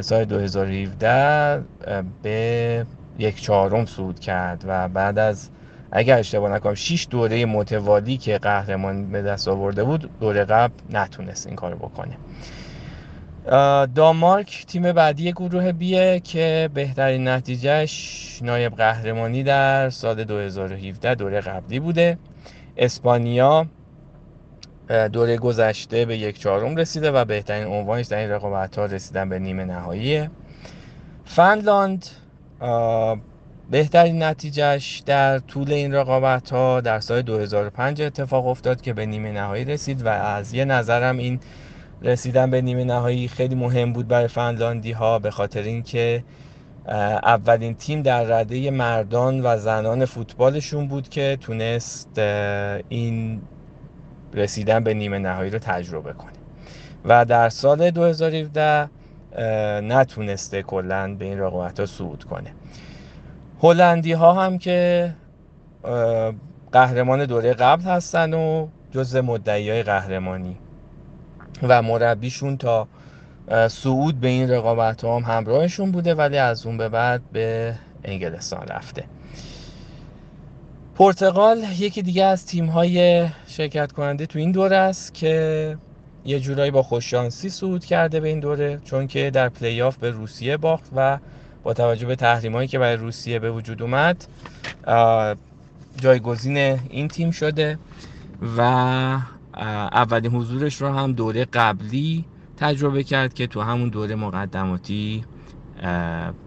سال 0.00 0.24
2017 0.24 1.62
به 2.22 2.86
یک 3.18 3.42
چهارم 3.42 3.86
صعود 3.86 4.20
کرد 4.20 4.64
و 4.66 4.88
بعد 4.88 5.18
از 5.18 5.50
اگر 5.92 6.18
اشتباه 6.18 6.52
نکنم 6.52 6.74
6 6.74 7.06
دوره 7.10 7.44
متوالی 7.44 8.16
که 8.16 8.38
قهرمان 8.38 9.10
به 9.10 9.22
دست 9.22 9.48
آورده 9.48 9.84
بود 9.84 10.10
دوره 10.20 10.44
قبل 10.44 10.74
نتونست 10.90 11.46
این 11.46 11.56
کارو 11.56 11.76
بکنه. 11.76 12.16
دانمارک 13.94 14.66
تیم 14.66 14.92
بعدی 14.92 15.32
گروه 15.32 15.72
بیه 15.72 16.20
که 16.20 16.70
بهترین 16.74 17.28
نتیجهش 17.28 18.38
نایب 18.42 18.74
قهرمانی 18.74 19.42
در 19.42 19.90
سال 19.90 20.24
2017 20.24 21.14
دوره 21.14 21.40
قبلی 21.40 21.80
بوده. 21.80 22.18
اسپانیا 22.76 23.66
دوره 25.12 25.36
گذشته 25.36 26.04
به 26.04 26.16
یک 26.16 26.38
چهارم 26.38 26.76
رسیده 26.76 27.10
و 27.10 27.24
بهترین 27.24 27.66
عنوانش 27.66 28.06
در 28.06 28.18
این 28.18 28.30
رقابت 28.30 28.78
ها 28.78 28.86
رسیدن 28.86 29.28
به 29.28 29.38
نیمه 29.38 29.64
نهایی 29.64 30.28
فنلاند 31.24 32.06
بهترین 33.70 34.22
نتیجهش 34.22 35.02
در 35.06 35.38
طول 35.38 35.72
این 35.72 35.94
رقابت 35.94 36.50
ها 36.52 36.80
در 36.80 37.00
سال 37.00 37.22
2005 37.22 38.02
اتفاق 38.02 38.46
افتاد 38.46 38.80
که 38.80 38.92
به 38.92 39.06
نیمه 39.06 39.32
نهایی 39.32 39.64
رسید 39.64 40.06
و 40.06 40.08
از 40.08 40.54
یه 40.54 40.64
نظرم 40.64 41.18
این 41.18 41.40
رسیدن 42.02 42.50
به 42.50 42.60
نیمه 42.60 42.84
نهایی 42.84 43.28
خیلی 43.28 43.54
مهم 43.54 43.92
بود 43.92 44.08
برای 44.08 44.28
فنلاندی 44.28 44.92
ها 44.92 45.18
به 45.18 45.30
خاطر 45.30 45.62
اینکه 45.62 46.24
اولین 46.88 47.74
تیم 47.74 48.02
در 48.02 48.22
رده 48.22 48.70
مردان 48.70 49.40
و 49.46 49.58
زنان 49.58 50.04
فوتبالشون 50.04 50.88
بود 50.88 51.08
که 51.08 51.38
تونست 51.40 52.18
این 52.88 53.42
رسیدن 54.34 54.84
به 54.84 54.94
نیمه 54.94 55.18
نهایی 55.18 55.50
رو 55.50 55.58
تجربه 55.58 56.12
کنه. 56.12 56.32
و 57.04 57.24
در 57.24 57.48
سال 57.48 57.90
2017 57.90 58.88
نتونسته 59.80 60.62
کلا 60.62 61.14
به 61.14 61.24
این 61.24 61.40
رقابت 61.40 61.80
ها 61.80 61.86
صعود 61.86 62.24
کنه. 62.24 62.52
هلندی 63.62 64.12
ها 64.12 64.32
هم 64.44 64.58
که 64.58 65.14
قهرمان 66.72 67.24
دوره 67.24 67.54
قبل 67.54 67.82
هستن 67.82 68.34
و 68.34 68.68
جز 68.90 69.16
مدعی 69.16 69.70
های 69.70 69.82
قهرمانی. 69.82 70.56
و 71.62 71.82
مربیشون 71.82 72.56
تا 72.56 72.88
صعود 73.68 74.20
به 74.20 74.28
این 74.28 74.50
رقابت 74.50 75.04
هم 75.04 75.22
همراهشون 75.26 75.92
بوده 75.92 76.14
ولی 76.14 76.38
از 76.38 76.66
اون 76.66 76.76
به 76.76 76.88
بعد 76.88 77.22
به 77.32 77.74
انگلستان 78.04 78.66
رفته. 78.66 79.04
پرتغال 80.94 81.64
یکی 81.78 82.02
دیگه 82.02 82.24
از 82.24 82.46
تیم 82.46 82.66
های 82.66 83.28
شرکت 83.46 83.92
کننده 83.92 84.26
تو 84.26 84.38
این 84.38 84.52
دوره 84.52 84.76
است 84.76 85.14
که 85.14 85.76
یه 86.24 86.40
جورایی 86.40 86.70
با 86.70 86.82
خوششانسی 86.82 87.48
صعود 87.48 87.84
کرده 87.84 88.20
به 88.20 88.28
این 88.28 88.40
دوره 88.40 88.80
چون 88.84 89.06
که 89.06 89.30
در 89.30 89.48
پلی 89.48 89.82
آف 89.82 89.96
به 89.96 90.10
روسیه 90.10 90.56
باخت 90.56 90.90
و 90.96 91.18
با 91.62 91.74
توجه 91.74 92.06
به 92.06 92.16
تحریم 92.16 92.52
هایی 92.52 92.68
که 92.68 92.78
برای 92.78 92.96
روسیه 92.96 93.38
به 93.38 93.50
وجود 93.50 93.82
اومد 93.82 94.26
جایگزین 95.96 96.56
این 96.90 97.08
تیم 97.08 97.30
شده 97.30 97.78
و 98.56 98.60
اولین 99.92 100.30
حضورش 100.30 100.76
رو 100.82 100.88
هم 100.88 101.12
دوره 101.12 101.44
قبلی 101.44 102.24
تجربه 102.56 103.02
کرد 103.02 103.34
که 103.34 103.46
تو 103.46 103.60
همون 103.60 103.88
دوره 103.88 104.14
مقدماتی 104.14 105.24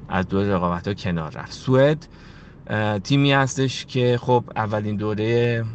از 0.10 0.28
دوره 0.30 0.53
رقابت 0.53 0.88
ها 0.88 0.93
کنار 0.93 1.32
رفت. 1.32 1.51
سوئد 1.51 2.07
تیمی 3.03 3.32
هستش 3.32 3.86
که 3.86 4.18
خب 4.22 4.43
اولین 4.55 4.95
دوره 4.95 5.66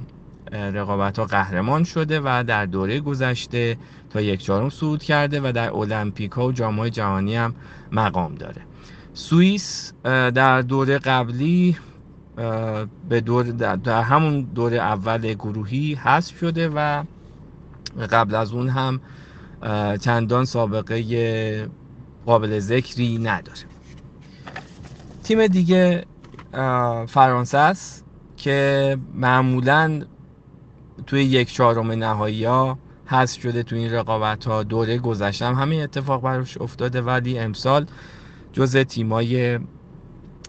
رقابت 0.53 1.19
ها 1.19 1.25
قهرمان 1.25 1.85
شده 1.85 2.21
و 2.25 2.45
در 2.47 2.67
دوره 2.67 3.01
گذشته 3.01 3.77
تا 4.11 4.21
یک 4.21 4.41
چهارم 4.41 4.71
صعود 4.71 5.03
کرده 5.03 5.41
و 5.45 5.53
در 5.53 5.73
المپیک 5.73 6.33
ها 6.33 6.47
و 6.47 6.53
جام 6.53 6.89
جهانی 6.89 7.37
هم 7.37 7.55
مقام 7.93 8.35
داره. 8.35 8.63
سوئیس 9.15 9.93
در 10.05 10.63
دوره 10.63 10.99
قبلی 10.99 11.77
به 13.09 13.21
دور 13.21 13.43
در 13.77 14.03
همون 14.03 14.41
دوره 14.43 14.77
اول 14.77 15.35
گروهی 15.35 15.95
حذف 15.95 16.39
شده 16.39 16.69
و 16.69 17.05
قبل 18.11 18.35
از 18.35 18.53
اون 18.53 18.69
هم 18.69 19.01
چندان 20.01 20.45
سابقه 20.45 21.69
قابل 22.27 22.59
ذکری 22.59 23.19
نداره. 23.19 23.59
تیم 25.23 25.47
دیگه 25.47 26.05
فرانسه 27.07 27.59
است 27.59 28.05
که 28.37 28.99
معمولا 29.15 30.03
توی 31.07 31.23
یک 31.25 31.53
چهارم 31.53 31.91
نهایی 31.93 32.45
ها 32.45 32.79
حذف 33.07 33.43
شده 33.43 33.63
توی 33.63 33.79
این 33.79 33.93
رقابت 33.93 34.45
ها. 34.45 34.63
دوره 34.63 34.99
گذشته 34.99 35.47
هم 35.47 35.55
همین 35.55 35.83
اتفاق 35.83 36.23
براش 36.23 36.59
افتاده. 36.59 37.03
ولی 37.03 37.39
امسال 37.39 37.87
جز 38.53 38.77
تیمای 38.77 39.59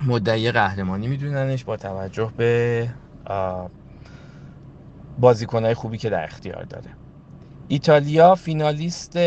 مدعی 0.06 0.52
قهرمانی 0.52 1.08
میدوننش 1.08 1.64
با 1.64 1.78
توجه 1.78 2.32
به 2.38 2.90
بازیکنهای 5.20 5.74
خوبی 5.74 5.98
که 5.98 6.10
در 6.10 6.24
اختیار 6.24 6.64
داره. 6.64 6.90
ایتالیا 7.68 8.36
فینالیست 8.36 9.18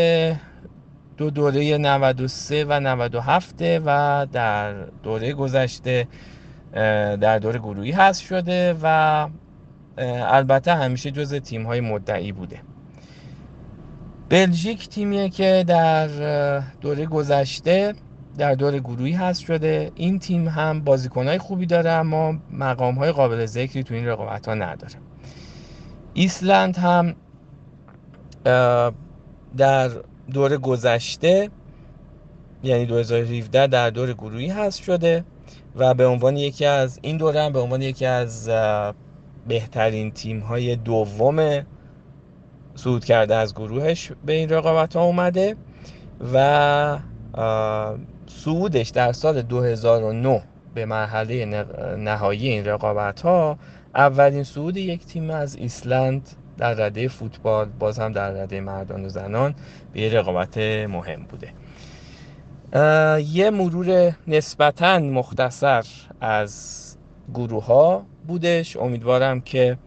دو 1.17 1.29
دوره 1.29 1.77
93 1.77 2.65
و 2.65 2.79
97 2.79 3.61
و 3.85 4.27
در 4.31 4.73
دوره 4.83 5.33
گذشته 5.33 6.07
در 7.21 7.39
دوره 7.39 7.59
گروهی 7.59 7.91
هست 7.91 8.21
شده 8.21 8.75
و 8.83 9.27
البته 10.27 10.75
همیشه 10.75 11.11
جز 11.11 11.33
تیم 11.33 11.65
های 11.65 11.81
مدعی 11.81 12.31
بوده. 12.31 12.59
بلژیک 14.29 14.89
تیمیه 14.89 15.29
که 15.29 15.63
در 15.67 16.07
دوره 16.81 17.05
گذشته 17.05 17.93
در 18.37 18.55
دوره 18.55 18.79
گروهی 18.79 19.13
هست 19.13 19.41
شده. 19.41 19.91
این 19.95 20.19
تیم 20.19 20.47
هم 20.47 20.83
های 21.15 21.37
خوبی 21.37 21.65
داره 21.65 21.89
اما 21.89 22.35
مقام 22.51 22.95
های 22.95 23.11
قابل 23.11 23.45
ذکری 23.45 23.83
تو 23.83 23.93
این 23.93 24.07
رقابت 24.07 24.47
ها 24.47 24.53
نداره. 24.53 24.93
ایسلند 26.13 26.77
هم 26.77 27.15
در 29.57 29.89
دور 30.33 30.57
گذشته 30.57 31.49
یعنی 32.63 32.85
2017 32.85 33.67
در 33.67 33.89
دور 33.89 34.13
گروهی 34.13 34.47
هست 34.47 34.83
شده 34.83 35.23
و 35.75 35.93
به 35.93 36.05
عنوان 36.05 36.37
یکی 36.37 36.65
از 36.65 36.99
این 37.01 37.17
دوره 37.17 37.41
هم 37.41 37.53
به 37.53 37.59
عنوان 37.59 37.81
یکی 37.81 38.05
از 38.05 38.49
بهترین 39.47 40.11
تیم 40.11 40.39
های 40.39 40.75
دوم 40.75 41.65
صعود 42.75 43.05
کرده 43.05 43.35
از 43.35 43.55
گروهش 43.55 44.11
به 44.25 44.33
این 44.33 44.49
رقابت 44.49 44.95
ها 44.95 45.03
اومده 45.03 45.55
و 46.33 46.99
صعودش 48.27 48.89
در 48.89 49.11
سال 49.11 49.41
2009 49.41 50.43
به 50.73 50.85
مرحله 50.85 51.45
نهایی 51.97 52.49
این 52.49 52.65
رقابت 52.65 53.21
ها 53.21 53.57
اولین 53.95 54.43
صعود 54.43 54.77
یک 54.77 55.05
تیم 55.05 55.29
از 55.29 55.55
ایسلند 55.55 56.29
در 56.59 56.73
رده 56.73 57.07
فوتبال 57.07 57.69
باز 57.79 57.99
هم 57.99 58.11
در 58.11 58.31
رده 58.31 58.61
مردان 58.61 59.05
و 59.05 59.09
زنان 59.09 59.55
به 59.93 60.13
رقابت 60.13 60.57
مهم 60.57 61.23
بوده. 61.23 61.53
یه 63.21 63.49
مرور 63.49 64.11
نسبتا 64.27 64.99
مختصر 64.99 65.85
از 66.21 66.97
گروه 67.33 67.65
ها 67.65 68.05
بودش. 68.27 68.77
امیدوارم 68.77 69.41
که 69.41 69.77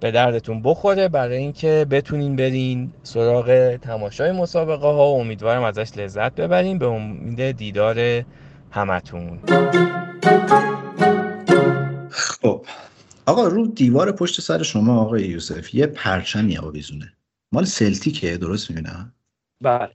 به 0.00 0.10
دردتون 0.10 0.62
بخوره. 0.62 1.08
برای 1.08 1.36
اینکه 1.36 1.86
بتونین 1.90 2.36
برین 2.36 2.92
سراغ 3.02 3.76
تماشای 3.76 4.32
مسابقه 4.32 4.86
ها 4.86 5.14
و 5.14 5.20
امیدوارم 5.20 5.62
ازش 5.62 5.98
لذت 5.98 6.34
ببرین. 6.34 6.78
به 6.78 6.86
امید 6.86 7.50
دیدار 7.50 8.24
همتون. 8.70 9.38
خب. 12.10 12.64
آقا 13.26 13.48
رو 13.48 13.66
دیوار 13.66 14.12
پشت 14.12 14.40
سر 14.40 14.62
شما 14.62 15.00
آقای 15.00 15.22
یوسف 15.22 15.74
یه 15.74 15.86
پرچمی 15.86 16.58
آویزونه 16.58 17.12
مال 17.52 17.64
سلتیکه 17.64 18.36
درست 18.36 18.70
می‌بینم؟ 18.70 19.14
بله. 19.60 19.94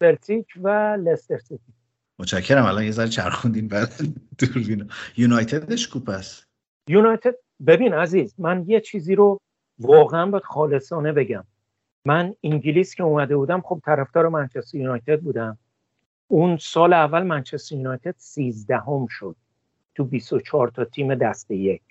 سلتیک 0.00 0.46
و 0.62 0.68
لستر 1.04 1.38
سیتی. 1.38 1.72
متشکرم 2.18 2.64
الان 2.64 2.84
یه 2.84 2.90
ذره 2.90 3.08
چرخوندین 3.08 3.68
بعد 3.68 3.92
دوربین. 4.38 4.90
یونایتدش 5.16 5.88
کوپ 5.88 6.08
است. 6.08 6.46
یونایتد 6.88 7.34
ببین 7.66 7.94
عزیز 7.94 8.34
من 8.38 8.64
یه 8.66 8.80
چیزی 8.80 9.14
رو 9.14 9.40
واقعا 9.78 10.26
باید 10.26 10.44
خالصانه 10.44 11.12
بگم. 11.12 11.44
من 12.04 12.34
انگلیس 12.42 12.94
که 12.94 13.02
اومده 13.02 13.36
بودم 13.36 13.60
خب 13.60 13.80
طرفدار 13.84 14.28
منچستر 14.28 14.78
یونایتد 14.78 15.20
بودم. 15.20 15.58
اون 16.28 16.56
سال 16.56 16.92
اول 16.92 17.22
منچستر 17.22 17.76
یونایتد 17.76 18.14
13 18.18 18.76
هم 18.76 19.06
شد. 19.10 19.36
تو 19.96 20.04
24 20.04 20.68
تا 20.68 20.84
تیم 20.84 21.14
دسته 21.14 21.56
یک. 21.56 21.82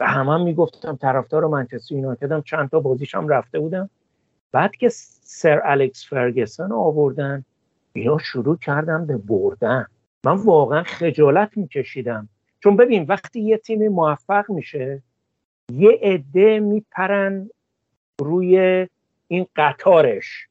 و 0.00 0.06
همه 0.06 0.32
هم 0.32 0.42
می‌گفتم 0.42 0.96
طرفدار 0.96 1.46
منچستر 1.46 1.94
یونایتد 1.94 2.32
هم 2.32 2.42
چند 2.42 2.70
تا 2.70 2.80
بازیش 2.80 3.14
هم 3.14 3.28
رفته 3.28 3.58
بودم 3.58 3.90
بعد 4.52 4.76
که 4.76 4.88
سر 5.22 5.60
الکس 5.64 6.08
فرگسون 6.08 6.72
آوردن 6.72 7.44
اینا 7.92 8.18
شروع 8.18 8.56
کردم 8.56 9.06
به 9.06 9.16
بردن. 9.16 9.86
من 10.24 10.32
واقعا 10.32 10.82
خجالت 10.82 11.56
میکشیدم. 11.56 12.28
چون 12.60 12.76
ببین 12.76 13.04
وقتی 13.08 13.40
یه 13.40 13.58
تیمی 13.58 13.88
موفق 13.88 14.50
میشه 14.50 15.02
یه 15.72 15.98
عده 16.02 16.60
میپرن 16.60 17.50
روی 18.20 18.86
این 19.28 19.46
قطارش 19.56 20.48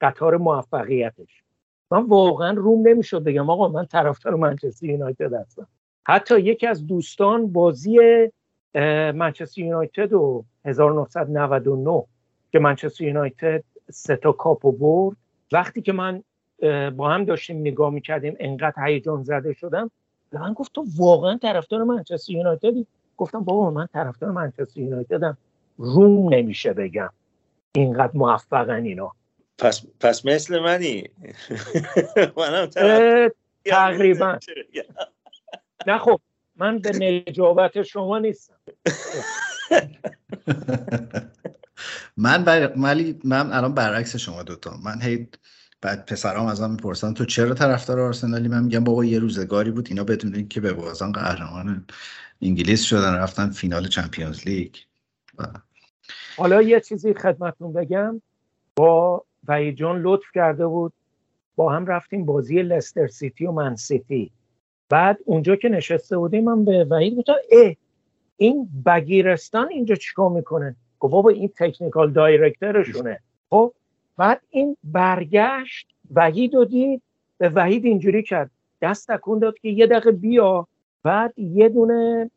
قطار 0.00 0.36
موفقیتش. 0.36 1.42
من 1.90 2.02
واقعا 2.02 2.50
روم 2.50 2.88
نمی‌شد 2.88 3.24
بگم 3.24 3.50
آقا 3.50 3.68
من 3.68 3.86
طرفدار 3.86 4.34
منچستر 4.34 4.86
یونایتد 4.86 5.32
هستم. 5.32 5.66
حتی 6.06 6.40
یکی 6.40 6.66
از 6.66 6.86
دوستان 6.86 7.52
بازی 7.52 7.98
منچستر 9.14 9.60
یونایتد 9.60 10.12
و 10.12 10.44
1999 10.64 12.04
که 12.52 12.58
منچستر 12.58 13.04
یونایتد 13.04 13.64
سه 13.90 14.16
تا 14.16 14.32
کاپو 14.32 14.72
برد. 14.72 15.16
وقتی 15.52 15.82
که 15.82 15.92
من 15.92 16.22
با 16.96 17.10
هم 17.10 17.24
داشتیم 17.24 17.60
نگاه 17.60 17.90
می‌کردیم 17.90 18.36
انقدر 18.40 18.86
هیجان 18.86 19.22
زده 19.22 19.52
شدم 19.52 19.90
به 20.30 20.40
من 20.40 20.52
گفت 20.52 20.72
تو 20.72 20.84
واقعا 20.96 21.38
طرفدار 21.38 21.84
منچستر 21.84 22.32
یونایتدی؟ 22.32 22.86
گفتم 23.16 23.40
بابا 23.40 23.70
من 23.70 23.86
طرفدار 23.92 24.30
منچستر 24.30 24.80
یونایتدم. 24.80 25.38
روم 25.78 26.34
نمیشه 26.34 26.72
بگم. 26.72 27.10
اینقدر 27.74 28.12
موفقن 28.14 28.84
اینا. 28.84 29.12
پس, 29.58 29.86
پس 30.00 30.26
مثل 30.26 30.58
منی. 30.58 31.04
منم 32.36 32.66
تقریبا. 33.64 34.38
نه 35.86 35.98
خب 35.98 36.20
من 36.56 36.78
به 36.78 37.22
نجابت 37.28 37.82
شما 37.82 38.18
نیستم. 38.18 38.54
من 42.16 42.44
ولی 42.76 43.20
من 43.24 43.52
الان 43.52 43.74
برعکس 43.74 44.16
شما 44.16 44.42
دوتا. 44.42 44.76
من 44.84 45.02
هی 45.02 45.28
بعد 45.80 46.06
پسرام 46.06 46.46
ازم 46.46 46.70
می‌پرسن 46.70 47.14
تو 47.14 47.24
چرا 47.24 47.54
طرفدار 47.54 48.00
آرسنالی؟ 48.00 48.48
من 48.48 48.64
میگم 48.64 48.84
بابا 48.84 49.04
یه 49.04 49.18
روزگاری 49.18 49.70
بود. 49.70 49.88
اینا 49.88 50.04
بدون 50.04 50.48
که 50.48 50.60
به 50.60 50.72
بازان 50.72 51.12
قهرمان 51.12 51.86
انگلیس 52.42 52.82
شدن 52.82 53.14
رفتن 53.14 53.50
فینال 53.50 53.88
چمپیونز 53.88 54.48
لیگ. 54.48 54.74
حالا 56.36 56.62
یه 56.62 56.80
چیزی 56.80 57.14
خدمتتون 57.14 57.72
بگم. 57.72 58.22
با 58.76 59.24
وحید 59.48 59.76
جان 59.76 60.02
لطف 60.02 60.26
کرده 60.34 60.66
بود. 60.66 60.92
با 61.56 61.72
هم 61.72 61.86
رفتیم 61.86 62.24
بازی 62.24 62.62
لستر 62.62 63.06
سیتی 63.06 63.46
و 63.46 63.52
من 63.52 63.76
سیتی. 63.76 64.32
بعد 64.88 65.18
اونجا 65.24 65.56
که 65.56 65.68
نشسته 65.68 66.18
بودیم 66.18 66.44
من 66.44 66.64
به 66.64 66.84
وحید 66.84 67.18
گفتم 67.18 67.34
اه 67.50 67.74
این 68.36 68.68
بگیرستان 68.86 69.68
اینجا 69.68 69.94
چیکار 69.94 70.30
می‌کنه؟ 70.30 70.76
گفت 71.00 71.12
بابا 71.12 71.30
این 71.30 71.50
تکنیکال 71.58 72.10
دایرکترشونه. 72.10 73.20
خب 73.50 73.72
بعد 74.16 74.40
این 74.50 74.76
برگشت 74.84 75.86
وحید 76.14 76.54
و 76.54 76.64
دید 76.64 77.02
به 77.38 77.48
وحید 77.48 77.84
اینجوری 77.84 78.22
کرد. 78.22 78.50
دست 78.82 79.10
تکون 79.10 79.38
داد 79.38 79.58
که 79.58 79.68
یه 79.68 79.86
دقیقه 79.86 80.12
بیا. 80.12 80.66
بعد 81.02 81.38
یه 81.38 81.68
دونه 81.68 82.30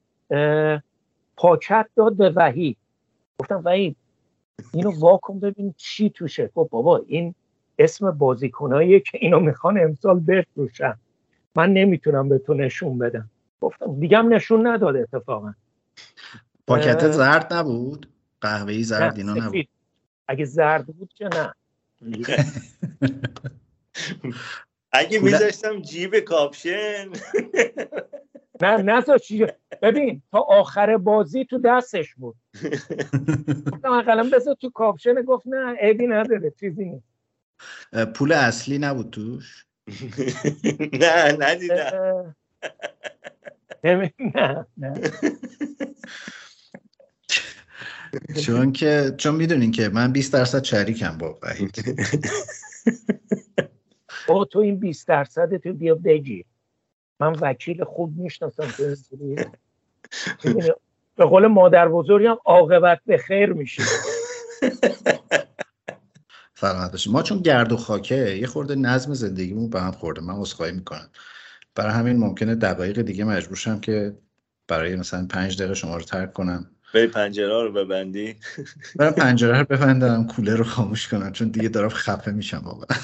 پاکت 1.38 1.88
داد 1.96 2.16
به 2.16 2.30
وحید. 2.30 2.78
گفتم 3.40 3.62
وحید 3.66 3.96
اینو 4.74 4.92
واکن 5.00 5.40
ببین 5.40 5.74
چی 5.78 6.10
توشه. 6.10 6.50
گفت 6.56 6.70
بابا 6.70 7.02
این 7.08 7.36
اسم 7.80 8.12
بازیکنایی 8.12 9.00
که 9.00 9.18
اینو 9.22 9.40
می‌خوان 9.40 9.80
امسال 9.80 10.20
بفروشن. 10.20 10.98
من 11.58 11.74
نمی‌تونم 11.74 12.30
به 12.30 12.38
تو 12.38 12.54
نشون 12.54 12.98
بدم. 12.98 13.30
گفتم 13.62 14.00
دیگه 14.00 14.22
نشون 14.22 14.68
نداد 14.68 14.96
اتفاقا. 14.96 15.54
پاکت 16.68 17.12
زرد 17.12 17.54
نبود؟ 17.54 18.10
قهوه‌ای 18.42 18.84
زرد 18.84 19.18
اینا 19.18 19.34
نبود؟ 19.34 19.68
اگه 20.28 20.46
زرد 20.46 20.86
بود 20.86 21.14
که 21.14 21.30
نه. 21.36 21.54
اگه 24.92 25.20
میذاشتم 25.20 25.82
جیب 25.82 26.20
کاپشن. 26.20 27.10
نه 28.62 28.78
نذاش 28.78 29.32
ببین 29.82 30.22
تا 30.32 30.40
آخر 30.40 30.98
بازی 30.98 31.46
تو 31.46 31.58
دستش 31.58 32.16
بود. 32.16 32.36
گفتم 33.72 33.92
اقلا 33.92 34.30
بذار 34.34 34.56
تو 34.56 34.70
کاپشن. 34.70 35.22
گفت 35.22 35.48
نه 35.48 35.76
عیبی 35.76 36.08
نداره 36.08 36.54
چیزی 36.60 36.86
نیست. 36.86 37.08
پول 38.14 38.32
اصلی 38.32 38.78
نبود 38.78 39.10
توش؟ 39.10 39.66
نه 41.02 41.38
ندیدم. 41.40 42.36
نه. 43.84 44.66
نه. 44.78 45.12
چون 48.46 48.72
که 48.72 49.14
چون 49.18 49.36
می‌دونین 49.36 49.72
که 49.72 49.90
من 49.90 50.12
20 50.12 50.34
درصد 50.34 50.64
شریکم 50.64 51.18
با 51.18 51.40
وحید. 51.44 51.76
او 54.30 54.46
تو 54.46 54.60
این 54.60 54.80
20 54.80 55.08
درصد 55.08 55.58
تو 55.58 55.74
بیا 55.74 55.96
بگیر 55.96 56.46
من 57.20 57.36
وکیل 57.42 57.84
خوب 57.84 58.18
می‌شناسم 58.18 58.68
تو 58.68 58.96
به 61.16 61.26
قول 61.26 61.48
مادر 61.48 61.90
بزرگم 61.90 62.38
عاقبت 62.46 63.00
به 63.06 63.18
خیر 63.18 63.54
میشه 63.54 63.84
سلامت 66.60 67.08
ما 67.08 67.24
چون 67.24 67.42
گرد 67.42 67.72
و 67.72 67.78
خاکه 67.78 68.38
یه 68.42 68.48
خورده 68.48 68.76
نظم 68.76 69.14
زندگیمون 69.14 69.70
به 69.70 69.82
هم 69.82 69.92
خورده. 69.92 70.22
من 70.22 70.34
عذرخواهی 70.34 70.72
می‌کنم. 70.72 71.10
برای 71.76 71.94
همین 71.94 72.18
ممکنه 72.18 72.56
دقایق 72.56 73.02
دیگه 73.02 73.24
مجبور 73.24 73.58
شم 73.58 73.80
که 73.80 74.18
برای 74.68 74.96
مثلا 74.96 75.28
پنج 75.30 75.58
دقیقه 75.58 75.74
شما 75.74 75.98
رو 75.98 76.04
ترک 76.04 76.34
کنم. 76.34 76.66
بری 76.94 77.08
پنجره 77.08 77.64
رو 77.64 77.72
ببندی. 77.72 78.36
برای 78.96 79.12
پنجره 79.12 79.60
رو 79.60 79.66
ببندم 79.70 80.28
کوله 80.28 80.56
رو 80.56 80.64
خاموش 80.64 81.08
کنم 81.08 81.32
چون 81.32 81.48
دیگه 81.48 81.70
دارم 81.70 81.90
خفه 81.90 82.32
میشم 82.32 82.62
واقعا. 82.66 82.98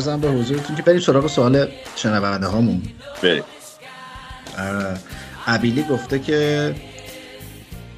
ارزم 0.00 0.20
به 0.20 0.28
حضورتون 0.28 0.76
که 0.76 0.82
بریم 0.82 1.00
سراغ 1.00 1.26
سوال 1.26 1.68
شنونده 1.96 2.46
هامون 2.46 2.82
بریم 3.22 3.42
ابیلی 5.46 5.82
گفته 5.82 6.18
که 6.18 6.74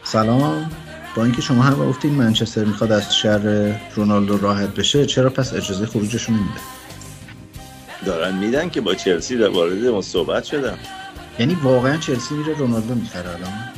سلام. 0.05 0.71
با 1.15 1.25
اینکه 1.25 1.43
شما 1.43 1.63
هم 1.63 1.75
گفتین 1.75 2.13
منچستر 2.13 2.65
می‌خواد 2.65 2.93
از 2.93 3.17
شر 3.17 3.75
رونالدو 3.95 4.39
راحت 4.39 4.69
بشه 4.69 5.07
چرا 5.07 5.31
پس 5.31 5.55
اجازه 5.55 5.87
خروجشون 5.87 6.35
میده 6.35 6.61
دارن 8.07 8.35
میدن 8.35 8.71
که 8.71 8.81
با 8.81 8.95
چلسی 8.95 9.37
در 9.37 9.49
وارد 9.49 9.85
ما 9.85 10.03
صحبت 10.03 10.45
شدم. 10.45 10.79
یعنی 11.39 11.55
واقعا 11.55 11.97
چلسی 11.97 12.35
میره 12.35 12.59
رونالدو 12.59 12.95
می‌خره 12.95 13.29
الان؟ 13.29 13.73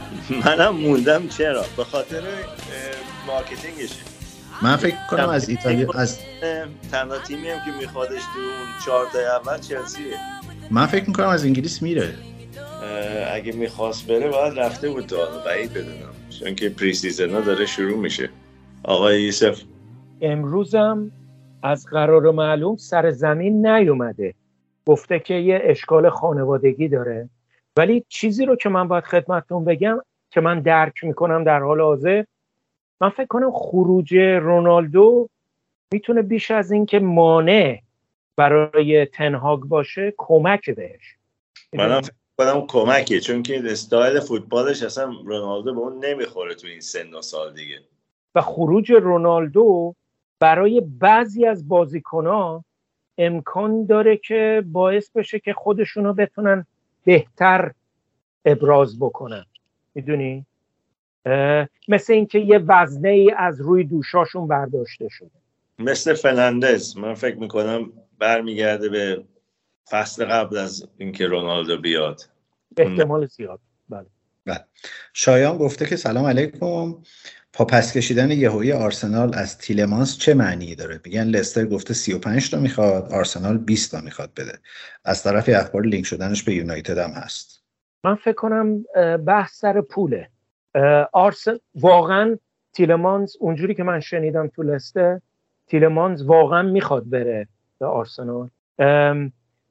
منم 0.44 0.76
موندم 0.76 1.28
چرا. 1.28 1.64
به 1.76 1.84
خاطر 1.84 2.22
marketing 3.26 3.86
شه. 3.86 4.13
من 4.62 4.76
فکر 4.76 4.96
کنم 5.10 5.28
از 5.28 5.48
ایتالیا 5.48 5.90
از 5.94 6.18
تنها 6.92 7.18
تیمی 7.18 7.48
هم 7.48 7.58
که 7.64 7.78
میخوادش 7.80 8.20
تو 8.34 8.40
چهار 8.84 9.06
اول 9.36 9.58
چلسیه. 9.58 10.16
من 10.70 10.86
فکر 10.86 11.04
می‌کنم 11.06 11.28
از 11.28 11.44
انگلیس 11.44 11.82
میره. 11.82 12.14
اگه 13.32 13.52
می‌خواست 13.52 14.06
بره 14.06 14.28
باید 14.28 14.58
رفته 14.58 14.88
بود 14.88 15.06
تا 15.06 15.16
بعید 15.46 15.72
بدونم. 15.72 16.14
چون 16.40 16.54
که 16.54 16.68
pre-season 16.68 17.30
ها 17.30 17.40
داره 17.40 17.66
شروع 17.66 17.98
میشه. 17.98 18.30
آقای 18.84 19.22
یوسف. 19.22 19.62
امروزم 20.20 21.10
از 21.62 21.86
قرار 21.86 22.30
معلوم 22.30 22.76
سر 22.76 23.10
زمین 23.10 23.66
نیومده. 23.66 24.34
گفته 24.86 25.18
که 25.18 25.34
یه 25.34 25.60
اشکال 25.62 26.10
خانوادگی 26.10 26.88
داره. 26.88 27.28
ولی 27.76 28.04
چیزی 28.08 28.46
رو 28.46 28.56
که 28.56 28.68
من 28.68 28.88
باید 28.88 29.04
خدمتتون 29.04 29.64
بگم 29.64 29.98
که 30.30 30.40
من 30.40 30.60
درک 30.60 31.04
می‌کنم 31.04 31.44
در 31.44 31.60
حال 31.60 31.80
حاضر 31.80 32.24
من 33.00 33.08
فکر 33.10 33.26
کنم 33.26 33.50
خروج 33.52 34.16
رونالدو 34.16 35.28
می‌تونه 35.92 36.22
بیش 36.22 36.50
از 36.50 36.72
این 36.72 36.86
که 36.86 36.98
مانع 36.98 37.80
برای 38.36 39.06
تنهاگ 39.06 39.60
باشه 39.60 40.14
کمک 40.16 40.70
بهش. 40.70 41.16
منم 41.72 42.00
فکر 42.00 42.14
کنم 42.38 42.66
کمکه 42.66 43.20
چون 43.20 43.42
که 43.42 43.62
استایل 43.64 44.20
فوتبالش 44.20 44.82
اصلا 44.82 45.12
رونالدو 45.24 45.74
به 45.74 45.80
اون 45.80 46.04
نمی‌خوره 46.04 46.54
تو 46.54 46.66
این 46.66 46.80
سن 46.80 47.14
و 47.14 47.22
سال 47.22 47.54
دیگه. 47.54 47.80
و 48.34 48.40
خروج 48.40 48.92
رونالدو 48.92 49.94
برای 50.40 50.80
بعضی 50.80 51.46
از 51.46 51.68
بازیکنها 51.68 52.64
امکان 53.18 53.86
داره 53.86 54.16
که 54.16 54.64
باعث 54.66 55.10
بشه 55.10 55.38
که 55.38 55.52
خودشونو 55.52 56.12
بتونن 56.12 56.66
بهتر 57.04 57.72
ابراز 58.44 58.98
بکنن. 58.98 59.44
می‌دونی؟ 59.94 60.46
مثل 61.88 62.12
اینکه 62.12 62.38
یه 62.38 62.58
وزنه 62.58 63.08
ای 63.08 63.32
از 63.36 63.60
روی 63.60 63.84
دوشاشون 63.84 64.48
برداشته 64.48 65.08
شده. 65.08 65.30
مثل 65.78 66.14
فنندز 66.14 66.96
من 66.96 67.14
فکر 67.14 67.36
می‌کنم 67.36 67.92
برمیگرده 68.18 68.88
به 68.88 69.24
فصل 69.90 70.24
قبل 70.24 70.56
از 70.56 70.88
اینکه 70.98 71.26
رونالدو 71.26 71.80
بیاد. 71.80 72.20
احتمال 72.76 73.26
زیاد. 73.26 73.60
بله. 73.88 74.06
بله. 74.46 74.64
شایان 75.12 75.58
گفته 75.58 75.86
که 75.86 75.96
سلام 75.96 76.26
علیکم. 76.26 76.94
پا 77.52 77.64
پس 77.64 77.96
کشیدن 77.96 78.30
یهویی 78.30 78.72
آرسنال 78.72 79.34
از 79.34 79.58
تیلمانس 79.58 80.18
چه 80.18 80.34
معنی 80.34 80.74
داره؟ 80.74 81.00
میگن 81.04 81.24
لستر 81.24 81.66
گفته 81.66 81.94
35 81.94 82.50
تا 82.50 82.58
می‌خواد 82.58 83.12
آرسنال 83.12 83.58
20 83.58 83.90
تا 83.90 84.00
می‌خواد 84.00 84.30
بده. 84.36 84.58
از 85.04 85.22
طرف 85.22 85.48
اخبار 85.52 85.82
لینک 85.82 86.06
شدنش 86.06 86.42
به 86.42 86.54
یونایتد 86.54 86.98
هم 86.98 87.10
هست. 87.10 87.64
من 88.04 88.14
فکر 88.14 88.34
کنم 88.34 88.84
بحث 89.26 89.58
سر 89.58 89.80
پوله. 89.80 90.30
آرسن 91.12 91.56
واقعا 91.74 92.38
تیلمانز 92.72 93.36
اونجوری 93.40 93.74
که 93.74 93.82
من 93.82 94.00
شنیدم 94.00 94.48
تو 94.48 94.62
لسته 94.62 95.22
تیلمانز 95.66 96.22
واقعا 96.22 96.62
می‌خواد 96.62 97.10
بره 97.10 97.48
به 97.78 97.86
آرسنال. 97.86 98.48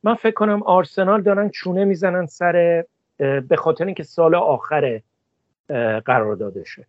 من 0.03 0.15
فکر 0.19 0.33
کنم 0.33 0.63
آرسنال 0.63 1.21
دارن 1.21 1.49
چونه 1.49 1.85
می‌زنن 1.85 2.25
سر 2.25 2.85
به 3.17 3.55
خاطر 3.57 3.85
اینکه 3.85 4.03
سال 4.03 4.35
آخر 4.35 5.01
قرار 6.05 6.35
داده 6.35 6.63
شه. 6.63 6.85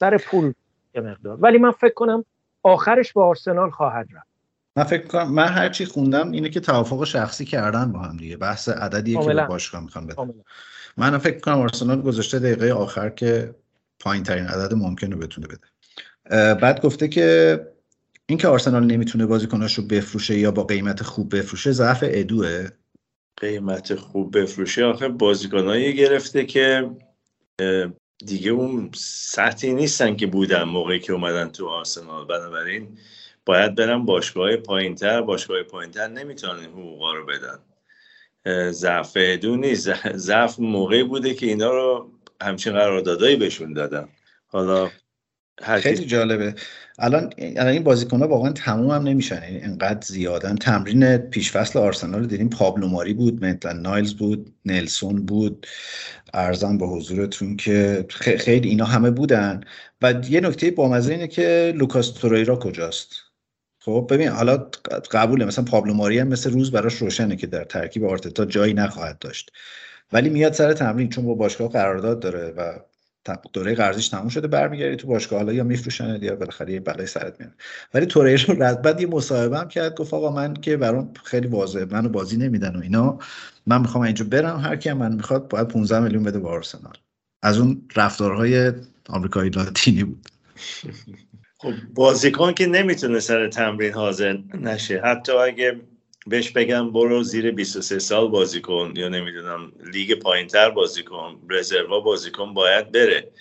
سر 0.00 0.18
پول 0.18 0.52
یه 0.94 1.00
مقدار. 1.00 1.38
ولی 1.40 1.58
من 1.58 1.70
فکر 1.70 1.94
کنم 1.94 2.24
آخرش 2.62 3.12
به 3.12 3.22
آرسنال 3.22 3.70
خواهد 3.70 4.08
رفت. 4.14 4.26
من 4.76 4.84
فکر 4.84 5.06
کنم 5.06 5.32
من 5.32 5.48
هرچی 5.48 5.84
خوندم 5.84 6.30
اینه 6.30 6.48
که 6.48 6.60
توافق 6.60 7.04
شخصی 7.04 7.44
کردن 7.44 7.92
با 7.92 7.98
هم 7.98 8.16
دیگه. 8.16 8.36
بحث 8.36 8.68
عددی 8.68 9.18
که 9.18 9.46
باشگاه 9.48 9.82
می‌خوام 9.82 10.06
بده 10.06 10.34
من 10.96 11.18
فکر 11.18 11.40
کنم 11.40 11.60
آرسنال 11.60 12.02
گذاشته 12.02 12.38
دقیقه 12.38 12.72
آخر 12.72 13.10
که 13.10 13.54
پایین 14.00 14.22
ترین 14.22 14.46
عدد 14.46 14.74
ممکنه 14.74 15.16
بتونه 15.16 15.46
بده. 15.46 16.54
بعد 16.54 16.80
گفته 16.80 17.08
که 17.08 17.60
اینکه 18.26 18.48
آرسنال 18.48 18.84
نمی‌تونه 18.84 19.26
بازیکناش 19.26 19.74
رو 19.74 19.84
بفروشه 19.84 20.38
یا 20.38 20.50
با 20.50 20.64
قیمت 20.64 21.02
خوب 21.02 21.36
بفروشه 21.36 21.72
ضعف 21.72 22.04
ادوه. 22.06 22.68
قیمت 23.36 23.94
خوب 23.94 24.38
بفروشه 24.38 24.84
آخه 24.84 25.08
بازیکنایی 25.08 25.94
گرفته 25.94 26.46
که 26.46 26.90
دیگه 28.26 28.50
اون 28.50 28.90
سطحی 28.94 29.74
نیستن 29.74 30.16
که 30.16 30.26
بودن 30.26 30.62
موقعی 30.62 31.00
که 31.00 31.12
اومدن 31.12 31.48
تو 31.48 31.68
آرسنال. 31.68 32.26
بنابراین 32.26 32.98
باید 33.46 33.74
برن 33.74 34.04
باشگاه 34.04 34.56
پایینتر. 34.56 35.22
باشگاه 35.22 35.62
پایینتر 35.62 36.08
نمی‌تونن 36.08 36.64
حقوقا 36.64 37.14
رو 37.14 37.26
بدن. 37.26 37.58
ضعف 38.70 39.12
ادو 39.16 39.56
نیست. 39.56 40.16
ضعف 40.16 40.60
موقعی 40.60 41.02
بوده 41.02 41.34
که 41.34 41.46
اینا 41.46 41.70
رو 41.70 42.10
همچین 42.42 42.72
قراردادایی 42.72 43.36
بهشون 43.36 43.72
دادن. 43.72 44.08
حالا 44.46 44.90
خیلی 45.62 46.04
جالبه. 46.04 46.54
الان 46.98 47.32
الان 47.38 47.72
این 47.72 47.82
بازیکن‌ها 47.82 48.28
واقعا 48.28 48.52
تموم 48.52 48.90
هم 48.90 49.02
نمیشن. 49.02 49.42
یعنی 49.42 49.60
انقدر 49.60 50.00
زیادن 50.06 50.56
تمرین 50.56 51.16
پیشفصل 51.16 51.78
آرسنال 51.78 52.20
رو 52.20 52.26
دیدیم. 52.26 52.48
پابلو 52.48 52.88
ماری 52.88 53.14
بود 53.14 53.44
متلن 53.44 53.80
نایلز 53.80 54.14
بود 54.14 54.54
نلسون 54.64 55.26
بود. 55.26 55.66
ارزم 56.34 56.78
به 56.78 56.86
حضورتون 56.86 57.56
که 57.56 58.06
خیلی 58.10 58.68
اینا 58.68 58.84
همه 58.84 59.10
بودن. 59.10 59.60
و 60.02 60.14
یه 60.30 60.40
نکته 60.40 60.70
بامزه 60.70 61.12
اینه 61.12 61.28
که 61.28 61.72
لوکاس 61.76 62.10
توریرا 62.10 62.56
کجاست؟ 62.56 63.21
خب 63.84 64.06
ببین 64.10 64.28
حالا 64.28 64.56
قبوله 65.10 65.44
مثلا 65.44 65.64
پابلو 65.64 65.94
ماری 65.94 66.18
هم 66.18 66.28
مثل 66.28 66.50
روز 66.50 66.70
براش 66.70 66.94
روشنه 66.94 67.36
که 67.36 67.46
در 67.46 67.64
ترکیب 67.64 68.04
آرتتا 68.04 68.44
جایی 68.44 68.74
نخواهد 68.74 69.18
داشت. 69.18 69.52
ولی 70.12 70.28
میاد 70.30 70.52
سر 70.52 70.72
تمرین 70.72 71.08
چون 71.08 71.26
با 71.26 71.34
باشگاه 71.34 71.68
قرارداد 71.68 72.20
داره 72.20 72.50
و 72.56 72.78
دوره 73.52 73.74
قرضیش 73.74 74.08
تموم 74.08 74.28
شده 74.28 74.48
برمیگردی 74.48 74.96
تو 74.96 75.06
باشگاه. 75.06 75.38
حالا 75.38 75.52
یا 75.52 75.64
میفروشن 75.64 76.18
یا 76.22 76.36
بالاخره 76.36 76.72
یه 76.72 76.80
بلای 76.80 77.06
سرت 77.06 77.40
میاد 77.40 77.52
ولی 77.94 78.06
توریرا 78.06 78.48
رو 78.48 78.62
رد 78.62 78.82
بعد 78.82 79.00
یه 79.00 79.06
مصاحبه 79.06 79.58
هم 79.58 79.68
کرد 79.68 79.96
گفت 79.96 80.14
آقا 80.14 80.30
من 80.30 80.54
که 80.54 80.76
برام 80.76 81.12
خیلی 81.24 81.46
واضحه 81.46 81.84
منو 81.84 82.08
بازی 82.08 82.36
نمیدن 82.36 82.76
و 82.76 82.80
اینا 82.80 83.18
من 83.66 83.80
می‌خوام 83.80 84.04
اینجا 84.04 84.24
برم 84.24 84.60
هر 84.60 84.76
کی 84.76 84.92
من 84.92 85.14
می‌خواد 85.14 85.48
باید 85.48 85.68
15 85.68 86.00
میلیون 86.00 86.22
بده 86.22 86.38
به 86.38 86.60
از 87.42 87.58
اون 87.58 87.82
رفتارهای 87.96 88.72
آمریکایی 89.08 89.50
لاتینی 89.50 90.04
بود. 90.04 90.28
خب 91.62 91.72
بازیکن 91.94 92.52
که 92.52 92.66
نمی‌تونه 92.66 93.20
سر 93.20 93.48
تمرین 93.48 93.92
حاضر 93.92 94.38
نشه. 94.54 95.00
حتی 95.04 95.32
اگه 95.32 95.80
بهش 96.26 96.50
بگم 96.50 96.92
برو 96.92 97.22
زیر 97.22 97.50
23 97.50 97.98
سال 97.98 98.28
بازی 98.28 98.60
کن 98.60 98.92
یا 98.96 99.08
نمی‌دونم 99.08 99.72
لیگ 99.92 100.14
پایینتر 100.18 100.70
بازی 100.70 101.02
کن 101.02 101.42
رزروا 101.50 102.00
بازی 102.00 102.30
کن 102.30 102.54
باید 102.54 102.92
بره. 102.92 103.32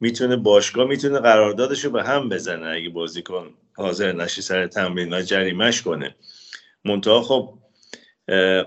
می‌تونه 0.00 0.36
باشگاه 0.36 0.88
می‌تونه 0.88 1.18
قراردادش 1.20 1.84
رو 1.84 1.90
به 1.90 2.04
هم 2.04 2.28
بزنه 2.28 2.66
اگه 2.68 2.88
بازیکن 2.88 3.54
حاضر 3.76 4.12
نشی 4.12 4.42
سر 4.42 4.66
تمرین 4.66 5.14
و 5.14 5.22
جریمش 5.22 5.82
کنه. 5.82 6.16
منتها 6.84 7.22
خب 7.22 7.58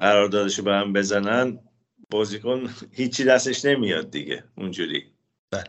قراردادش 0.02 0.60
رو 0.60 0.66
به 0.66 0.74
هم 0.74 0.94
بزنن 0.94 1.60
بازیکن 2.10 2.70
هیچی 2.92 3.24
دستش 3.24 3.66
نمیاد 3.66 4.12
دیگه. 4.12 4.44
اونجوری. 4.58 5.06
بله. 5.52 5.64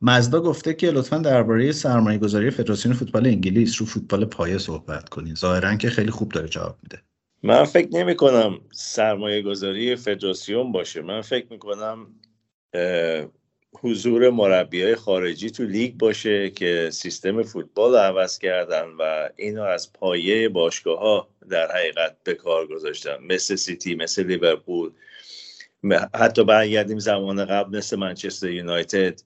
مزدا 0.00 0.40
گفته 0.40 0.74
که 0.74 0.90
لطفا 0.90 1.18
درباره 1.18 1.72
سرمایه 1.72 2.18
گذاری 2.18 2.50
فدراسیون 2.50 2.94
فوتبال 2.94 3.26
انگلیس 3.26 3.80
رو 3.80 3.86
فوتبال 3.86 4.24
پایه 4.24 4.58
صحبت 4.58 5.08
کنید. 5.08 5.36
ظاهرا 5.36 5.76
که 5.76 5.90
خیلی 5.90 6.10
خوب 6.10 6.32
داره 6.32 6.48
جواب 6.48 6.76
میده. 6.82 7.02
من 7.42 7.64
فکر 7.64 7.88
نمی 7.92 8.16
کنم 8.16 8.58
سرمایه 8.72 9.42
گذاری 9.42 9.96
فدراسیون 9.96 10.72
باشه. 10.72 11.02
من 11.02 11.20
فکر 11.20 11.46
می 11.50 11.58
کنم 11.58 12.06
حضور 13.72 14.30
مربی 14.30 14.82
های 14.82 14.94
خارجی 14.94 15.50
تو 15.50 15.64
لیگ 15.64 15.94
باشه 15.94 16.50
که 16.50 16.88
سیستم 16.92 17.42
فوتبال 17.42 17.90
رو 17.90 17.96
عوض 17.96 18.38
کردن 18.38 18.86
و 18.98 19.28
اینو 19.36 19.62
از 19.62 19.92
پایه 19.92 20.48
باشگاه 20.48 20.98
ها 20.98 21.28
در 21.50 21.72
حقیقت 21.72 22.16
به 22.24 22.34
کار 22.34 22.66
گذاشتن. 22.66 23.16
مثل 23.22 23.56
سیتی 23.56 23.94
مثل 23.94 24.22
لیورپول 24.22 24.90
حتی 26.14 26.44
برگردیم 26.44 26.98
زمان 26.98 27.44
قبل 27.44 27.78
مثل 27.78 27.96
منچستر 27.96 28.50
یونایتد. 28.50 29.20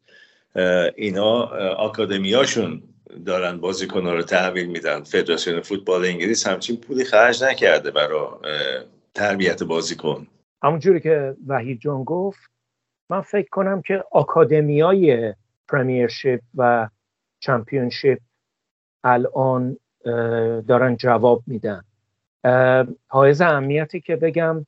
اینا 0.96 1.42
آکادمیاشون 1.74 2.82
دارن 3.26 3.58
بازیکن 3.58 4.06
رو 4.06 4.22
تحویل 4.22 4.66
میدن. 4.66 5.02
فدراسیون 5.02 5.60
فوتبال 5.60 6.04
انگلیس 6.04 6.46
همچین 6.46 6.76
پولی 6.76 7.04
خرج 7.04 7.44
نکرده 7.44 7.90
برای 7.90 8.28
تربیت 9.14 9.62
بازیکن. 9.62 10.26
همونجوری 10.62 11.00
که 11.00 11.36
وحید 11.46 11.80
جان 11.80 12.04
گفت 12.04 12.40
من 13.10 13.20
فکر 13.20 13.48
کنم 13.48 13.82
که 13.82 14.04
آکادمیای 14.10 15.34
پرمیرشیپ 15.68 16.40
و 16.54 16.88
چمپیونشیپ 17.40 18.18
الان 19.04 19.76
دارن 20.68 20.96
جواب 20.96 21.42
میدن. 21.46 21.84
حائز 23.08 23.40
اهمیتی 23.40 24.00
که 24.00 24.16
بگم 24.16 24.66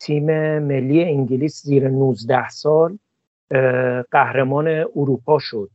تیم 0.00 0.58
ملی 0.58 1.04
انگلیس 1.04 1.62
زیر 1.62 1.88
19 1.88 2.48
سال 2.48 2.98
قهرمان 4.10 4.68
اروپا 4.68 5.38
شد 5.38 5.70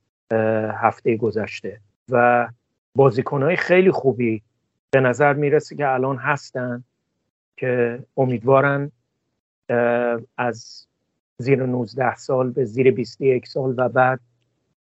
هفته 0.82 1.18
گذشته. 1.18 1.80
و 2.10 2.48
بازیکنهای 2.96 3.56
خیلی 3.56 3.92
خوبی 3.92 4.42
به 4.92 5.00
نظر 5.00 5.34
می‌رسه 5.34 5.76
که 5.76 5.88
الان 5.88 6.18
هستن 6.18 6.84
که 7.58 8.00
امیدوارن 8.18 8.92
از 10.38 10.86
زیر 11.38 11.66
19 11.66 12.16
سال 12.16 12.52
به 12.52 12.66
زیر 12.66 12.92
21 12.92 13.48
سال 13.48 13.74
و 13.78 13.90
بعد 13.90 14.20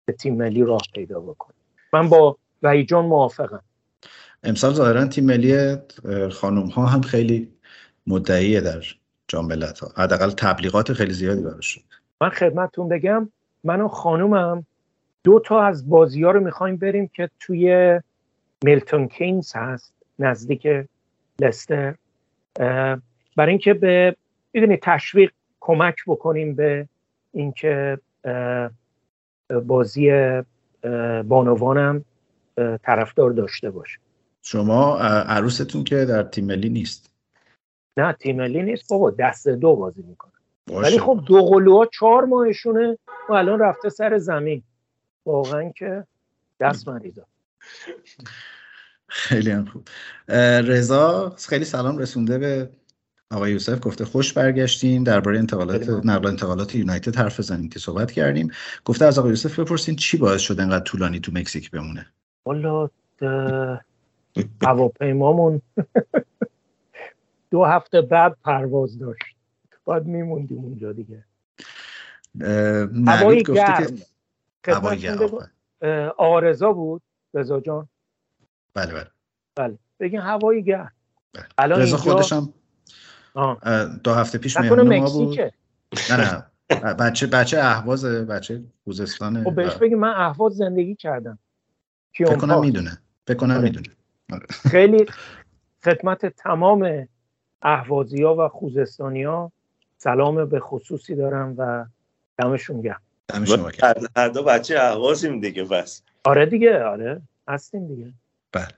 به 0.05 0.13
تیم 0.13 0.35
ملی 0.35 0.65
راه 0.65 0.83
پیدا 0.95 1.21
بکنه 1.21 1.55
من 1.93 2.09
با 2.09 2.37
وحی 2.63 2.85
جان 2.85 3.07
موافقم. 3.07 3.63
امسال 4.43 4.75
ظاهرا 4.75 5.07
تیم 5.07 5.25
ملی 5.25 5.77
خانم 6.31 6.67
ها 6.67 6.87
هم 6.87 7.01
خیلی 7.01 7.49
مدعیه 8.07 8.61
در 8.61 8.83
جام 9.29 9.47
ملت 9.47 9.79
ها 9.79 10.03
حداقل 10.03 10.31
تبلیغات 10.31 10.93
خیلی 10.93 11.13
زیادی 11.13 11.43
براش 11.43 11.79
من 12.23 12.31
خدمتتون 12.31 12.89
بگم 12.89 13.29
من 13.65 13.81
و 13.81 13.89
خانومم 13.89 14.67
دو 15.25 15.41
تا 15.41 15.63
از 15.63 15.89
بازی 15.89 16.23
ها 16.23 16.31
رو 16.31 16.41
می‌خوایم 16.41 16.77
بریم 16.77 17.09
که 17.09 17.31
توی 17.41 18.01
میلتون 18.65 19.09
کینز 19.09 19.53
هست 19.57 19.95
نزدیک 20.19 20.69
لستر. 21.41 21.95
برای 23.37 23.49
اینکه 23.49 23.75
به 23.75 24.17
می‌دونی 24.53 24.77
تشویق 24.77 25.33
کمک 25.61 25.97
بکنیم 26.07 26.55
به 26.55 26.89
اینکه 27.33 27.99
بازی 29.67 30.11
بانوانم 31.29 32.05
طرفدار 32.83 33.31
داشته 33.31 33.71
باشه. 33.71 33.99
شما 34.43 34.99
عروستون 34.99 35.85
که 35.85 36.05
در 36.05 36.23
تیم 36.23 36.45
ملی 36.45 36.69
نیست. 36.69 37.13
نه 37.97 38.13
تیم 38.13 38.37
ملی 38.37 38.63
نیست 38.63 38.89
بابا 38.89 39.11
دست 39.11 39.49
دو 39.49 39.77
بازی 39.77 40.03
می‌کنه. 40.03 40.32
ولی 40.71 40.99
خب 40.99 41.23
دو 41.27 41.43
قلوها 41.43 41.87
چهار 41.87 42.25
ماهشونه. 42.25 42.99
و 43.29 43.33
الان 43.33 43.59
رفته 43.59 43.89
سر 43.89 44.19
زمین. 44.19 44.63
واقعا 45.27 45.71
که 45.71 46.07
دست 46.61 46.89
مریضا 46.89 47.23
خیلی 49.09 49.51
هم 49.51 49.65
خوب. 49.65 49.89
رضا 50.69 51.37
خیلی 51.49 51.65
سلام 51.65 51.99
رسونده 51.99 52.39
به 52.39 52.71
آقای 53.31 53.53
یوسف. 53.53 53.87
گفته 53.87 54.05
خوش 54.05 54.33
برگشتین. 54.33 55.03
درباره 55.03 55.39
انتقالات 55.39 55.89
نقل 55.89 56.27
انتقالات 56.27 56.75
یونایتد 56.75 57.17
حرف 57.17 57.39
بزنیم 57.39 57.69
که 57.69 57.79
صحبت 57.79 58.13
کردیم. 58.13 58.51
گفته 58.85 59.05
از 59.05 59.19
آقای 59.19 59.31
یوسف 59.31 59.59
بپرسین 59.59 59.97
چی 59.97 60.17
باعث 60.17 60.41
شد 60.41 60.61
انقدر 60.61 60.85
طولانی 60.85 61.21
تو 61.21 61.33
مکزیک 61.33 61.71
بمونه؟ 61.71 62.07
والا 62.47 62.91
هواپیمامون 64.63 65.63
دو 67.51 67.65
هفته 67.65 68.01
بعد 68.01 68.37
پرواز 68.45 68.99
داشت. 68.99 69.37
باید 69.85 70.07
میموندیم 70.07 70.59
اونجا 70.59 70.93
دیگه. 70.93 71.25
هوایی 73.07 73.43
گرم. 73.43 73.99
هوایی 74.69 75.09
آرزا 76.17 76.73
بود 76.73 77.03
رضا 77.35 77.61
جان؟ 77.61 77.89
بله 78.75 78.93
بله. 78.93 79.11
بله. 79.57 79.79
بگین 80.01 80.21
هوایی 80.21 80.63
گرم. 80.63 80.93
بله. 81.33 81.45
الان 81.59 81.81
رضا 81.81 81.97
اینجا... 81.97 82.13
خودشم 82.13 82.53
دو 84.05 84.15
هفته 84.15 84.39
پیش 84.39 84.57
مهمون 84.57 84.99
ما 84.99 85.11
بود. 85.11 85.39
نه 86.11 86.17
نه. 86.17 86.47
بچه 86.95 87.27
بچه 87.27 87.59
اهواز 87.59 88.05
بچه 88.05 88.63
خوزستانه. 88.85 89.45
خب 89.45 89.55
بهش 89.55 89.75
بگی 89.75 89.95
من 89.95 90.13
اهواز 90.17 90.53
زندگی 90.53 90.95
کردم. 90.95 91.39
فکر 92.13 92.37
کنم 92.37 92.61
می‌دونه. 92.61 92.99
فکر 93.27 93.37
کنم 93.37 93.55
آره. 93.55 93.63
می‌دونه. 93.63 93.89
آره. 94.33 94.47
خیلی 94.51 95.07
خدمت 95.85 96.27
تمام 96.27 97.09
اهوازی 97.63 98.23
ها 98.23 98.37
و 98.39 98.49
خوزستانی 98.49 99.23
ها 99.23 99.53
سلام 100.03 100.45
به 100.45 100.61
خصوصی 100.61 101.15
دارم 101.15 101.55
و 101.59 101.85
دمشون 102.39 102.81
گرم. 102.81 103.01
هر 104.17 104.29
دو 104.29 104.43
بچه 104.43 104.79
اهوازیم 104.79 105.41
دیگه 105.41 105.65
بس. 105.65 106.03
آره 106.25 106.47
دیگه 106.47 106.85
آره. 106.85 107.23
هستیم 107.49 107.89
دیگه. 107.89 108.13
بله. 108.53 108.69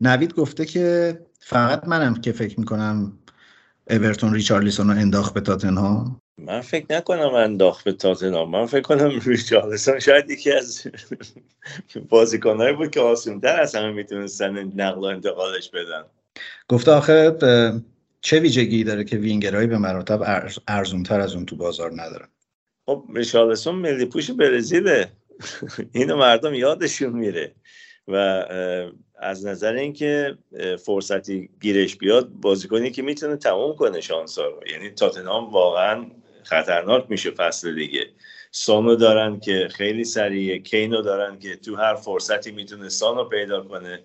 نوید 0.00 0.34
گفته 0.34 0.64
که 0.64 1.18
فقط 1.40 1.88
منم 1.88 2.14
که 2.14 2.32
فکر 2.32 2.60
می‌کنم 2.60 3.12
اورتون 3.90 4.34
ریچارلیسون 4.34 4.90
رو 4.90 4.96
انداخت 4.98 5.34
به 5.34 5.40
تاتنهام. 5.40 6.20
من 6.38 6.60
فکر 6.60 6.86
نکنم 6.90 7.34
انداخت 7.34 7.84
به 7.84 7.92
تاتنهام. 7.92 8.50
من 8.50 8.66
فکر 8.66 8.82
کنم 8.82 9.20
ریچارلیسون 9.24 9.98
شاید 9.98 10.30
یکی 10.30 10.52
از 10.52 10.86
بازیکنهایی 12.08 12.76
بود 12.76 12.90
که 12.90 13.00
آسونتر 13.00 13.60
از 13.60 13.74
همه 13.74 13.92
می‌تونستن 13.92 14.58
نقل 14.80 15.00
و 15.00 15.04
انتقالش 15.04 15.70
بدن. 15.70 16.02
گفته 16.68 16.90
آخه 16.90 17.30
چه 18.20 18.40
ویژگی 18.40 18.84
داره 18.84 19.04
که 19.04 19.16
وینگرهایی 19.16 19.66
به 19.66 19.78
مراتب 19.78 20.46
ارزونتر 20.68 21.20
از 21.20 21.34
اون 21.34 21.46
تو 21.46 21.56
بازار 21.56 21.92
ندارن؟ 21.92 22.28
خب 22.86 23.04
ریچارلیسون 23.14 23.74
ملی 23.74 24.04
پوش 24.06 24.30
برزیله. 24.30 25.12
اینو 25.92 26.16
مردم 26.16 26.54
یادشون 26.54 27.12
میره. 27.12 27.54
و 28.08 28.44
از 29.18 29.46
نظر 29.46 29.72
اینکه 29.72 30.38
فرصتی 30.84 31.50
گیرش 31.60 31.96
بیاد 31.96 32.28
بازیکنی 32.28 32.90
که 32.90 33.02
می‌تونه 33.02 33.36
تموم 33.36 33.76
کنه 33.76 34.00
شانسا 34.00 34.46
رو. 34.46 34.60
یعنی 34.72 34.90
تاتنهام 34.90 35.50
واقعا 35.50 36.06
خطرناک 36.42 37.04
میشه 37.08 37.30
فصل 37.30 37.74
دیگه. 37.74 38.06
سانو 38.50 38.96
دارن 38.96 39.40
که 39.40 39.68
خیلی 39.70 40.04
سریعه. 40.04 40.58
کینو 40.58 41.02
دارن 41.02 41.38
که 41.38 41.56
تو 41.56 41.76
هر 41.76 41.94
فرصتی 41.94 42.52
می‌تونه 42.52 42.88
سانو 42.88 43.24
پیدا 43.24 43.62
کنه. 43.62 44.00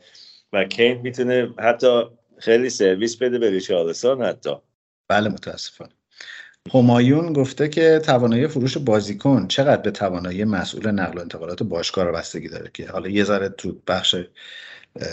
و 0.53 0.63
کین 0.63 1.01
می‌تونه 1.01 1.53
حتی 1.59 2.03
خیلی 2.39 2.69
سرویس 2.69 3.15
بده 3.15 3.39
به 3.39 3.49
ریچارلسون 3.49 4.23
حتی. 4.23 4.55
بله 5.07 5.29
متاسفانه. 5.29 5.91
همایون 6.73 7.33
گفته 7.33 7.69
که 7.69 8.01
توانایی 8.05 8.47
فروش 8.47 8.77
بازیکن 8.77 9.47
چقدر 9.47 9.81
به 9.81 9.91
توانایی 9.91 10.43
مسئول 10.43 10.91
نقل 10.91 11.17
و 11.17 11.21
انتقالات 11.21 11.63
باشگاه 11.63 12.05
رو 12.05 12.13
بستگی 12.13 12.49
داره 12.49 12.71
که 12.73 12.87
حالا 12.87 13.09
یه 13.09 13.23
ذره 13.23 13.49
تو 13.49 13.81
بخش 13.87 14.15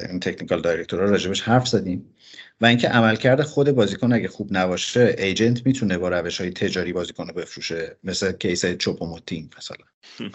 این 0.09 0.21
technical 0.21 0.61
director 0.61 1.02
ها 1.02 1.07
راجبش 1.07 1.41
حرف 1.41 1.69
زدیم 1.69 2.15
و 2.61 2.67
اینکه 2.67 2.89
عملکرد 2.89 3.43
خود 3.43 3.71
بازیکن 3.71 4.13
اگه 4.13 4.29
خوب 4.29 4.49
نباشه 4.51 5.15
agent 5.19 5.67
می‌تونه 5.67 5.99
با 5.99 6.09
روش 6.09 6.41
های 6.41 6.51
تجاری 6.51 6.93
بازیکن 6.93 7.29
رو 7.29 7.35
بفروشه 7.35 7.97
مثل 8.05 8.33
case 8.33 8.67
چوپوموتینگ 8.67 9.55
مثلا. 9.59 9.87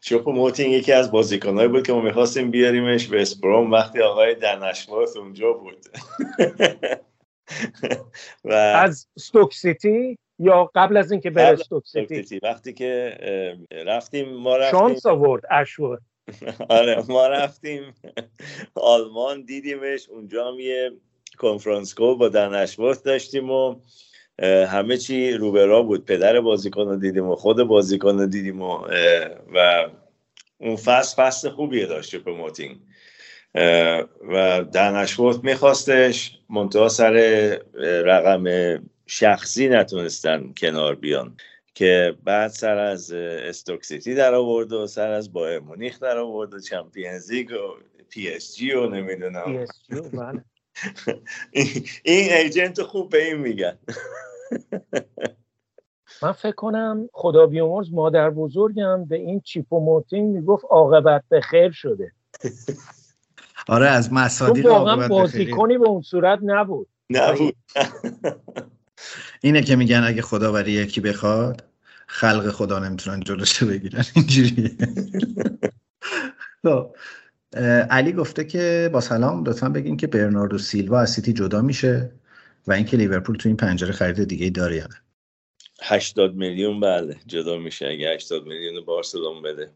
چوپوموتینگ 0.00 0.72
یکی 0.72 0.92
از 0.92 1.10
بازیکنهایی 1.10 1.68
بود 1.68 1.86
که 1.86 1.92
ما 1.92 2.00
می‌خواستیم 2.00 2.50
بیاریمش. 2.50 3.06
به 3.06 3.22
اوستراوا 3.22 3.72
وقتی 3.72 4.00
آقای 4.00 4.34
دنشمارت 4.34 5.16
اونجا 5.16 5.52
بود. 5.52 5.86
و 8.44 8.52
از 8.52 9.06
ستوک 9.18 9.54
سیتی 9.54 10.18
یا 10.38 10.70
قبل 10.74 10.96
از 10.96 11.12
اینکه 11.12 11.30
بره 11.30 11.58
استوک 11.60 11.86
سیتی؟ 11.86 12.40
وقتی 12.42 12.72
که 12.72 13.18
رفتیم 13.70 14.28
ما 14.28 14.56
رفتیم 14.56 14.80
شانس 14.80 15.06
آورد 15.06 15.42
اشور. 15.50 15.98
آره 16.68 17.04
ما 17.08 17.26
رفتیم 17.26 17.94
آلمان 18.74 19.42
دیدیمش. 19.42 20.08
اونجا 20.08 20.48
هم 20.48 20.60
یه 20.60 20.90
کنفرانس 21.38 21.94
کو 21.94 22.16
با 22.16 22.28
دنشورت 22.28 23.02
داشتیم 23.02 23.50
و 23.50 23.76
همه 24.42 24.96
چی 24.96 25.32
روبرا 25.32 25.82
بود. 25.82 26.04
پدر 26.04 26.40
بازیکن 26.40 26.88
رو 26.88 26.96
دیدیم 26.96 27.28
و 27.28 27.36
خود 27.36 27.62
بازیکن 27.62 28.18
رو 28.18 28.26
دیدیم 28.26 28.62
و, 28.62 28.86
و 29.54 29.88
اون 30.58 30.76
فصل 30.76 31.22
فصل 31.22 31.50
خوبیه 31.50 31.86
داشت 31.86 32.16
به 32.16 32.32
موتینگ 32.32 32.76
و 34.28 34.64
دنشورت 34.72 35.44
میخواستش 35.44 36.38
منتها 36.50 36.88
سر 36.88 37.12
رقم 38.04 38.44
شخصی 39.06 39.68
نتونستن 39.68 40.52
کنار 40.56 40.94
بیان 40.94 41.36
که 41.74 42.16
بعد 42.24 42.50
سر 42.50 42.78
از 42.78 43.12
استوک 43.12 43.84
سیتی 43.84 44.14
در 44.14 44.34
آورد 44.34 44.72
و 44.72 44.86
سر 44.86 45.10
از 45.10 45.32
بایرن 45.32 45.58
مونیخ 45.58 46.00
در 46.00 46.18
آورد 46.18 46.54
و 46.54 46.60
Champions 46.60 47.32
League 47.32 47.50
و 47.50 47.74
پی 48.10 48.28
اس 48.28 48.56
جی 48.56 48.72
و 48.72 48.86
نمی‌دونم. 48.86 49.66
این 52.02 52.32
agent 52.32 52.82
خوب 52.82 53.10
به 53.10 53.24
این 53.24 53.36
میگن. 53.36 53.78
من 56.22 56.32
فکر 56.32 56.54
کنم 56.54 57.08
خدا 57.12 57.46
بیامرز 57.46 57.92
مادر 57.92 58.30
بزرگم 58.30 59.04
به 59.04 59.16
این 59.16 59.40
چوپوموتینگ 59.40 60.36
می‌گفت 60.36 60.64
عاقبت 60.70 61.22
به 61.28 61.40
خیر 61.40 61.70
شده. 61.70 62.12
آره 63.68 63.86
از 63.86 64.12
مصادیق 64.12 64.66
واقعا 64.66 65.08
بازیکنی 65.08 65.78
به 65.78 65.88
اون 65.88 66.02
صورت 66.02 66.38
نبود. 66.42 66.88
نبود. 67.10 67.56
اینه 69.40 69.62
که 69.62 69.76
میگن 69.76 70.04
اگه 70.04 70.22
خدا 70.22 70.52
برای 70.52 70.72
یکی 70.72 71.00
بخواد 71.00 71.64
خلق 72.06 72.50
خدا 72.50 72.78
نمی‌تونن 72.78 73.20
جلوش 73.20 73.62
بگیرن. 73.62 74.04
اینجوریه. 74.16 74.70
خب، 76.62 76.96
علی 77.90 78.12
گفته 78.12 78.44
که 78.44 78.90
با 78.92 79.00
سلام 79.00 79.44
لطفا 79.44 79.68
بگین 79.68 79.96
که 79.96 80.06
برناردو 80.06 80.58
سیلوا 80.58 81.00
از 81.00 81.10
سیتی 81.10 81.32
جدا 81.32 81.62
میشه 81.62 82.10
و 82.66 82.72
اینکه 82.72 82.96
لیورپول 82.96 83.36
تو 83.36 83.48
این 83.48 83.56
پنجره 83.56 83.92
خرید 83.92 84.24
دیگه 84.24 84.50
داره 84.50 84.76
یا 84.76 84.86
80 85.82 86.34
میلیون 86.34 86.80
بله 86.80 87.16
جدا 87.26 87.58
میشه 87.58 87.86
اگه 87.86 88.14
80 88.14 88.46
میلیون 88.46 88.84
بارسلون 88.84 89.42
بده. 89.42 89.70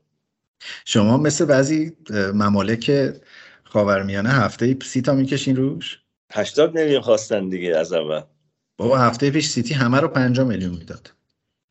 شما 0.85 1.17
مثل 1.17 1.45
بعضی 1.45 1.97
ممالک 2.35 3.13
خاورمیانه 3.65 4.29
هفته 4.29 4.77
سی 4.83 5.03
تا 5.03 5.15
می‌کشین 5.15 5.57
روش؟ 5.57 6.01
80 6.33 6.79
میلیون 6.79 7.01
خواستن 7.01 7.49
دیگه 7.49 7.77
از 7.77 7.93
اول. 7.93 8.23
بابا 8.77 8.99
هفته 8.99 9.31
پیش 9.31 9.47
سیتی 9.47 9.75
همه 9.75 10.01
رو 10.01 10.09
5 10.09 10.41
میلیون 10.41 10.71
می‌داد. 10.71 11.11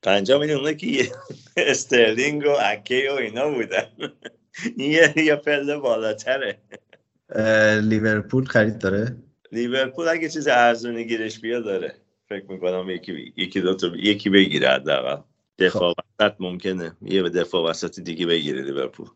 5 0.02 0.32
میلیون 0.32 0.74
که 0.74 1.12
استرلینگ 1.58 2.46
و 2.46 2.56
اکه 2.62 3.10
و 3.12 3.14
اینا 3.14 3.50
بودن. 3.50 3.88
این 4.78 4.92
یه 5.16 5.36
پله 5.36 5.78
بالاتره. 5.78 6.60
لیورپول 7.82 8.46
خرید 8.46 8.78
داره؟ 8.78 9.16
لیورپول 9.52 10.08
اگه 10.08 10.30
چیز 10.30 10.48
ارزونی 10.48 11.08
گیرش 11.08 11.40
بیاد 11.40 11.60
داره. 11.60 11.96
فکر 12.30 12.52
می‌کنم 12.52 12.90
یکی 12.90 13.34
یکی 13.38 13.62
دو 13.62 13.76
تا 13.76 13.88
یکی 13.96 14.30
بگیره 14.30 14.70
حداقل. 14.70 15.22
دفاع 15.60 15.94
خب. 15.94 16.00
وسط 16.20 16.34
ممکنه. 16.40 16.92
یه 17.02 17.24
دفاع 17.24 17.70
وسط 17.70 18.00
دیگه 18.00 18.26
بگیره 18.26 18.62
لیورپول. 18.62 19.08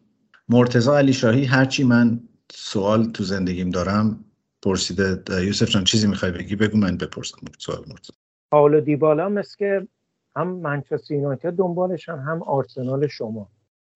مرتضی 0.49 0.89
علی 0.91 1.13
شاهی 1.13 1.45
هرچی 1.45 1.83
من 1.83 2.19
سوال 2.51 3.05
تو 3.11 3.23
زندگیم 3.23 3.69
دارم 3.69 4.25
پرسیده 4.61 5.23
یوسف 5.45 5.69
جان 5.69 5.83
چیزی 5.83 6.07
می‌خوای 6.07 6.31
بگی؟ 6.31 6.55
بگو 6.55 6.77
من 6.77 6.97
بپرسم. 6.97 7.37
سوال 7.59 7.77
مرتضی. 7.87 8.13
پاولو 8.51 8.81
دیبالا 8.81 9.29
مثل 9.29 9.57
که 9.57 9.87
هم 10.35 10.47
منچستر 10.47 11.13
یونایتد 11.13 11.51
دنبالشن 11.51 12.17
هم 12.17 12.43
آرسنال 12.43 13.07
شما. 13.07 13.49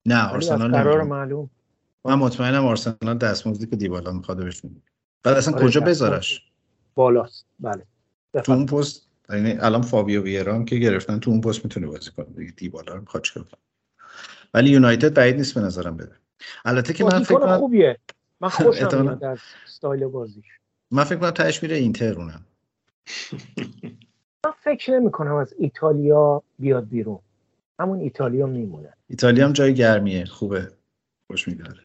نه 0.08 0.28
آرسنال 0.28 0.72
قرار 0.72 1.04
معلوم. 1.04 1.50
من 2.06 2.16
مطمئنم 2.16 2.66
آرسنال 2.66 3.18
دستمزدی 3.18 3.68
که 3.68 3.76
دیبالا 3.76 4.12
می‌خواد 4.12 4.46
بشون 4.46 4.82
بعد 5.24 5.38
اصلا 5.38 5.54
آره، 5.54 5.66
کجا 5.66 5.82
بذارش؟ 5.82 6.42
بالاست. 6.96 7.46
بله. 7.60 7.86
تو 8.44 8.52
اون 8.52 8.66
پست 8.66 9.08
یعنی 9.30 9.52
الان 9.52 9.82
فابیو 9.82 10.24
ویرام 10.24 10.66
که 10.66 10.76
گرفتن 10.76 11.20
تو 11.20 11.32
اون 11.32 11.42
پست 11.42 11.66
می‌تونه 11.66 11.88
بازی 11.88 12.12
کنه. 12.12 12.26
دیگه 12.26 12.52
دیبالا 12.52 12.94
رو 12.94 13.02
می‌خواد 13.02 13.24
چیکار 13.24 13.46
ولی 14.54 14.70
یونایتد 14.70 15.14
بعید 15.14 15.36
نیست 15.36 15.56
به 15.56 15.62
نظرم 15.62 15.98
بده 15.98 16.16
البته 16.66 16.94
که 16.94 17.04
من 17.04 17.24
فکر 17.24 17.40
کنم 17.40 17.58
خوبیه. 17.58 17.98
من 18.40 18.50
خوشم 18.64 19.02
میاد 19.02 19.24
از 19.24 19.40
استایل 19.66 20.08
بازیش 20.08 20.46
من 20.92 21.04
فکر 21.04 21.16
کنم 21.16 21.32
تاش 21.32 21.64
میره 21.64 21.76
اینتر 21.76 22.14
اونم. 22.14 22.46
من 24.46 24.52
فکر 24.64 24.92
نمی 24.92 25.12
کنم 25.12 25.36
از 25.36 25.54
ایتالیا 25.58 26.44
بیاد 26.60 26.88
بیرون. 26.88 27.20
همون 27.80 28.00
ایتالیا 28.00 28.46
میمونه. 28.46 28.94
ایتالیا 29.08 29.46
هم 29.46 29.54
جای 29.54 29.74
گرمیه. 29.74 30.26
خوبه. 30.26 30.72
خوش 31.28 31.48
میگذره. 31.48 31.78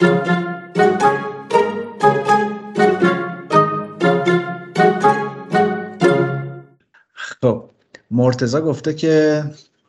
خب 7.13 7.71
مرتزا 8.11 8.61
گفته 8.61 8.95
که 8.95 9.45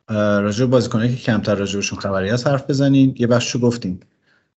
راجع 0.09 0.65
بازیکنایی 0.65 1.15
که 1.15 1.21
کمتر 1.21 1.55
راجع 1.55 1.81
خبری 1.81 2.29
هست 2.29 2.47
حرف 2.47 2.69
بزنین. 2.69 3.15
یه 3.19 3.27
بخشو 3.27 3.59
گفتیم 3.59 3.99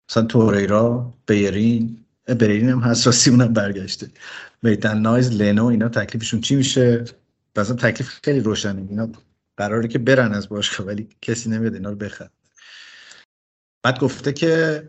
مثلا 0.09 0.23
توریرا 0.23 1.15
بیرین 1.27 2.05
برین 2.27 2.69
هم 2.69 2.79
هست. 2.79 3.07
راستی 3.07 3.31
اونم 3.31 3.53
برگشته. 3.53 4.07
میتن 4.63 4.99
نایز 4.99 5.31
لنو 5.43 5.65
اینا 5.67 5.89
تکلیفشون 5.89 6.41
چی 6.41 6.57
میشه؟ 6.57 7.05
مثلا 7.57 7.77
تکلیف 7.77 8.09
خیلی 8.09 8.41
روشنه. 8.41 8.87
اینا 8.91 9.09
قراره 9.57 9.89
که 9.89 9.99
برن 9.99 10.33
از 10.33 10.49
باشگاه 10.49 10.87
ولی 10.87 11.09
کسی 11.23 11.51
نمیاد 11.51 11.75
اینا 11.75 11.91
رو 11.91 11.97
بخره 11.97 12.31
بعد 13.83 13.99
گفته 13.99 14.33
که 14.33 14.83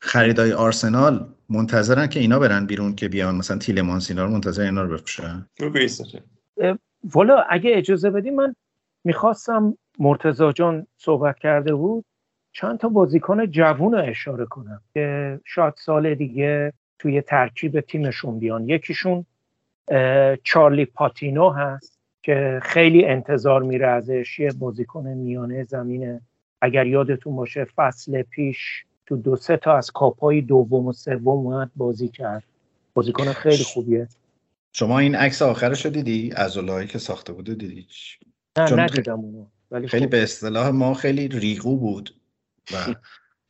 خریدای 0.00 0.52
آرسنال 0.52 1.34
منتظرن 1.48 2.06
که 2.06 2.20
اینا 2.20 2.38
برن 2.38 2.66
بیرون 2.66 2.94
که 2.94 3.08
بیان. 3.08 3.34
مثلا 3.34 3.58
تیلمانس 3.58 4.10
اینا 4.10 4.24
رو 4.24 4.30
منتظر 4.30 4.62
اینا 4.62 4.82
رو 4.82 4.92
بفروشن. 4.94 5.46
والا 7.04 7.44
اگه 7.50 7.70
اجازه 7.74 8.10
بدی 8.10 8.30
من 8.30 8.54
می‌خواستم 9.04 9.78
مرتزا 9.98 10.52
جان 10.52 10.86
صحبت 10.96 11.38
کرده 11.38 11.74
بود 11.74 12.04
چند 12.52 12.78
تا 12.78 12.88
بازیکن 12.88 13.46
جوون 13.46 13.92
رو 13.92 13.98
اشاره 13.98 14.46
کنم 14.46 14.82
که 14.94 15.40
شاید 15.44 15.74
سال 15.76 16.14
دیگه 16.14 16.72
توی 16.98 17.22
ترکیب 17.22 17.80
تیمشون 17.80 18.38
بیان. 18.38 18.68
یکیشون 18.68 19.26
چارلی 20.42 20.84
پاتینو 20.84 21.50
هست. 21.50 21.91
که 22.22 22.60
خیلی 22.62 23.04
انتظار 23.04 23.62
میره 23.62 23.86
ازش. 23.86 24.38
یه 24.38 24.52
بازیکن 24.52 25.08
میانه 25.08 25.64
زمینه. 25.64 26.20
اگر 26.60 26.86
یادتون 26.86 27.36
باشه 27.36 27.64
فصل 27.64 28.22
پیش 28.22 28.84
تو 29.06 29.16
دو 29.16 29.36
سه 29.36 29.56
تا 29.56 29.76
از 29.76 29.90
کاپای 29.90 30.40
دوم 30.40 30.86
و 30.86 30.92
سوم 30.92 31.28
اومد 31.28 31.70
بازی 31.76 32.08
کرد. 32.08 32.42
بازیکن 32.94 33.32
خیلی 33.32 33.64
خوبیه. 33.64 34.08
شما 34.72 34.98
این 34.98 35.14
عکس 35.14 35.42
آخرش 35.42 35.84
رو 35.84 35.90
دیدی؟ 35.90 36.32
از 36.36 36.58
که 36.88 36.98
ساخته 36.98 37.32
بوده 37.32 37.54
دیدی؟ 37.54 37.86
نه 38.58 38.72
ندیدم 38.72 39.20
اونو. 39.20 39.46
ولی 39.70 39.88
خیلی 39.88 40.06
به 40.06 40.22
اصطلاح 40.22 40.68
ما 40.68 40.94
خیلی 40.94 41.28
ریغو 41.28 41.76
بود 41.76 42.14
و 42.72 42.76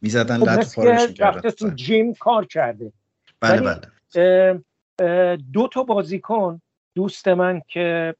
می‌زدن 0.03 0.39
خب 0.39 0.49
لط 0.49 0.75
پارش 0.75 1.21
رفته 1.21 1.51
تو 1.51 1.71
جیم 1.71 2.15
کار 2.15 2.47
کرده. 2.47 2.93
بله 3.41 3.61
بله. 3.61 5.35
دو 5.53 5.69
تا 5.69 5.83
بازیکن 5.83 6.61
دوست 6.95 7.29
من 7.29 7.63
که 7.69 8.15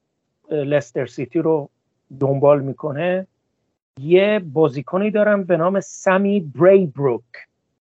لستر 0.49 1.05
سیتی 1.05 1.39
رو 1.39 1.69
دنبال 2.19 2.61
می‌کنه. 2.61 3.27
یه 3.99 4.41
بازیکنی 4.53 5.11
دارم 5.11 5.43
به 5.43 5.57
نام 5.57 5.79
سمی 5.79 6.39
بروک 6.95 7.23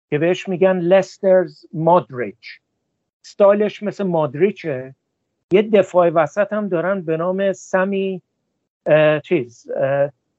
که 0.09 0.17
بهش 0.17 0.47
میگن 0.47 0.77
لسترز 0.79 1.65
مادریچ 1.73 2.59
ستایلش 3.21 3.83
مثل 3.83 4.03
مادریچه 4.03 4.95
یه 5.51 5.61
دفاع 5.61 6.09
وسط 6.09 6.53
هم 6.53 6.67
دارن 6.67 7.01
به 7.01 7.17
نام 7.17 7.53
سمی 7.53 8.21
چیز 9.23 9.67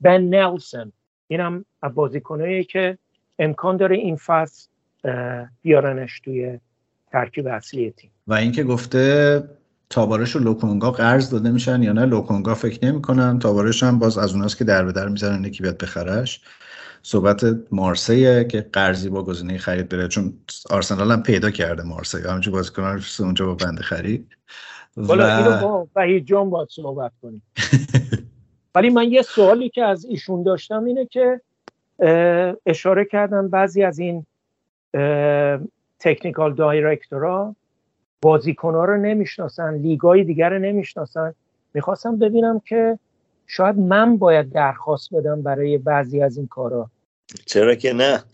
بن 0.00 0.20
نلسون. 0.20 0.92
این 1.28 1.40
هم 1.40 1.64
بازیکنایی 1.94 2.64
که 2.64 2.98
امکان 3.38 3.76
داره 3.76 3.96
این 3.96 4.16
فصل 4.16 4.68
بیارنش 5.62 6.20
توی 6.20 6.58
ترکیب 7.12 7.46
اصلی 7.46 7.90
تیم. 7.90 8.10
و 8.26 8.34
اینکه 8.34 8.64
گفته 8.64 9.42
تابارش 9.90 10.36
و 10.36 10.38
لوکونگا 10.38 10.90
قرض 10.90 11.30
داده 11.30 11.50
میشن 11.50 11.82
یا 11.82 11.92
نه 11.92 12.06
لوکونگا 12.06 12.54
فکر 12.54 12.86
نمی‌کنم 12.86 13.38
تابارش 13.38 13.82
هم 13.82 13.98
باز 13.98 14.18
از 14.18 14.34
اوناست 14.34 14.56
که 14.56 14.64
در 14.64 14.84
به 14.84 14.92
در 14.92 15.08
می‌زنن 15.08 15.44
یکی 15.44 15.62
بیاد 15.62 15.78
بخرش. 15.78 16.40
صحبت 17.02 17.40
مارسیه 17.70 18.44
که 18.44 18.66
قرضی 18.72 19.10
با 19.10 19.22
گزینه 19.22 19.58
خرید 19.58 19.88
بره 19.88 20.08
چون 20.08 20.32
آرسنال 20.70 21.12
هم 21.12 21.22
پیدا 21.22 21.50
کرده 21.50 21.82
مارسی. 21.82 22.18
همونجور 22.18 22.54
بازیکن 22.54 23.00
اونجا 23.20 23.46
با 23.46 23.54
بنده 23.54 23.82
خرید. 23.82 24.36
و... 24.96 25.12
اینو 25.12 25.60
با 25.60 25.88
وحید 25.96 26.26
جان 26.26 26.50
باید 26.50 26.68
صحبت 26.70 27.12
کنیم. 27.22 27.42
ولی 28.74 28.90
من 28.90 29.12
یه 29.12 29.22
سوالی 29.22 29.68
که 29.68 29.84
از 29.84 30.04
ایشون 30.04 30.42
داشتم 30.42 30.84
اینه 30.84 31.06
که 31.06 31.40
اشاره 32.66 33.04
کردم 33.04 33.48
بعضی 33.48 33.82
از 33.82 33.98
این 33.98 34.26
تکنیکال 35.98 36.54
دایرکتورا 36.54 37.56
بازیکنها 38.22 38.84
رو 38.84 38.96
نمی‌شناسن 38.96 39.74
لیگای 39.74 40.24
دیگر 40.24 40.50
رو 40.50 40.58
نمی‌شناسن. 40.58 41.34
می‌خواستم 41.74 42.18
ببینم 42.18 42.60
که 42.60 42.98
شاید 43.46 43.78
من 43.78 44.16
باید 44.16 44.52
درخواست 44.52 45.14
بدم 45.14 45.42
برای 45.42 45.78
بعضی 45.78 46.22
از 46.22 46.36
این 46.36 46.46
کارا. 46.46 46.90
چرا 47.46 47.74
که 47.74 47.92
نه؟ 47.92 48.24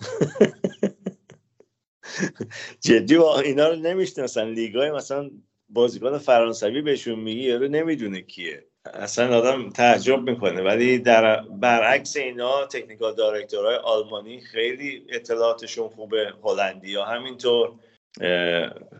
جدی 2.80 3.16
اینا 3.44 3.68
رو 3.68 3.76
نمی‌شناسن. 3.76 4.46
لیگای 4.48 4.90
مثلا 4.90 5.30
بازیکن 5.68 6.18
فرانسوی 6.18 6.82
بهشون 6.82 7.18
میگی 7.18 7.42
یارو 7.42 7.68
نمی‌دونه 7.68 8.20
کیه. 8.20 8.64
اصلا 8.94 9.38
آدم 9.38 9.70
تعجب 9.70 10.30
می‌کنه. 10.30 10.62
ولی 10.62 10.98
در 10.98 11.40
برعکس 11.40 12.16
اینا 12.16 12.66
تکنیکال 12.66 13.14
دایرکتورهای 13.14 13.76
آلمانی 13.76 14.40
خیلی 14.40 15.06
اطلاعاتشون 15.08 15.88
خوبه 15.88 16.32
هلندی 16.44 16.94
ها 16.94 17.04
همینطور. 17.04 17.72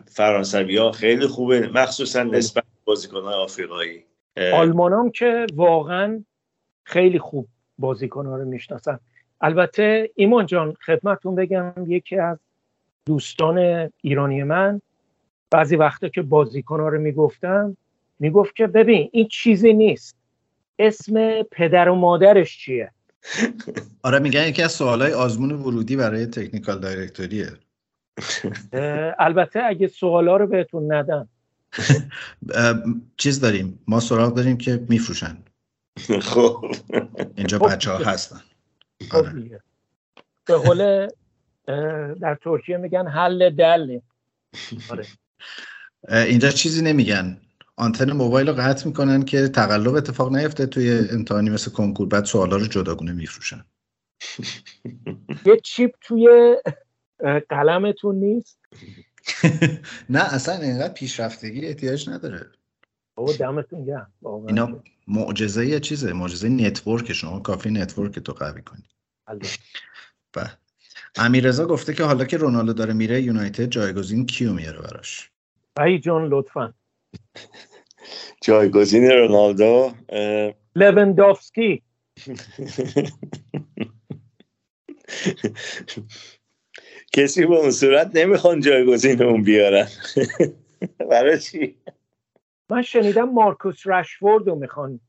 فرانسوی 0.07 0.77
ها 0.77 0.93
خیلی 0.93 1.27
خوبه. 1.27 1.69
مخصوصا 1.75 2.23
نسبت 2.23 2.65
بازیکن 2.85 3.23
های 3.23 3.35
آفریقایی. 3.35 4.05
آلمان 4.53 4.93
هم 4.93 5.11
که 5.11 5.47
واقعا 5.55 6.25
خیلی 6.85 7.19
خوب 7.19 7.49
بازیکن 7.79 8.27
ها 8.27 8.37
رو 8.37 8.45
می‌شناسن. 8.45 9.01
البته 9.41 10.11
ایمان 10.15 10.47
جان 10.47 10.75
خدمتون 10.87 11.35
بگم 11.35 11.73
یکی 11.87 12.17
از 12.17 12.39
دوستان 13.07 13.89
ایرانی 14.01 14.43
من 14.43 14.81
بعضی 15.51 15.77
وقتا 15.77 16.09
که 16.09 16.23
بازیکن 16.23 16.81
ها 16.81 16.89
رو 16.89 17.01
می‌گفتم 17.01 17.77
می‌گفت 18.19 18.57
که 18.57 18.67
ببین 18.67 19.09
این 19.13 19.29
چیزی 19.29 19.73
نیست. 19.73 20.17
اسم 20.79 21.43
پدر 21.43 21.89
و 21.89 21.95
مادرش 21.95 22.59
چیه؟ 22.59 22.91
آره 24.03 24.19
میگن 24.19 24.49
یکی 24.49 24.63
از 24.63 24.73
سوالای 24.73 25.13
آزمون 25.13 25.53
ورودی 25.53 25.97
برای 25.97 26.27
تکنیکال 26.27 26.79
دایرکتوریه. 26.79 27.49
البته 29.19 29.63
اگه 29.65 29.89
سوالا 29.89 30.37
رو 30.37 30.47
بهتون 30.47 30.93
ندن 30.93 31.29
چیز 33.17 33.41
داریم. 33.41 33.79
ما 33.89 34.01
سراغ 34.01 34.35
داریم 34.35 34.57
که 34.57 34.87
میفروشن. 34.89 35.39
خب. 36.23 36.65
اینجا 37.37 37.59
خب. 37.59 37.69
بچه 37.69 37.91
ها 37.91 37.99
هستن. 37.99 38.41
خب 39.11 39.17
آره. 39.17 39.61
به 40.47 40.55
قول 40.57 41.09
در 42.21 42.39
ترکیه 42.45 42.77
میگن 42.77 43.09
حل 43.09 43.51
دل. 43.51 43.99
آره. 44.91 45.07
اینجا 46.09 46.51
چیزی 46.51 46.83
نمیگن. 46.83 47.41
آنتن 47.77 48.13
موبایل 48.13 48.49
رو 48.49 48.55
قطع 48.55 48.87
می‌کنن 48.87 49.23
که 49.23 49.49
تقلب 49.49 49.95
اتفاق 49.95 50.37
نیفته 50.37 50.67
توی 50.67 50.99
امتحانی 51.13 51.51
مثل 51.51 51.71
کنکور 51.71 52.09
بعد 52.09 52.25
سوالا 52.25 52.57
رو 52.57 52.67
جداگونه 52.67 53.13
میفروشن. 53.13 53.65
یه 55.47 55.61
چیپ 55.65 55.95
توی 56.01 56.57
قلمتون 57.51 58.15
نیست؟ 58.15 58.59
نه 60.11 60.35
اصلا 60.35 60.55
اینقدر 60.55 60.95
پیشرفتگی 60.95 61.67
احتیاج 61.67 62.09
نداره. 62.09 62.51
بابا 63.15 63.33
دمتون 63.33 63.85
گرم. 63.85 64.13
اینا 64.49 64.83
معجزه 65.09 65.67
یه 65.67 65.81
چیزه 65.81 66.13
معجزه 66.13 66.49
نتورک 66.49 67.13
شما 67.13 67.41
کافی 67.41 67.71
نتورک 67.71 68.19
تو 68.19 68.33
قوی 68.33 68.63
کنی. 68.63 68.85
بله. 70.33 70.51
امیرزا 71.17 71.67
گفته 71.67 71.95
که 71.95 72.05
حالا 72.05 72.25
که 72.25 72.37
رونالدو 72.37 72.73
داره 72.73 72.93
میره 72.93 73.23
یونایتد 73.23 73.65
جایگزین 73.65 74.27
کیو 74.27 74.53
میاره 74.53 74.81
براش؟ 74.81 75.31
ای 75.81 75.99
جان 75.99 76.27
لطفا. 76.27 76.75
جایگزین 78.43 79.11
رونالدو 79.11 79.93
لوندوفسکی 80.77 81.83
کسی 87.17 87.47
به 87.47 87.55
اون 87.55 87.71
صورت 87.71 88.11
نمی‌خوان 88.15 88.61
جایگزین 88.61 89.23
اون 89.23 89.43
بیارن. 89.43 89.89
برای 91.11 91.39
چی؟ 91.39 91.77
من 92.71 92.83
شنیدم 92.83 93.31
مارکوس 93.31 93.87
رشفورد 93.87 94.49
رو 94.49 94.55
می‌خوان 94.55 95.01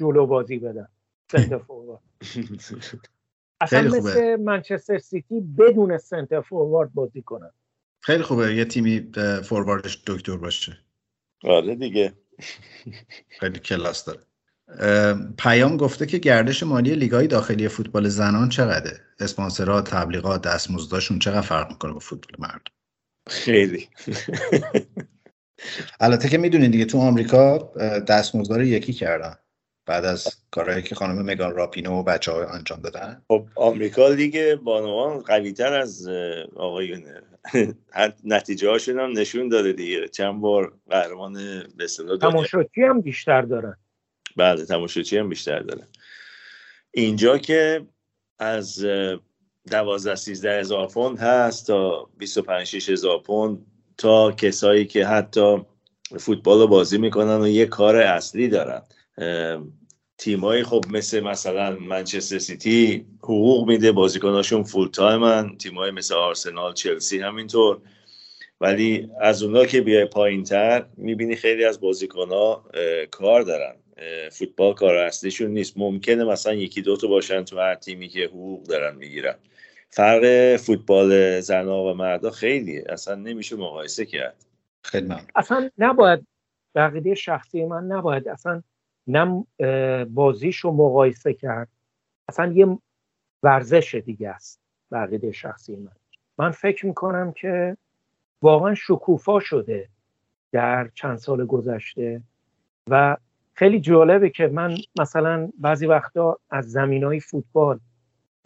جلو 0.00 0.26
بازی 0.26 0.58
بدن. 0.58 0.88
سنتر 1.32 1.58
فوروارد. 1.58 2.00
اصلا 3.60 3.82
مثل 3.82 4.36
منچستر 4.36 4.98
سیتی 4.98 5.40
بدون 5.40 5.98
سنتر 5.98 6.40
فوروارد 6.40 6.94
بازی 6.94 7.22
کنن. 7.22 7.50
خیلی 8.00 8.22
خوبه. 8.22 8.54
یه 8.54 8.64
تیمی 8.64 9.12
فورواردش 9.44 10.02
دکتر 10.06 10.36
باشه. 10.36 10.78
آره 11.44 11.74
دیگه. 11.74 12.12
خیلی 13.28 13.58
کلاس 13.58 14.04
داره. 14.04 14.20
پیام 15.38 15.76
گفته 15.76 16.06
که 16.06 16.18
گردش 16.18 16.62
مالی 16.62 16.94
لیگای 16.94 17.26
داخلی 17.26 17.68
فوتبال 17.68 18.08
زنان 18.08 18.48
چقدره؟ 18.48 19.00
اسپانسرها 19.20 19.80
تبلیغات 19.80 20.42
دستمزداشون 20.42 21.18
چقدر 21.18 21.40
فرق 21.40 21.70
می‌کنه 21.70 21.92
با 21.92 21.98
فوتبال 21.98 22.50
مرد 22.50 22.62
خیلی. 23.28 23.88
البته 26.00 26.28
که 26.28 26.38
می‌دونین 26.38 26.70
دیگه 26.70 26.84
تو 26.84 26.98
آمریکا 26.98 27.58
دستمزد 28.08 28.60
یکی 28.60 28.92
کردن 28.92 29.34
بعد 29.86 30.04
از 30.04 30.28
کارهایی 30.50 30.82
که 30.82 30.94
خانم 30.94 31.22
مگان 31.22 31.54
راپینو 31.54 31.90
و 31.90 32.02
بچه 32.02 32.32
ها 32.32 32.44
انجام 32.44 32.80
دادن. 32.80 33.22
خب 33.28 33.46
آمریکا 33.54 34.08
لیگ 34.08 34.54
بانوان 34.54 35.18
قوی 35.18 35.52
تر 35.52 35.72
از 35.72 36.08
آقایون 36.56 37.02
نتیجه 38.24 38.68
هاشون 38.68 39.00
هم 39.00 39.18
نشون 39.18 39.48
داده 39.48 39.72
دیگه. 39.72 40.08
چند 40.08 40.40
بار 40.40 40.78
قهرمان 40.90 41.32
به 41.76 41.84
اصطلاح 41.84 42.18
تماشاچی 42.18 42.82
هم 42.82 43.00
بیشتر 43.00 43.42
دارن. 43.42 43.76
بله 44.36 44.64
تماشاچی 44.64 45.18
هم 45.18 45.28
بیشتر 45.28 45.58
داره. 45.58 45.88
اینجا 46.90 47.38
که 47.38 47.86
از 48.38 48.84
دوازده 49.70 50.14
سیزده 50.14 50.60
هزار 50.60 50.86
پوند 50.86 51.18
هست 51.18 51.66
تا 51.66 52.08
25 52.18 52.66
6 52.66 52.88
هزار 52.88 53.18
پوند 53.18 53.66
تا 53.98 54.32
کسایی 54.32 54.86
که 54.86 55.06
حتی 55.06 55.62
فوتبال 56.18 56.60
رو 56.60 56.66
بازی 56.66 56.98
می‌کنن 56.98 57.40
و 57.40 57.48
یه 57.48 57.66
کار 57.66 57.96
اصلی 57.96 58.48
دارن. 58.48 58.82
تیمایی 60.18 60.62
خب 60.62 60.84
مثل 60.90 61.20
مثلا 61.20 61.76
منچستر 61.76 62.38
سیتی 62.38 63.06
حقوق 63.18 63.68
میده 63.68 63.92
بازیکناشون 63.92 64.62
فول 64.62 64.88
تایمن 64.88 65.56
تیمایی 65.56 65.92
مثل 65.92 66.14
آرسنال 66.14 66.74
چلسی 66.74 67.18
همینطور. 67.18 67.80
ولی 68.60 69.08
از 69.20 69.42
اونا 69.42 69.66
که 69.66 69.80
بیای 69.80 70.04
پایین 70.04 70.44
تر 70.44 70.86
می‌بینی 70.96 71.36
خیلی 71.36 71.64
از 71.64 71.78
ها 72.30 72.64
کار 73.10 73.42
دارن. 73.42 73.76
فوتبال 74.32 74.74
کار 74.74 74.96
اصلیشون 74.96 75.50
نیست. 75.50 75.78
ممکنه 75.78 76.24
مثلا 76.24 76.54
یکی 76.54 76.82
دوتا 76.82 77.06
باشن 77.06 77.44
تو 77.44 77.58
هر 77.58 77.74
تیمی 77.74 78.08
که 78.08 78.24
حقوق 78.24 78.62
دارن 78.62 78.96
می‌گیرن. 78.96 79.34
فرق 79.90 80.56
فوتبال 80.56 81.40
زنا 81.40 81.84
و 81.84 81.94
مردا 81.94 82.30
خیلی 82.30 82.78
اصلا 82.78 83.14
نمیشه 83.14 83.56
مقایسه 83.56 84.06
کرد. 84.06 84.44
خیلی 84.82 85.14
اصلا 85.34 85.70
نباید 85.78 86.26
بقیده 86.74 87.14
شخصی 87.14 87.64
من 87.64 87.84
نباید 87.84 88.28
اصلا 88.28 88.62
نم 89.06 89.46
بازیشو 90.14 90.70
مقایسه 90.70 91.34
کرد. 91.34 91.68
اصلا 92.28 92.52
یه 92.52 92.78
ورزش 93.42 93.94
دیگه 93.94 94.28
است 94.28 94.60
بقیده 94.92 95.32
شخصی 95.32 95.76
من. 95.76 95.92
من 96.38 96.50
فکر 96.50 96.86
می‌کنم 96.86 97.32
که 97.32 97.76
واقعا 98.42 98.74
شکوفا 98.74 99.40
شده 99.40 99.88
در 100.52 100.90
چند 100.94 101.16
سال 101.16 101.46
گذشته 101.46 102.22
و 102.90 103.16
خیلی 103.62 103.80
جالبه 103.80 104.30
که 104.30 104.46
من 104.46 104.76
مثلا 104.98 105.48
بعضی 105.58 105.86
وقتا 105.86 106.38
از 106.50 106.70
زمین 106.70 107.04
های 107.04 107.20
فوتبال 107.20 107.78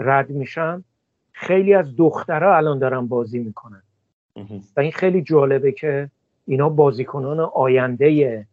رد 0.01 0.31
میشم 0.31 0.85
خیلی 1.33 1.75
از 1.75 1.97
دخترها 1.97 2.57
الان 2.57 2.79
دارن 2.79 3.07
بازی 3.07 3.39
می‌کنن. 3.39 3.83
و 4.77 4.81
این 4.81 4.93
خیلی 4.93 5.23
جالبه 5.23 5.73
که 5.73 6.11
اینا 6.47 6.69
بازیکنان 6.69 7.41
آینده 7.41 8.47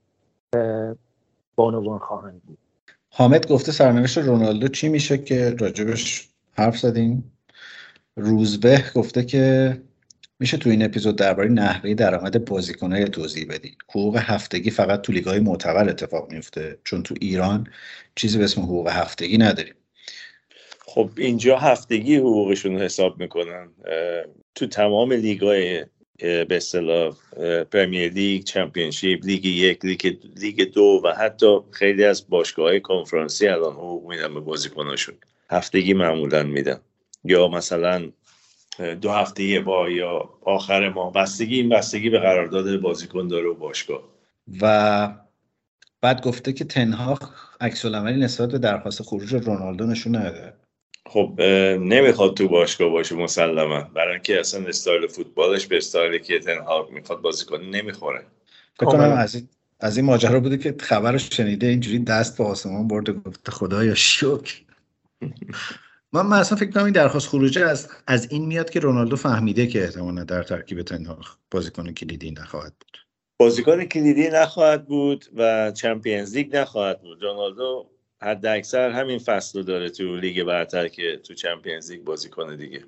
بانوان 1.56 2.00
خواهند 2.00 2.42
بود. 2.48 2.58
حامد 3.10 3.48
گفته 3.48 3.72
سرنوشت 3.72 4.18
رونالدو 4.18 4.68
چی 4.68 4.90
میشه 4.90 5.18
که 5.18 5.56
راجبش 5.60 6.30
حرف 6.54 6.78
زدیم؟ 6.78 7.32
روزبه 8.16 8.84
گفته 8.96 9.24
که 9.24 9.78
میشه 10.44 10.58
تو 10.58 10.70
این 10.70 10.84
اپیزود 10.84 11.16
درباره 11.16 11.50
نحوه 11.50 11.94
درآمد 11.94 12.46
بازیکنای 12.46 13.06
توضیح 13.06 13.48
بدی. 13.50 13.78
حقوق 13.90 14.18
هفتگی 14.18 14.72
فقط 14.72 15.02
تو 15.02 15.14
لیگ‌های 15.14 15.40
معتبر 15.40 15.90
اتفاق 15.90 16.32
میفته 16.32 16.78
چون 16.84 17.04
تو 17.04 17.16
ایران 17.22 17.68
چیزی 18.16 18.38
به 18.38 18.44
اسم 18.44 18.62
حقوق 18.62 18.88
هفتگی 18.88 19.38
نداریم. 19.38 19.74
خب 20.86 21.10
اینجا 21.18 21.58
هفتگی 21.58 22.16
حقوقشون 22.16 22.78
حساب 22.78 23.20
می‌کنن. 23.20 23.70
تو 24.56 24.68
تمام 24.68 25.14
لیگ‌های 25.14 25.86
به 26.18 26.48
اصطلاح 26.50 27.16
Premier 27.72 28.12
League 28.12 28.44
Championship 28.44 29.26
لیگ 29.26 29.46
یک 29.46 29.86
لیگ 29.86 30.18
لیگ 30.36 30.62
دو 30.74 31.02
و 31.04 31.14
حتی 31.14 31.58
خیلی 31.72 32.04
از 32.04 32.30
باشگاه 32.30 32.80
کنفرانسی 32.80 33.48
الان 33.48 33.74
حقوق 33.74 34.10
میدن 34.10 34.34
به 34.34 34.40
بازیکناشون. 34.40 35.16
هفتگی 35.50 35.94
معمولا 35.94 36.44
میدن. 36.44 36.80
یا 37.26 37.48
مثلا 37.48 38.10
دو 38.80 39.12
هفته 39.12 39.44
یه 39.44 39.60
با 39.60 39.90
یا 39.90 40.30
آخر 40.42 40.90
ماه. 40.90 41.14
بستگی 41.14 41.56
این 41.56 41.70
بستگی 41.70 42.10
به 42.10 42.20
قرارداد 42.20 42.78
بازیکن 42.78 43.28
داره 43.28 43.48
و 43.48 43.54
باشگاه. 43.54 44.04
و 44.62 45.10
بعد 46.02 46.22
گفته 46.22 46.54
که 46.54 46.66
تنها 46.66 47.20
عکس 47.62 47.86
نسبت 47.86 48.52
به 48.52 48.58
درخواست 48.58 49.04
خروج 49.04 49.36
رونالدو 49.36 49.86
نشون 49.86 50.16
نده. 50.16 50.54
خب 51.06 51.42
نمی‌خواد 51.80 52.34
تو 52.34 52.48
باشگاه 52.48 52.90
باشه 52.90 53.16
مسلما. 53.16 53.82
برای 53.82 54.14
اینکه 54.14 54.40
اصلا 54.40 54.68
استایل 54.68 55.08
فوتبالش 55.08 55.68
به 55.68 55.78
استایلی 55.78 56.20
که 56.20 56.40
تنها 56.40 56.88
می‌خواد 56.92 57.22
بازی 57.22 57.46
کنه 57.46 57.70
نمی‌خوره. 57.70 58.26
فکر 58.80 58.96
از 58.96 59.36
این 59.36 59.50
از 59.80 59.98
این 59.98 60.06
ماجرا 60.06 60.40
بوده 60.40 60.58
که 60.58 60.76
خبرش 60.80 61.30
شنیده 61.34 61.68
اینجوری 61.68 62.00
دست 62.00 62.38
به 62.38 62.44
آسمان 62.44 62.88
برده 62.88 63.14
گفته 63.14 63.52
خدایا 63.52 63.96
شوک 63.96 64.64
من 66.14 66.34
اصلا 66.34 66.58
فکر 66.58 66.72
کنم 66.72 66.84
این 66.84 66.94
درخواست 66.94 67.28
خروجه 67.28 67.66
از 67.66 67.90
از 68.08 68.32
این 68.32 68.46
میاد 68.46 68.70
که 68.70 68.80
رونالدو 68.80 69.16
فهمیده 69.16 69.68
که 69.68 69.84
احتمالا 69.84 70.24
در 70.24 70.44
ترکیب 70.44 70.82
تن‌هاخ 70.82 71.36
بازیکن 71.52 71.92
کلیدی 71.92 72.32
نخواهد 72.32 72.74
بود. 72.80 72.98
بازیکن 73.38 73.86
کلیدی 73.86 74.30
نخواهد 74.30 74.88
بود 74.88 75.26
و 75.36 75.72
Champions 75.72 76.36
League 76.36 76.56
نخواهد 76.56 77.02
بود. 77.02 77.24
رونالدو 77.24 77.90
حد 78.22 78.46
اکثر 78.46 78.90
همین 78.90 79.20
فصل 79.20 79.60
رو 79.60 79.66
داره 79.66 79.90
تو 79.90 80.16
لیگ 80.16 80.44
برتر 80.44 80.88
که 80.88 81.20
تو 81.24 81.34
Champions 81.34 81.92
League 81.92 82.04
بازی 82.04 82.30
کنه 82.30 82.58
دیگه. 82.58 82.84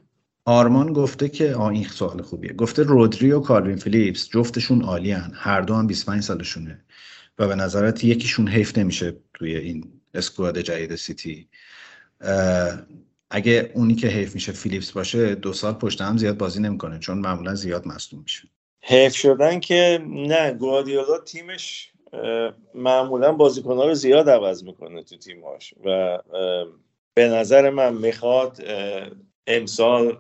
آرمان 0.46 0.94
گفته 0.94 1.30
که 1.30 1.54
آ 1.54 1.70
این 1.70 1.84
سوال 1.84 2.22
خوبیه. 2.22 2.54
گفته 2.54 2.84
رودری 2.84 3.32
و 3.32 3.40
کالوین 3.40 3.76
فیلیپس 3.76 4.30
جفتشون 4.30 4.82
عالیان 4.82 5.32
هر 5.36 5.62
دو 5.62 5.76
هم 5.76 5.88
25 5.88 6.24
سالشونه. 6.24 6.86
و 7.40 7.48
به 7.48 7.56
نظرت 7.56 8.04
یکیشون 8.04 8.48
حیف 8.48 8.78
نمیشه 8.78 9.14
توی 9.34 9.56
این 9.56 10.02
اسکواد 10.14 10.60
جدید 10.60 10.96
سیتی. 10.96 11.48
اگه 13.30 13.72
اونی 13.74 13.96
که 13.96 14.08
حیف 14.08 14.36
میشه 14.36 14.52
فیلیپس 14.52 14.92
باشه 14.92 15.36
دو 15.36 15.54
سال 15.54 15.74
پشت 15.74 16.02
هم 16.02 16.18
زیاد 16.18 16.38
بازی 16.38 16.62
نمی‌کنه 16.62 17.00
چون 17.00 17.18
معمولا 17.18 17.56
زیاد 17.56 17.88
مصدوم 17.88 18.22
میشه. 18.22 18.48
حیف 18.82 19.16
شدن 19.16 19.60
که 19.60 20.00
نه 20.06 20.54
گوادیولا 20.54 21.18
تیمش 21.18 21.92
معمولا 22.74 23.32
بازیکنها 23.32 23.86
رو 23.86 23.94
زیاد 23.94 24.30
عوض 24.30 24.64
می‌کنه 24.64 25.04
تو 25.04 25.18
تیماش 25.18 25.74
و 25.86 26.20
به 27.14 27.28
نظر 27.28 27.70
من 27.70 27.94
می‌خواد 27.94 28.64
امسال 29.48 30.18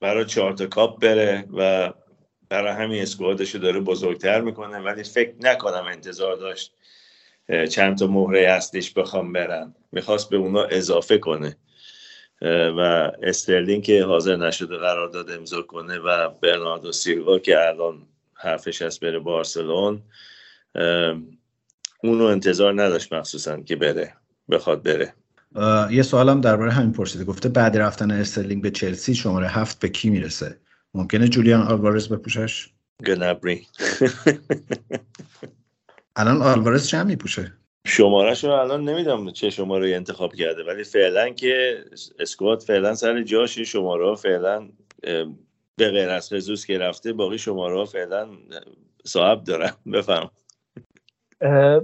برای 0.00 0.24
چهارتا 0.24 0.66
کاپ 0.66 1.00
بره 1.00 1.44
و 1.56 1.92
برای 2.48 2.72
همین 2.72 3.02
squad 3.02 3.39
ش 3.39 3.54
رو 3.54 3.60
داره 3.60 3.80
بزرگتر 3.80 4.40
می‌کنه. 4.40 4.78
ولی 4.78 5.02
فکر 5.02 5.34
نکنم 5.40 5.84
انتظار 5.90 6.36
داشت 6.36 6.74
چند 7.70 7.98
تا 7.98 8.06
مهره 8.06 8.40
اصلیش 8.40 8.92
بخوان 8.92 9.32
برن. 9.32 9.74
می‌خواست 9.92 10.30
به 10.30 10.36
اونا 10.36 10.64
اضافه 10.64 11.18
کنه. 11.18 11.56
و 12.50 13.12
استرلینگ 13.22 13.82
که 13.82 14.04
حاضر 14.04 14.36
نشده 14.36 14.76
قرار 14.76 15.08
داد 15.08 15.30
امضا 15.30 15.62
کنه 15.62 15.98
و 15.98 16.28
برناردو 16.28 16.92
سیلوا 16.92 17.38
که 17.38 17.68
الان 17.68 18.02
حرفش 18.34 18.82
هست 18.82 19.00
بره 19.00 19.18
بارسلون 19.18 20.02
اونو 22.02 22.24
انتظار 22.24 22.82
نداشت 22.82 23.12
مخصوصا 23.12 23.60
که 23.60 23.76
بره 23.76 24.14
بخواد 24.50 24.82
بره. 24.82 25.14
یه 25.90 26.02
سوالم 26.02 26.40
درباره 26.40 26.72
همین 26.72 26.92
پرسیده. 26.92 27.24
گفته 27.24 27.48
بعد 27.48 27.76
رفتن 27.76 28.10
استرلینگ 28.10 28.62
به 28.62 28.70
چلسی 28.70 29.14
شماره 29.14 29.48
هفت 29.48 29.78
به 29.78 29.88
کی 29.88 30.10
می‌رسه؟ 30.10 30.58
ممکنه 30.94 31.28
جولیان 31.28 31.62
آلوارز 31.62 32.08
بپوشش؟ 32.08 32.68
گنبری. 33.06 33.66
الان 36.16 36.42
آلوارز 36.42 36.88
چه 36.88 37.02
میپوشه. 37.02 37.52
شمارش 37.86 38.44
رو 38.44 38.50
الان 38.50 38.84
نمی‌دونم 38.84 39.30
چه 39.30 39.50
شماره 39.50 39.96
انتخاب 39.96 40.34
کرده 40.34 40.64
ولی 40.64 40.84
فعلا 40.84 41.30
که 41.30 41.84
اسکوات 42.18 42.62
فعلا 42.62 42.94
سر 42.94 43.22
جاش 43.22 43.58
شماره 43.58 44.06
ها 44.06 44.14
فعلا 44.14 44.68
به 45.76 45.90
غیر 45.90 46.08
از 46.08 46.32
خزوس 46.32 46.66
که 46.66 46.78
رفته 46.78 47.12
باقی 47.12 47.38
شماره 47.38 47.76
ها 47.76 47.84
فعلا 47.84 48.28
صاحب 49.04 49.44
دارن. 49.44 49.70
بفهم 49.94 50.30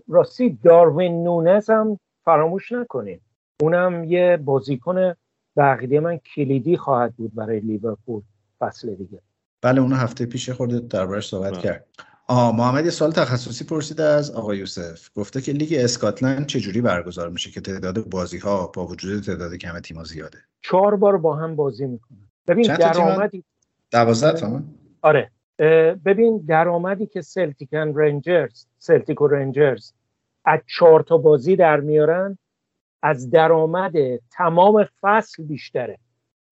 راستی 0.08 0.58
داروین 0.64 1.24
نونز 1.24 1.70
هم 1.70 1.98
فراموش 2.24 2.72
نکنیم 2.72 3.20
اونم 3.60 4.04
یه 4.04 4.36
بازیکن 4.36 5.14
بقیده 5.56 6.00
من 6.00 6.16
کلیدی 6.16 6.76
خواهد 6.76 7.16
بود 7.16 7.34
برای 7.34 7.60
لیورپول 7.60 8.22
فصل 8.58 8.94
دیگه. 8.94 9.20
بله 9.62 9.80
اونو 9.80 9.96
هفته 9.96 10.26
پیش 10.26 10.50
خورده 10.50 10.80
دربارش 10.80 11.28
صحبت 11.28 11.58
کرد. 11.58 11.86
آه 12.30 12.56
محمد 12.56 12.84
یه 12.84 12.90
سوال 12.90 13.10
تخصصی 13.10 13.64
پرسیده 13.64 14.02
از 14.02 14.30
آقای 14.30 14.58
یوسف. 14.58 15.08
گفته 15.14 15.40
که 15.40 15.52
لیگ 15.52 15.74
اسکاتلند 15.78 16.46
چجوری 16.46 16.80
برگزار 16.80 17.28
میشه 17.28 17.50
که 17.50 17.60
تعداد 17.60 18.04
بازی 18.04 18.38
ها 18.38 18.66
با 18.66 18.86
وجود 18.86 19.22
تعداد 19.22 19.54
کم 19.54 19.80
تیم‌ها 19.80 20.04
زیاده؟ 20.04 20.38
چهار 20.60 20.96
بار 20.96 21.16
با 21.16 21.36
هم 21.36 21.56
بازی 21.56 21.86
می‌کنن. 21.86 22.28
ببین 22.48 22.76
درآمدی 22.76 23.44
دوازده 23.90 24.62
آره. 25.02 25.30
ببین 26.04 26.44
درآمدی 26.48 27.06
که 27.06 27.22
سلتیکن 27.22 27.92
رنجرز 27.94 28.66
سلتیک 28.78 29.20
و 29.20 29.26
رنجرز 29.26 29.92
از 30.44 30.60
چهار 30.66 31.02
تا 31.02 31.18
بازی 31.18 31.56
در 31.56 31.80
میارن 31.80 32.38
از 33.02 33.30
درآمد 33.30 33.92
تمام 34.30 34.88
فصل 35.00 35.42
بیشتره. 35.42 35.98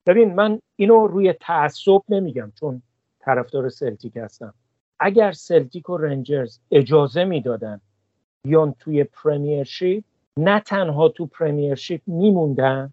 ببین 0.06 0.34
من 0.34 0.60
اینو 0.76 1.06
روی 1.06 1.32
تعصب 1.32 2.00
نمیگم 2.08 2.52
چون 2.60 2.82
طرفدار 3.20 3.68
سلتیک 3.68 4.16
هستم. 4.16 4.54
اگر 5.00 5.32
سلتیک 5.32 5.90
و 5.90 5.96
رنجرز 5.96 6.58
اجازه 6.70 7.24
می‌دادن 7.24 7.80
بیان 8.44 8.74
توی 8.80 9.04
Premiership 9.04 10.04
نه 10.38 10.60
تنها 10.60 11.08
تو 11.08 11.26
Premiership 11.26 12.00
میموندن 12.06 12.92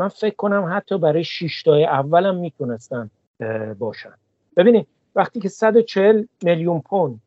من 0.00 0.08
فکر 0.08 0.34
کنم 0.34 0.72
حتی 0.76 0.98
برای 0.98 1.24
شیشتای 1.24 1.84
اولم 1.84 2.36
می‌تونستن 2.36 3.10
باشن. 3.78 4.14
ببینید 4.56 4.86
وقتی 5.14 5.40
که 5.40 5.48
140 5.48 6.24
میلیون 6.42 6.80
پوند 6.80 7.20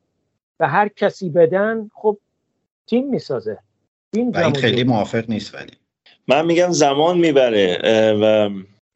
به 0.57 0.68
هر 0.68 0.88
کسی 0.88 1.30
بدن 1.30 1.90
خب 1.94 2.18
تیم 2.88 3.10
می‌سازه. 3.10 3.57
این, 4.14 4.38
این 4.38 4.53
خیلی 4.53 4.84
موافق 4.84 5.30
نیست 5.30 5.56
ولی. 5.56 5.72
من 6.27 6.45
میگم 6.45 6.72
زمان 6.72 7.18
می‌بره 7.18 7.77
و 8.22 8.49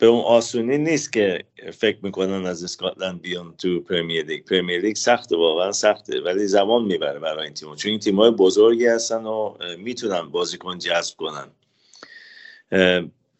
به 0.04 0.10
اون 0.10 0.22
آسونی 0.22 0.78
نیست 0.78 1.14
که 1.14 1.44
فکر 1.74 1.98
می‌کنن 2.02 2.46
از 2.46 2.64
اسکاتلند 2.64 3.22
بیان 3.22 3.56
تو 3.58 3.80
پرمیر 3.80 4.26
لیگ. 4.26 4.46
پرمیر 4.46 4.82
لیگ 4.82 4.96
سخته 4.96 5.38
واقعا 5.38 5.72
سخته 5.72 6.22
ولی 6.22 6.48
زمان 6.48 6.84
می‌بره 6.84 7.20
برای 7.20 7.44
این 7.44 7.54
تیم 7.54 7.76
چون 7.76 7.90
این 7.90 8.00
تیم 8.00 8.16
های 8.16 8.32
بزرگی 8.32 8.88
هستن 8.88 9.26
و 9.26 9.58
می‌تونن 9.78 10.22
بازیکن 10.22 10.78
جذب 10.78 11.16
کنن. 11.18 11.48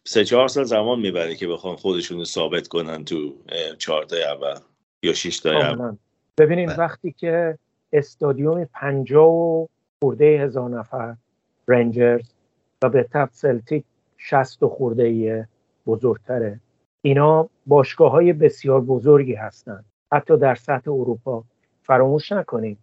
سه 0.04 0.24
چهار 0.24 0.48
سال 0.48 0.64
زمان 0.64 1.00
می‌بره 1.00 1.34
که 1.34 1.48
بخوان 1.48 1.76
خودشون 1.76 2.18
رو 2.18 2.24
ثابت 2.24 2.68
کنن 2.68 3.04
تو 3.04 3.34
چهارتای 3.78 4.22
اول 4.22 4.58
یا 5.02 5.12
شش 5.12 5.40
تا 5.40 5.50
اول 5.50 5.96
ببینید 6.38 6.68
بله. 6.68 6.78
وقتی 6.78 7.12
که 7.12 7.58
استادیوم 7.92 8.64
پنجاه 8.64 9.32
و 9.32 9.66
خورده 10.02 10.24
هزار 10.24 10.70
نفر 10.70 11.16
رنجرز 11.68 12.30
و 12.82 12.88
به 12.88 13.02
تب 13.12 13.28
سلتیک 13.32 13.84
شست 14.18 14.62
و 14.62 14.68
خورده 14.68 15.02
ایه 15.02 15.48
بزرگتره. 15.86 16.60
اینا 17.02 17.48
باشگاه 17.66 18.10
های 18.10 18.32
بسیار 18.32 18.80
بزرگی 18.80 19.34
هستند. 19.34 19.84
حتی 20.12 20.36
در 20.36 20.54
سطح 20.54 20.90
اروپا. 20.90 21.44
فراموش 21.82 22.32
نکنید. 22.32 22.78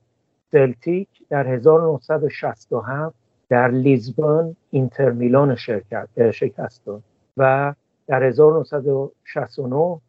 سلتیک 0.51 1.07
در 1.29 1.47
1967 1.47 3.15
در 3.49 3.67
لیزبون 3.67 4.55
اینتر 4.71 5.09
میلان 5.09 5.55
شرکت 5.55 6.31
شکست 6.31 6.85
داد. 6.85 7.03
و 7.37 7.73
در 8.07 8.23
1969 8.23 10.01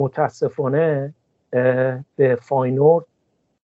متاسفانه 0.00 1.14
به 2.16 2.38
فاینورد 2.42 3.04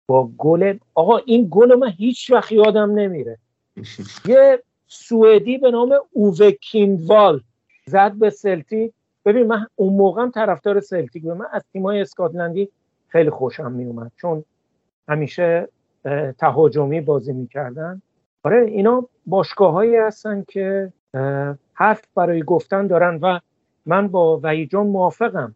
با 0.08 0.30
گل 0.38 0.78
آقا 0.94 1.18
این 1.18 1.48
گل 1.52 1.76
من 1.76 1.90
هیچ 1.90 2.32
وقت 2.32 2.52
یادم 2.52 2.92
نمیره. 2.92 3.38
یه 4.28 4.64
سوئدی 4.88 5.58
به 5.58 5.72
نام 5.72 5.96
اووه 6.12 6.52
کیندوال 6.52 7.42
زد 7.86 8.12
به 8.12 8.30
سلتیک. 8.30 8.94
ببین 9.26 9.48
من 9.48 9.68
اون 9.76 9.94
موقع 9.94 10.22
هم 10.22 10.32
طرفدار 10.32 10.80
سلتیک 10.80 11.24
به 11.24 11.34
من 11.34 11.46
از 11.52 11.64
تیمای 11.74 12.02
اسکاتلندی 12.02 12.70
خیلی 13.08 13.30
خوشم 13.30 13.72
میومد 13.72 14.12
چون 14.16 14.44
همیشه 15.08 15.68
تهاجمی 16.38 17.02
بازی 17.02 17.34
می‌کردن. 17.34 18.02
آره 18.44 18.66
اینا 18.66 19.08
باشگاه 19.26 19.72
هایی 19.72 19.96
هستن 19.96 20.44
که 20.48 20.94
حرف 21.74 22.02
برای 22.16 22.44
گفتن 22.44 22.88
دارن 22.88 23.20
و 23.22 23.40
من 23.86 24.08
با 24.08 24.40
وحیجان 24.44 24.88
موافقم. 24.88 25.56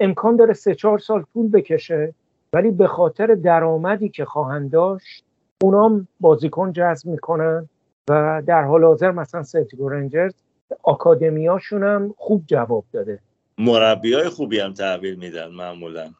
امکان 0.00 0.36
داره 0.36 0.52
سه 0.52 0.74
چهار 0.74 0.98
سال 0.98 1.24
طول 1.32 1.50
بکشه 1.50 2.14
ولی 2.52 2.70
به 2.70 2.86
خاطر 2.86 3.26
درآمدی 3.26 4.08
که 4.08 4.24
خواهند 4.24 4.70
داشت 4.70 5.24
اونام 5.62 6.08
بازیکن 6.20 6.72
جذب 6.72 7.08
می‌کنن 7.08 7.68
و 8.10 8.42
در 8.46 8.62
حال 8.62 8.84
حاضر 8.84 9.10
مثلا 9.10 9.42
سلتیک 9.42 9.80
رنجرز 9.80 10.34
آکادمیاشون 10.82 11.82
هم 11.82 12.14
خوب 12.18 12.44
جواب 12.46 12.84
داده. 12.92 13.18
مربی 13.58 14.12
های 14.14 14.28
خوبی 14.28 14.60
هم 14.60 14.74
تحویل 14.74 15.14
میدن 15.14 15.48
معمولا. 15.48 16.10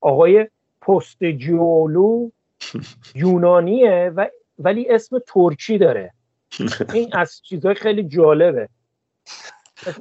آقای 0.00 0.48
پست 0.80 1.24
جیولو 1.24 2.30
یونانیه 3.14 4.12
و 4.16 4.26
ولی 4.58 4.90
اسم 4.90 5.18
ترکی 5.26 5.78
داره. 5.78 6.12
این 6.94 7.10
از 7.12 7.40
چیزهای 7.42 7.74
خیلی 7.74 8.02
جالبه. 8.02 8.68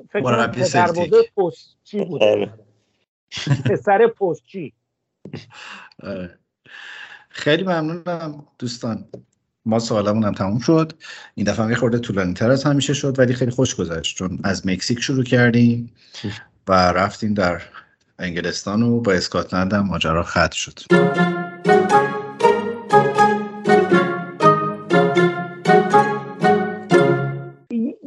فکر 0.10 0.48
پسر 0.48 0.88
پستچی 1.38 2.06
بوده. 2.06 2.54
پسر 3.70 4.08
پستچی. 4.08 4.74
آره. 6.04 6.40
خیلی 7.30 7.64
ممنونم 7.64 8.48
دوستان. 8.60 9.08
ما 9.66 9.80
سوالمون 9.80 10.24
هم 10.24 10.34
تموم 10.34 10.60
شد. 10.60 10.94
این 11.36 11.46
دفعه 11.46 11.70
یه 11.70 11.76
خورده 11.76 12.00
طولانی 12.00 12.34
تر 12.34 12.52
از 12.52 12.64
همیشه 12.64 12.94
شد 12.94 13.20
ولی 13.20 13.34
خیلی 13.34 13.52
خوش 13.52 13.76
گذشت 13.76 14.18
چون 14.18 14.40
از 14.44 14.68
مکزیک 14.68 15.00
شروع 15.00 15.24
کردیم 15.24 15.92
و 16.68 16.74
رفتیم 16.74 17.34
در 17.34 17.62
انگلستان 18.20 18.84
و 18.84 19.00
با 19.00 19.12
اسکاتلند 19.12 19.74
هم 19.74 19.86
ماجرا 19.86 20.24
ختم 20.24 20.50
شد. 20.52 20.80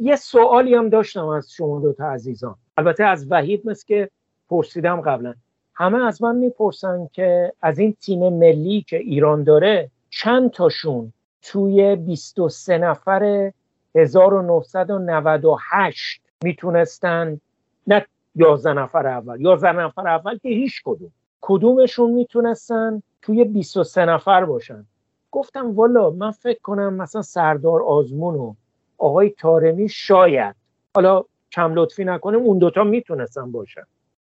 یه 0.01 0.15
سوالی 0.15 0.75
هم 0.75 0.89
داشتم 0.89 1.27
از 1.27 1.51
شما 1.51 1.79
دو 1.79 1.93
تا 1.93 2.11
عزیزان. 2.11 2.55
البته 2.77 3.03
از 3.03 3.27
وحید 3.31 3.61
مثل 3.65 3.85
که 3.87 4.09
پرسیدم 4.49 5.01
قبلا. 5.01 5.33
همه 5.73 6.05
از 6.05 6.21
من 6.21 6.35
می‌پرسن 6.35 7.09
که 7.13 7.53
از 7.61 7.79
این 7.79 7.95
تیم 8.01 8.33
ملی 8.33 8.85
که 8.87 8.97
ایران 8.97 9.43
داره 9.43 9.91
چند 10.09 10.51
تاشون 10.51 11.13
توی 11.41 11.95
23 11.95 12.77
نفر 12.77 13.51
1998 13.95 16.21
می‌تونستن 16.43 17.39
نه 17.87 18.05
11 18.35 18.73
نفر 18.73 19.07
اول 19.07 19.41
11 19.41 19.71
نفر 19.71 20.07
اول 20.07 20.37
که 20.37 20.49
هیچ 20.49 20.81
کدوم. 20.85 21.11
کدومشون 21.41 22.11
می‌تونستن 22.11 23.03
توی 23.21 23.43
23 23.43 24.05
نفر 24.05 24.45
باشن؟ 24.45 24.85
گفتم 25.31 25.75
والا 25.75 26.09
من 26.09 26.31
فکر 26.31 26.61
کنم 26.61 26.93
مثلا 26.93 27.21
سردار 27.21 27.83
آزمون 27.83 28.35
و 28.35 28.53
آقای 28.97 29.29
تارمی 29.29 29.89
شاید. 29.89 30.55
حالا 30.95 31.23
کم 31.51 31.73
لطفی 31.73 32.05
نکنیم 32.05 32.39
اون 32.39 32.57
دوتا 32.57 32.83
می‌تونستن 32.83 33.51
باشن. 33.51 33.83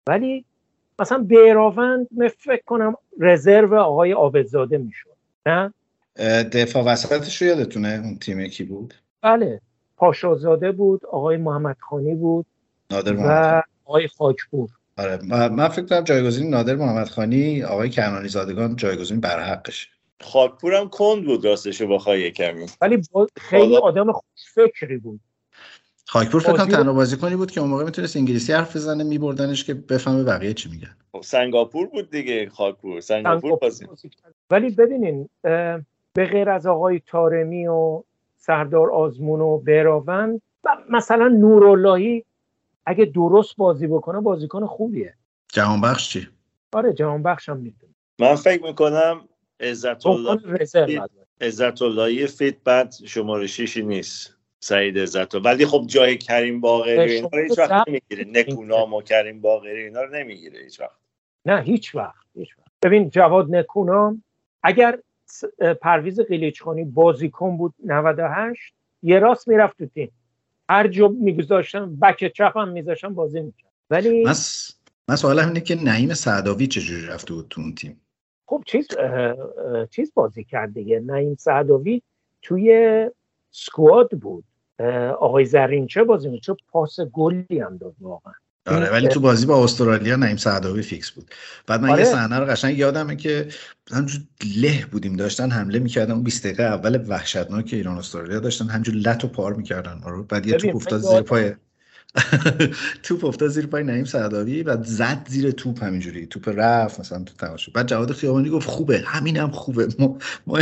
ولی 0.06 0.44
مثلا 0.98 1.18
بیراوند 1.18 2.08
فکر 2.38 2.62
کنم 2.66 2.94
رزرو 3.20 3.80
آقای 3.80 4.12
آبدزاده 4.12 4.78
می‌شد 4.78 5.16
نه؟ 5.46 5.74
دفاع 6.52 6.84
وسطش 6.84 7.42
رو 7.42 7.48
یادتونه 7.48 8.00
اون 8.04 8.18
تیم 8.18 8.46
کی 8.46 8.64
بود؟ 8.64 8.94
بله 9.22 9.60
پاشازاده 9.96 10.72
بود 10.72 11.06
آقای 11.06 11.36
محمد 11.36 11.76
خانی 11.80 12.14
بود 12.14 12.46
نادر 12.90 13.12
محمد 13.12 13.54
و 13.54 13.62
آقای 13.84 14.08
خاکپور. 14.08 14.70
آره 14.98 15.18
من 15.48 15.68
فکر 15.68 15.86
کنم 15.86 16.00
جایگزین 16.00 16.50
نادر 16.50 16.74
محمد 16.74 17.08
خانی 17.08 17.62
آقای 17.62 17.90
کنانی 17.90 18.28
زادگان 18.28 18.76
جایگزین 18.76 19.20
برحقش 19.20 19.90
خاکپورم 20.20 20.88
کند 20.88 21.24
بود 21.24 21.44
راستش 21.44 21.82
با 21.82 21.98
خواهی 21.98 22.30
کمی 22.30 22.66
ولی 22.80 23.02
خیلی 23.40 23.76
آدم 23.76 24.12
فکری 24.54 24.96
بود. 24.96 25.20
خاکپور 26.06 26.40
فکر 26.40 26.52
کنم 26.52 26.66
تنها 26.66 26.92
بازیکنی 26.92 27.36
بود 27.36 27.50
که 27.50 27.60
اون 27.60 27.70
موقع 27.70 27.84
می‌تونست 27.84 28.16
انگلیسی 28.16 28.52
حرف 28.52 28.76
بزنه 28.76 29.04
میبردنش 29.04 29.64
که 29.64 29.74
بفهمه 29.74 30.24
بقیه 30.24 30.54
چی 30.54 30.70
میگن. 30.70 30.96
خب، 31.12 31.22
سنگاپور 31.22 31.86
بود 31.86 32.10
دیگه 32.10 32.48
خاکپور. 32.48 33.00
سنگاپور 33.00 33.56
بازی 33.56 33.86
ولی 34.50 34.70
ببینین 34.70 35.28
به 36.14 36.26
غیر 36.26 36.50
از 36.50 36.66
آقای 36.66 37.02
تارمی 37.06 37.66
و 37.66 38.02
سردار 38.36 38.90
آزمون 38.90 39.40
و 39.40 39.58
براوند 39.58 40.42
مثلا 40.90 41.28
نوراللهی 41.28 42.24
اگه 42.86 43.04
درست 43.04 43.56
بازی 43.56 43.86
بکنه 43.86 44.20
بازیکن 44.20 44.66
خوبیه. 44.66 45.14
جهانبخش 45.52 46.10
چی؟ 46.10 46.28
آره 46.72 46.92
جهانبخش 46.92 47.48
هم 47.48 47.56
می‌تونه 47.56 47.92
من 48.18 48.34
فکر 48.34 48.62
می‌کنم 48.62 49.28
عزت 49.60 50.06
الله 50.06 50.40
عزت 51.40 51.82
اللهی 51.82 52.26
فیت 52.26 52.56
بعد 52.64 52.94
شماره 53.06 53.46
شیشی 53.46 53.82
نیست. 53.82 54.36
سعید 54.60 54.98
عزت. 54.98 55.34
ولی 55.34 55.66
خب 55.66 55.84
جای 55.86 56.18
کریم 56.18 56.60
باقری 56.60 57.12
اینا 57.12 57.28
رو 57.32 57.38
هیچ 57.38 57.58
وقت 57.58 57.88
نمی‌گیره. 57.88 58.24
نکونام 58.24 58.94
و 58.94 59.02
کریم 59.02 59.40
باقری 59.40 59.82
اینا 59.82 60.02
رو 60.02 60.14
نمی‌گیره 60.14 60.60
هیچ 60.64 60.80
وقت. 60.80 60.96
نه 61.46 61.60
هیچ 61.60 61.94
وقت 61.94 62.26
هیچ 62.34 62.58
وقت. 62.58 62.70
ببین 62.82 63.10
جواد 63.10 63.54
نکونام 63.54 64.24
اگر 64.62 64.98
پرویز 65.80 66.20
قلیچخانی 66.20 66.84
بازیکن 66.84 67.56
بود 67.56 67.74
98 67.84 68.74
یه 69.02 69.18
راست 69.18 69.48
می‌رفت 69.48 69.78
تو 69.78 69.86
تیم. 69.86 70.12
هر 70.68 70.88
جا 70.88 71.08
میگذاشتن 71.08 71.96
بک 71.96 72.32
چپ 72.32 72.56
هم 72.56 72.68
میذاشتن 72.68 73.14
بازی 73.14 73.40
می‌کرد 73.40 73.70
ولی 73.90 74.24
من 74.24 74.32
س- 74.32 74.74
من 75.08 75.16
سوالم 75.16 75.46
اینه 75.48 75.60
که 75.60 75.74
نعیم 75.74 76.14
سعداوی 76.14 76.66
چجوری 76.66 77.06
رفته 77.06 77.34
بود 77.34 77.46
تو 77.50 77.60
اون 77.60 77.74
تیم؟ 77.74 78.00
خب 78.46 78.62
چیز 78.66 78.88
اه، 78.98 79.12
اه، 79.14 79.86
چیز 79.86 80.12
بازی 80.14 80.44
کرد 80.44 80.74
دیگه. 80.74 81.00
نعیم 81.00 81.34
سعداوی 81.34 82.02
توی 82.42 83.10
سکواد 83.50 84.10
بود. 84.10 84.44
آقای 85.18 85.44
زرینچه 85.44 86.04
بازی 86.04 86.28
می‌کرد. 86.28 86.56
پاس 86.68 87.00
گلی 87.00 87.58
هم 87.60 87.76
داد 87.76 87.94
واقعا. 88.00 88.32
آره 88.66 88.90
ولی 88.90 89.08
تو 89.08 89.20
بازی 89.20 89.46
با 89.46 89.64
استرالیا 89.64 90.16
نعیم 90.16 90.36
سعداوی 90.36 90.82
فیکس 90.82 91.10
بود. 91.10 91.30
بعد 91.66 91.80
من 91.80 91.90
آره. 91.90 91.98
یه 91.98 92.04
صحنه 92.04 92.38
رو 92.38 92.44
قشنگ 92.44 92.78
یادمه 92.78 93.16
که 93.16 93.48
همجور 93.92 94.20
له 94.56 94.86
بودیم 94.92 95.16
داشتن 95.16 95.50
حمله 95.50 95.78
می‌کردن. 95.78 96.12
اون 96.12 96.22
20 96.22 96.44
دقیقه 96.44 96.62
اول 96.62 97.04
وحشتناک 97.08 97.70
ایران 97.72 97.98
استرالیا 97.98 98.40
داشتن 98.40 98.68
همجور 98.68 99.16
و 99.24 99.28
پار 99.28 99.54
می‌کردن 99.54 100.00
آره 100.04 100.22
بعد 100.22 100.46
یه 100.46 100.56
توپ 100.56 100.76
افتاد 100.76 101.00
زیر 101.00 101.20
پای 101.20 101.52
توپ 103.02 103.24
افتاد 103.24 103.48
زیر 103.48 103.66
پای 103.66 103.84
نعیم 103.84 104.04
سعداوی 104.04 104.62
بعد 104.62 104.82
زد 104.84 105.26
زیر 105.28 105.50
توپ 105.50 105.82
همینجوری. 105.82 106.26
توپ 106.26 106.52
رفت 106.56 107.00
مثلا 107.00 107.24
تو 107.24 107.34
تماشا. 107.34 107.72
بعد 107.74 107.86
جواد 107.86 108.12
خیابانی 108.12 108.50
گفت 108.50 108.68
خوبه 108.68 109.02
همینم 109.06 109.50
خوبه. 109.50 109.88
ما, 109.98 110.18
ما 110.46 110.58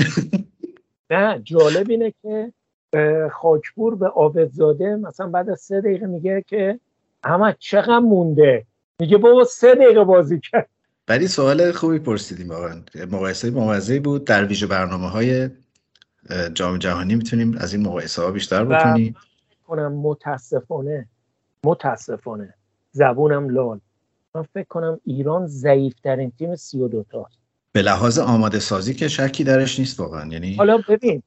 نه 1.10 1.40
جالب 1.44 1.90
اینه 1.90 2.14
که 2.22 2.52
اه، 2.92 3.28
خاکپور 3.28 3.94
به 3.94 4.06
عابدزاده 4.06 4.96
مثلا 4.96 5.26
بعد 5.26 5.50
از 5.50 5.60
سه 5.60 5.80
دقیقه 5.80 6.06
میگه 6.06 6.44
که 6.46 6.80
احمد 7.24 7.56
چقدر 7.58 7.98
مونده؟ 7.98 8.66
میگه 9.00 9.18
بابا 9.18 9.44
سه 9.44 9.74
دقیقه 9.74 10.04
بازی 10.04 10.40
کرد. 10.40 10.68
ولی 11.08 11.28
سوال 11.28 11.72
خوبی 11.72 11.98
پرسیدیم 11.98 12.48
واقعا. 12.48 12.82
مقایسه 13.10 13.50
موضعی 13.50 14.00
بود. 14.00 14.24
در 14.24 14.44
ویژه 14.44 14.66
برنامه 14.66 15.08
های 15.08 15.50
جام 16.54 16.78
جهانی 16.78 17.14
می‌تونیم 17.14 17.56
از 17.58 17.74
این 17.74 17.86
مقایسه 17.86 18.22
ها 18.22 18.30
بیشتر 18.30 18.64
بکنیم 18.64 19.16
کنم 19.70 19.92
متاسفانه 19.92 21.08
متاسفانه 21.64 22.54
زبونم 22.92 23.48
لال. 23.48 23.80
من 24.34 24.42
فکر 24.42 24.66
کنم 24.68 25.00
ایران 25.04 25.46
ضعیفترین 25.46 26.32
تیم 26.38 26.56
سی 26.56 26.80
و 26.80 26.88
دوتاست 26.88 27.38
به 27.72 27.82
لحاظ 27.82 28.18
آماده 28.18 28.58
سازی 28.58 28.94
که 28.94 29.08
شکی 29.08 29.44
درش 29.44 29.78
نیست 29.78 30.00
واقعا. 30.00 30.32
یعنی 30.32 30.54
حالا 30.54 30.78
ببین 30.88 31.22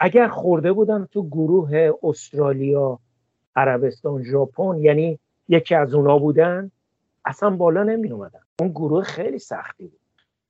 اگر 0.00 0.28
خورده 0.28 0.72
بودم 0.72 1.08
تو 1.12 1.28
گروه 1.28 1.90
استرالیا 2.02 2.98
عربستان 3.56 4.24
ژاپن 4.24 4.78
یعنی 4.78 5.18
یکی 5.48 5.74
از 5.74 5.94
اونا 5.94 6.18
بودن 6.18 6.70
اصلا 7.24 7.50
بالا 7.50 7.82
نمی 7.82 8.10
اومدن 8.10 8.40
اون 8.60 8.68
گروه 8.68 9.04
خیلی 9.04 9.38
سختی 9.38 9.86
بود. 9.86 10.00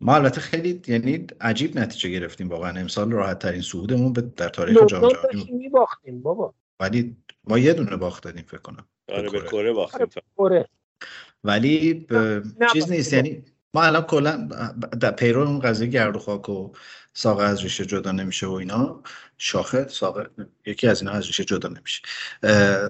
ما 0.01 0.14
البته 0.14 0.40
خیلی 0.40 0.82
یعنی 0.86 1.26
عجیب 1.40 1.78
نتیجه 1.78 2.09
گرفتیم 2.09 2.48
واقعا. 2.48 2.81
امسال 2.81 3.12
راحت 3.12 3.39
ترین 3.39 3.60
صعودمون 3.60 4.12
به 4.12 4.20
در 4.20 4.48
تاریخ 4.48 4.86
جام 4.86 5.09
جهانی 5.09 5.52
میباختیم 5.52 6.22
بابا. 6.22 6.55
ولی 6.81 7.16
ما 7.44 7.59
یه 7.59 7.72
دونه 7.72 7.97
باخت 7.97 8.24
دادیم 8.24 8.44
فکر 8.48 8.60
کنم. 8.60 8.85
آره 9.09 9.31
به 9.31 9.40
کره. 9.40 9.72
باختیم. 9.72 10.06
کره. 10.36 10.68
ولی 11.44 11.94
ب... 11.94 12.43
چیز 12.72 12.93
نیست. 12.93 13.12
یعنی 13.12 13.43
ما 13.74 13.82
الان 13.82 14.02
کلا 14.02 14.48
در 15.01 15.10
پیرو 15.10 15.40
اون 15.40 15.59
قضیه 15.59 15.89
گرد 15.89 16.16
و 16.16 16.18
خاک 16.18 16.48
و 16.48 16.70
ساقه 17.15 17.45
از 17.45 17.62
ریشه 17.62 17.86
جدا 17.86 18.12
نمیشه 18.12 18.47
و 18.47 18.53
اینا. 18.53 19.01
شاخه 19.39 19.89
ساقه 19.89 20.31
یکی 20.66 20.89
از 20.89 21.03
اینا 21.03 21.12
از 21.12 21.27
ریشه 21.27 21.45
جدا 21.45 21.69
نمیشه. 21.69 22.03
اه، 22.43 22.89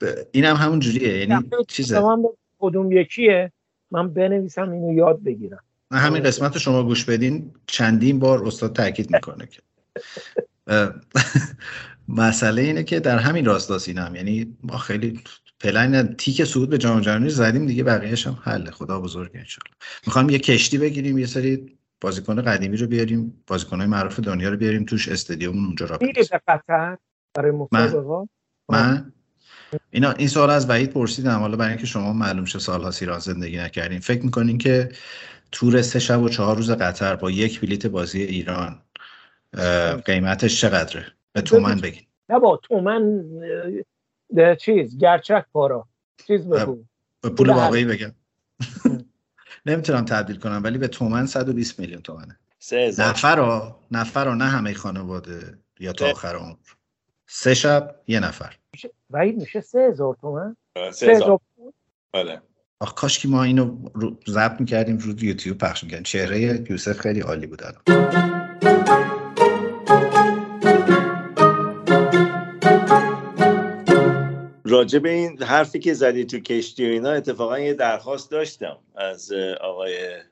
ب- 0.00 0.24
این 0.32 0.44
هم 0.44 0.56
همون 0.56 0.80
جوریه. 0.80 1.18
یعنی 1.18 1.50
چیزه؟ 1.68 2.00
من 2.00 2.22
کدوم 2.58 2.92
یکیه. 2.92 3.52
من 3.90 4.14
بنویسم 4.14 4.70
اینو 4.70 4.92
یاد 4.92 5.22
بگیرم. 5.22 5.64
من 5.90 5.98
همین 5.98 6.22
قسمت 6.22 6.58
شما 6.58 6.82
گوش 6.82 7.04
بدین. 7.04 7.54
چندین 7.66 8.18
بار 8.18 8.46
استاد 8.46 8.76
تاکید 8.76 9.10
می‌کنه 9.14 9.46
که. 9.46 9.62
مسئله 12.08 12.62
اینه 12.62 12.84
که 12.84 13.00
در 13.00 13.18
همین 13.18 13.44
راستاست 13.44 13.88
این 13.88 13.98
هم 13.98 14.14
یعنی 14.14 14.56
ما 14.62 14.78
خیلی 14.78 15.20
پلن 15.60 16.14
تیک 16.14 16.44
صعود 16.44 16.70
به 16.70 16.78
جام 16.78 17.00
جهانی 17.00 17.30
زدیم 17.30 17.66
دیگه 17.66 17.84
بقیه‌اش 17.84 18.26
هم 18.26 18.38
حله. 18.42 18.70
خدا 18.70 19.00
بزرگ 19.00 19.30
انشالله 19.34 19.76
می‌خوام 20.06 20.30
یه 20.30 20.38
کشتی 20.38 20.78
بگیریم 20.78 21.18
یه 21.18 21.26
سری 21.26 21.76
بازیکن 22.00 22.42
قدیمی 22.42 22.76
رو 22.76 22.86
بیاریم 22.86 23.42
بازیکنهای 23.46 23.88
معروف 23.88 24.20
دنیا 24.20 24.48
رو 24.48 24.56
بیاریم 24.56 24.84
توش 24.84 25.08
استادیوم 25.08 25.66
اونجا 25.66 25.86
را 25.86 25.98
میری 26.00 26.12
بندازیم. 26.12 26.38
به 26.46 26.52
قطر 26.52 26.98
برای 27.34 27.52
من 28.68 29.12
اینا 29.90 30.12
این 30.12 30.28
سوال 30.28 30.50
از 30.50 30.70
وحید 30.70 30.90
پرسیدم. 30.90 31.38
حالا 31.38 31.56
برای 31.56 31.70
اینکه 31.70 31.86
شما 31.86 32.12
معلوم 32.12 32.44
شه 32.44 32.58
سالها 32.58 32.90
ایران 33.00 33.18
زندگی 33.18 33.58
نکردین 33.58 34.00
فکر 34.00 34.24
می‌کنین 34.24 34.58
که 34.58 34.88
تور 35.52 35.82
سه 35.82 35.98
شب 35.98 36.22
و 36.22 36.28
چهار 36.28 36.56
روز 36.56 36.70
قطر 36.70 37.16
با 37.16 37.30
یک 37.30 37.60
بلیت 37.60 37.86
بازی 37.86 38.22
ایران 38.22 38.82
قیمتش 40.04 40.60
چقدره؟ 40.60 41.06
به 41.32 41.40
تومن 41.40 41.80
بگین. 41.80 42.02
نه 42.28 42.38
با 42.38 42.56
تومن 42.56 43.24
چیز 44.60 44.98
گرچک 44.98 45.46
پارا. 45.52 45.88
چیز 46.26 46.48
بگو. 46.48 46.84
به 47.20 47.30
پول 47.30 47.50
واقعی 47.50 47.84
بگم. 47.84 48.12
نمی‌تونم 49.66 50.04
تبدیل 50.04 50.36
کنم 50.36 50.60
ولی 50.64 50.78
به 50.78 50.88
تومن 50.88 51.26
120 51.26 51.78
میلیون 51.80 52.02
تومنه. 52.02 52.38
سه 52.58 52.94
نفر 52.98 53.38
ها 53.38 53.80
نفر 53.90 54.28
ها 54.28 54.34
نه 54.34 54.44
همه 54.44 54.74
خانواده 54.74 55.58
یا 55.80 55.92
تا. 55.92 56.10
آخر 56.10 56.36
عمر. 56.36 56.54
سه 57.26 57.54
شب 57.54 57.94
یه 58.06 58.20
نفر. 58.20 58.56
وحید 59.10 59.36
میشه 59.36 59.60
سه 59.60 59.78
هزار 59.78 60.16
تومن؟ 60.20 60.56
سه 60.76 60.90
سه 60.92 61.06
هزار. 61.06 61.22
هزار. 61.22 61.40
بله. 62.12 62.40
آخ 62.80 62.94
کاش 62.94 63.18
که 63.18 63.28
ما 63.28 63.42
اینو 63.42 63.90
رو 63.94 64.16
ضبط 64.28 64.60
می‌کردیم 64.60 64.98
رو 64.98 65.24
یوتیوب 65.24 65.58
پخش 65.58 65.84
می‌کردیم. 65.84 66.04
چهره 66.04 66.70
یوسف 66.70 66.98
خیلی 67.00 67.20
عالی 67.20 67.46
بود 67.46 67.62
الان. 67.62 67.82
راجع 74.68 74.98
به 74.98 75.10
این 75.10 75.42
حرفی 75.42 75.78
که 75.78 75.94
زدی 75.94 76.24
تو 76.24 76.38
کشتی 76.38 76.86
و 76.86 76.90
اینا 76.90 77.10
اتفاقا 77.10 77.58
یه 77.58 77.74
درخواست 77.74 78.30
داشتم 78.30 78.78
از 78.96 79.32
آقای 79.60 80.22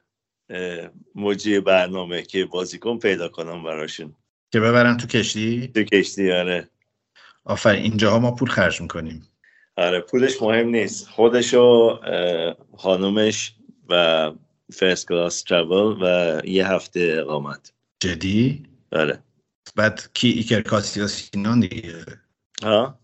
مجری 1.14 1.60
برنامه 1.60 2.22
که 2.22 2.44
بازیکن 2.44 2.98
پیدا 2.98 3.28
کنم 3.28 3.64
براشون. 3.64 4.14
که 4.52 4.60
ببرن 4.60 4.96
تو 4.96 5.06
کشتی؟ 5.06 5.70
تو 5.74 5.82
کشتی 5.82 6.32
آره. 6.32 6.68
آفرین 7.44 7.82
اینجاها 7.82 8.18
ما 8.18 8.30
پول 8.30 8.48
خرج 8.48 8.80
می‌کنیم. 8.80 9.28
آره 9.76 10.00
پولش 10.00 10.42
مهم 10.42 10.68
نیست. 10.68 11.08
خودش 11.08 11.54
و 11.54 11.98
خانومش 12.76 13.54
و 13.88 14.32
first 14.72 15.08
class 15.08 15.42
travel 15.42 16.02
و 16.02 16.40
یه 16.46 16.68
هفته 16.68 17.16
اقامت. 17.20 17.72
جدی؟ 18.00 18.62
آره. 18.92 19.22
بعد 19.76 20.10
کی 20.14 20.28
ایکر 20.28 20.60
کاسیاس 20.60 21.32
اینا 21.32 21.60
دیگه؟ 21.60 22.04
ها؟ 22.62 22.98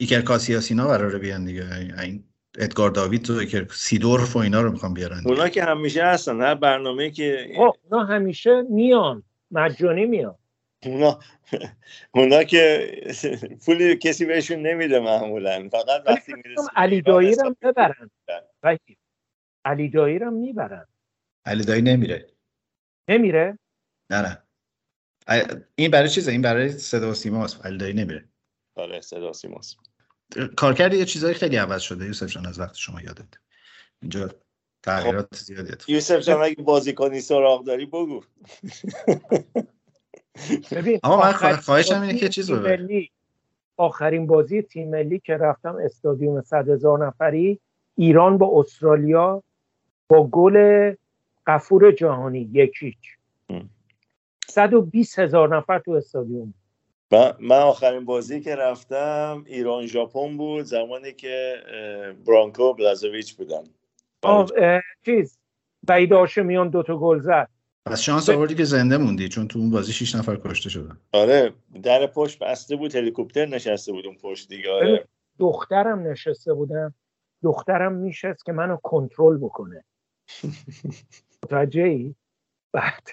ایکر 0.00 0.20
کاسیاس 0.20 0.69
اینا 0.69 0.88
قراره 0.88 1.18
بیان 1.18 1.44
دیگه. 1.44 1.74
این 2.02 2.24
ادگار 2.58 2.90
داوید 2.90 3.30
و 3.30 3.34
ایکر 3.34 3.66
سیدورف 3.72 4.36
و 4.36 4.38
اینا 4.38 4.60
رو 4.60 4.72
می‌خوام 4.72 4.94
بیارن 4.94 5.18
دیگه. 5.18 5.30
اونا 5.30 5.48
که 5.48 5.64
همیشه 5.64 6.04
هستن 6.04 6.40
هر 6.40 6.54
برنامه 6.54 7.10
که 7.10 7.52
خب 7.56 7.76
اونا 7.90 8.04
همیشه 8.04 8.62
میان. 8.62 9.22
مجانی 9.50 10.06
میان. 10.06 10.38
اونا 10.84 11.20
اونا 12.10 12.42
که 12.44 12.90
پولی 13.66 13.96
کسی 13.96 14.24
بهشون 14.24 14.66
نمیده 14.66 15.00
معمولا. 15.00 15.68
فقط 15.68 16.02
وقتی 16.06 16.32
می‌رسه 16.34 16.68
علی 16.76 17.02
دایی 17.02 17.36
هم 17.44 17.56
ببرن. 17.62 18.10
علی 19.64 19.88
دایی 19.88 20.18
هم 20.18 20.32
می‌برن. 20.32 20.86
علی 21.44 21.64
دایی 21.64 21.82
نمیره. 21.82 22.26
نمیره؟ 23.08 23.58
نه 24.10 24.22
نه. 24.22 24.42
این 25.74 25.90
برای 25.90 26.08
چیزه؟ 26.08 26.32
این 26.32 26.42
برای 26.42 26.68
صدا 26.68 27.10
و 27.10 27.14
سیماست 27.14 27.66
علی 27.66 27.78
دایی 27.78 27.94
نمیره. 27.94 28.24
آره 28.76 29.00
صدا 29.00 29.32
سیماست. 29.32 29.76
کارکرد 30.56 30.94
یه 30.94 31.04
چیزای 31.04 31.34
خیلی 31.34 31.56
عوض 31.56 31.82
شده. 31.82 32.06
یوسف 32.06 32.26
جان 32.26 32.46
از 32.46 32.60
وقت 32.60 32.74
شما 32.74 33.00
یادت. 33.00 33.28
اینجا 34.02 34.30
تغییرات 34.82 35.36
زیادی 35.36 35.72
اتفاق 35.72 35.90
یوسف 35.90 36.18
جان 36.18 36.42
اگه 36.42 36.62
بازیکنی 36.62 37.20
سراغ 37.20 37.64
داری 37.64 37.86
بگو. 37.86 38.20
ببین 40.72 41.00
آقا 41.02 41.26
من 41.26 41.56
خواهشم 41.56 42.00
اینه 42.00 42.06
بازی 42.06 42.18
که 42.18 42.28
چیز 42.28 42.46
تیم 42.46 42.56
ببر. 42.56 42.76
ملی 42.76 43.10
آخرین 43.76 44.26
بازی 44.26 44.62
تیم 44.62 44.90
ملی 44.90 45.18
که 45.18 45.36
رفتم 45.36 45.76
استادیوم 45.76 46.42
صد 46.42 46.68
هزار 46.68 47.06
نفری 47.06 47.60
ایران 47.94 48.38
با 48.38 48.60
استرالیا 48.60 49.42
با 50.08 50.26
گل 50.26 50.94
قفور 51.46 51.92
جهانی 51.92 52.50
یکیچ 52.52 52.96
ام. 53.48 53.70
120 54.48 55.18
هزار 55.18 55.56
نفر 55.56 55.78
تو 55.78 55.90
استادیوم. 55.90 56.54
من 57.12 57.32
من 57.40 57.58
آخرین 57.58 58.04
بازی 58.04 58.40
که 58.40 58.56
رفتم 58.56 59.44
ایران 59.46 59.86
ژاپن 59.86 60.36
بود 60.36 60.64
زمانی 60.64 61.12
که 61.12 61.56
برانکو 62.26 62.74
بلازویچ 62.74 63.34
بودن. 63.34 63.64
آه، 64.22 64.48
اه، 64.56 64.80
چیز 65.04 65.38
وحید 65.88 66.12
هاشمیان 66.12 66.68
دوتا 66.68 66.96
گل 66.96 67.20
زد. 67.20 67.48
پس 67.86 68.00
شانس 68.00 68.30
آوردی 68.30 68.54
که 68.54 68.64
زنده 68.64 68.96
موندی 68.96 69.28
چون 69.28 69.48
تو 69.48 69.58
اون 69.58 69.70
بازی 69.70 69.92
6 69.92 70.14
نفر 70.14 70.36
کشته 70.36 70.70
شدن. 70.70 70.98
آره 71.12 71.52
در 71.82 72.06
پشت 72.06 72.38
بسته 72.38 72.76
بود 72.76 72.94
هلیکوپتر 72.94 73.46
نشسته 73.46 73.92
بود 73.92 74.06
اون 74.06 74.16
پشت 74.16 74.48
دیگه 74.48 74.72
آره. 74.72 75.04
دخترم 75.38 76.06
نشسته 76.06 76.54
بودم. 76.54 76.94
دخترم 77.42 77.92
میشست 77.92 78.44
که 78.44 78.52
منو 78.52 78.76
کنترل 78.76 79.36
بکنه. 79.36 79.84
متوجه 81.44 81.82
ای 81.82 82.14
بعد 82.72 83.08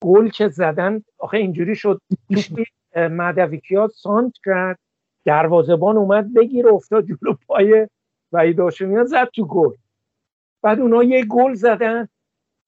گل 0.00 0.28
که 0.28 0.48
زدن 0.48 1.04
آخه 1.18 1.36
اینجوری 1.36 1.76
شد. 1.76 2.00
توپی 2.28 2.64
مدویکیا 2.96 3.88
سانت 3.88 4.34
کرد. 4.44 4.78
دروازبان 5.24 5.96
اومد 5.96 6.34
بگیر 6.34 6.68
افتاد 6.68 7.04
جلو 7.06 7.34
پای 7.46 7.88
وحید 8.32 8.60
هاشمیان 8.60 9.04
زد 9.04 9.28
تو 9.28 9.46
گل. 9.46 9.76
بعد 10.62 10.80
اونا 10.80 11.02
یه 11.02 11.24
گل 11.24 11.54
زدن. 11.54 12.08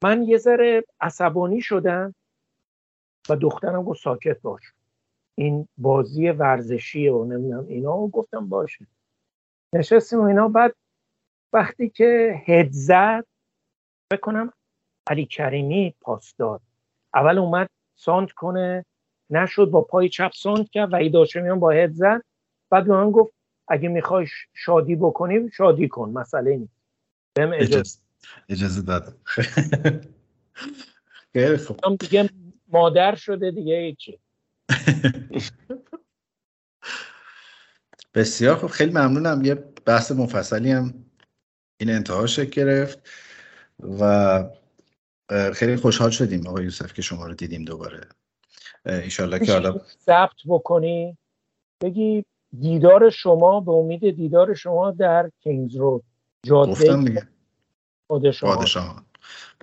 من 0.04 0.22
یه 0.22 0.38
ذره 0.38 0.84
عصبانی 1.00 1.60
شدم 1.60 2.14
و 3.28 3.36
دخترم 3.36 3.82
گفت 3.82 4.02
ساکت 4.02 4.40
باش. 4.40 4.62
این 5.34 5.68
بازی 5.78 6.28
ورزشی 6.28 7.08
و 7.08 7.24
نمی‌دونم 7.24 7.66
اینا. 7.66 7.98
و 7.98 8.10
گفتم 8.10 8.48
باشه. 8.48 8.86
نشستیم 9.74 10.20
و 10.20 10.22
اینا. 10.22 10.48
بعد 10.48 10.74
وقتی 11.52 11.88
که 11.88 12.42
هد 12.46 12.68
زد 12.70 13.26
بکنم 14.12 14.52
علی 15.10 15.26
کریمی 15.26 15.94
پاس 16.00 16.34
داد. 16.36 16.60
اول 17.14 17.38
اومد 17.38 17.68
سانت 17.96 18.32
کنه. 18.32 18.84
نشد 19.32 19.64
با 19.64 19.80
پای 19.80 20.08
چپ 20.08 20.30
سانت 20.34 20.70
کرد 20.70 20.92
و 20.92 20.96
ایداشمیان 20.96 21.60
با 21.60 21.70
هد 21.70 21.92
زد. 21.92 22.22
بعد 22.70 22.88
من 22.88 23.10
گفت 23.10 23.32
اگه 23.68 23.88
می‌خوای 23.88 24.26
شادی 24.54 24.96
بکنی 24.96 25.50
شادی 25.50 25.88
کن 25.88 26.10
مسئله 26.10 26.56
نیست. 26.56 26.72
بهم 27.34 27.52
اجازه 27.54 27.98
اجازه 28.48 28.82
داد. 28.82 29.16
خیلی 31.32 31.56
خوب. 31.56 31.80
دیگه 32.00 32.30
مادر 32.68 33.14
شده 33.14 33.50
دیگه 33.50 33.96
چی. 33.98 34.18
بسیار 38.14 38.56
خوب. 38.56 38.70
خیلی 38.70 38.92
ممنونم. 38.92 39.44
یه 39.44 39.54
بحث 39.86 40.12
مفصلی 40.12 40.70
هم 40.70 41.04
این 41.80 41.90
انتها 41.90 42.26
شکل 42.26 42.50
گرفت 42.50 43.08
و 44.00 44.44
خیلی 45.54 45.76
خوشحال 45.76 46.10
شدیم 46.10 46.46
آقای 46.46 46.64
یوسف 46.64 46.92
که 46.92 47.02
شما 47.02 47.26
رو 47.26 47.34
دیدیم 47.34 47.64
دوباره. 47.64 48.00
ایشالله 48.86 49.38
که 49.38 49.52
حالا 49.52 49.80
ثبت 50.06 50.36
بکنی؟ 50.46 51.18
بگی 51.80 52.24
دیدار 52.60 53.10
شما 53.10 53.60
به 53.60 53.72
امید 53.72 54.16
دیدار 54.16 54.54
شما 54.54 54.90
در 54.90 55.30
کینگز 55.40 55.76
رود 55.76 56.04
جاده 56.42 56.72
پادشاهان. 58.08 58.56
پادشاهان. 58.56 59.04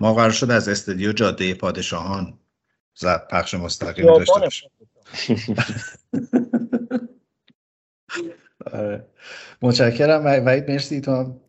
ما 0.00 0.14
قرار 0.14 0.30
شد 0.30 0.50
از 0.50 0.68
استودیو 0.68 1.12
جاده 1.12 1.54
پادشاهان 1.54 2.38
زد 2.94 3.28
پخش 3.30 3.54
مستقیم 3.54 4.06
داشته 4.06 4.40
باشیم. 4.40 4.70
آره. 8.72 9.06
متشکرم. 9.62 10.24
وحید 10.24 10.70
مرسی. 10.70 11.00
تو 11.00 11.10
هم 11.10 11.40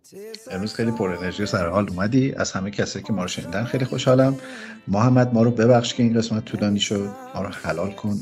امروز 0.52 0.74
خیلی 0.74 0.92
پر 0.92 1.10
انرژی 1.10 1.46
سر 1.46 1.70
حال 1.70 1.90
اومدی. 1.90 2.34
از 2.34 2.52
همه 2.52 2.72
کسایی 2.72 3.06
که 3.06 3.14
ما 3.14 3.22
رو 3.22 3.28
شنیدن 3.28 3.64
خیلی 3.64 3.86
خوشحالم. 3.86 4.38
محمد 4.88 5.34
ما 5.34 5.44
رو 5.44 5.52
ببخش 5.52 5.94
که 5.94 6.04
این 6.04 6.18
قسمت 6.18 6.46
طولانی 6.46 6.80
شد. 6.80 7.10
ما 7.36 7.42
رو 7.42 7.50
حلال 7.50 7.92
کن. 7.92 8.20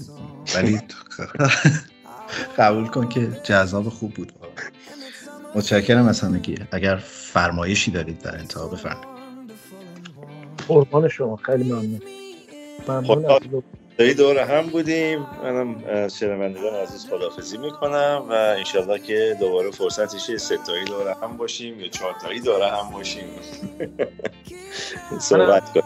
ولی 0.55 0.81
قبول 2.57 2.87
کن 2.87 3.09
که 3.09 3.31
جذاب 3.43 3.89
خوب 3.89 4.13
بود. 4.13 4.33
متشکرم 5.55 6.07
از 6.07 6.21
همگی. 6.21 6.55
اگر 6.71 6.95
فرمایشی 7.05 7.91
دارید 7.91 8.19
در 8.19 8.37
انتها 8.37 8.67
بفرمایید. 8.67 9.09
قربان 10.67 11.07
شما. 11.07 11.35
خیلی 11.35 11.63
ممنون. 11.63 12.01
ممنون 12.87 13.25
داری 13.99 14.13
دور 14.13 14.39
هم 14.39 14.67
بودیم. 14.67 15.27
منم 15.43 15.83
از 15.87 16.17
شنوندگان 16.17 16.73
عزیز 16.73 17.05
خدافزی 17.05 17.57
می‌کنم 17.57 18.25
و 18.29 18.33
انشالله 18.33 18.99
که 18.99 19.37
دوباره 19.39 19.71
فرصتش 19.71 20.35
ستایی 20.35 20.85
دور 20.85 21.15
هم 21.21 21.37
باشیم 21.37 21.79
یا 21.79 21.87
چهارتایی 21.87 22.39
دور 22.39 22.63
هم 22.63 22.89
باشیم. 22.89 23.23
صحبت 25.19 25.73
کنیم 25.73 25.83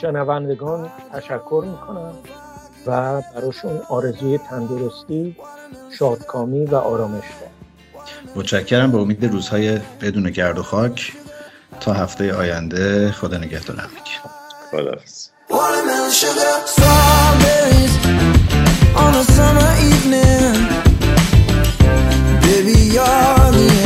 شنوندگان 0.00 0.90
تشکر 1.12 1.64
می‌کنم 1.66 2.14
و 2.86 3.22
براشون 3.34 3.80
آرزوی 3.88 4.38
تندرستی 4.38 5.36
شادکامی 5.98 6.64
و 6.64 6.74
آرامش 6.74 7.24
دارم. 7.40 7.52
متشکرم. 8.36 8.92
به 8.92 8.98
امید 8.98 9.24
روزهای 9.24 9.78
بدون 10.00 10.30
گرد 10.30 10.58
و 10.58 10.62
خاک 10.62 11.12
تا 11.80 11.92
هفته 11.92 12.34
آینده. 12.34 13.12
خدا 13.12 13.38
نگهدار 13.38 13.76
همگی. 13.76 14.12
خداحافظ. 14.70 15.35
Watermelon 15.56 16.10
sugar, 16.10 16.54
strawberries 16.66 17.94
on 18.94 19.14
a 19.14 19.24
summer 19.24 19.70
evening. 19.90 20.52
Baby, 22.42 22.78
you're 22.92 23.50
the 23.56 23.85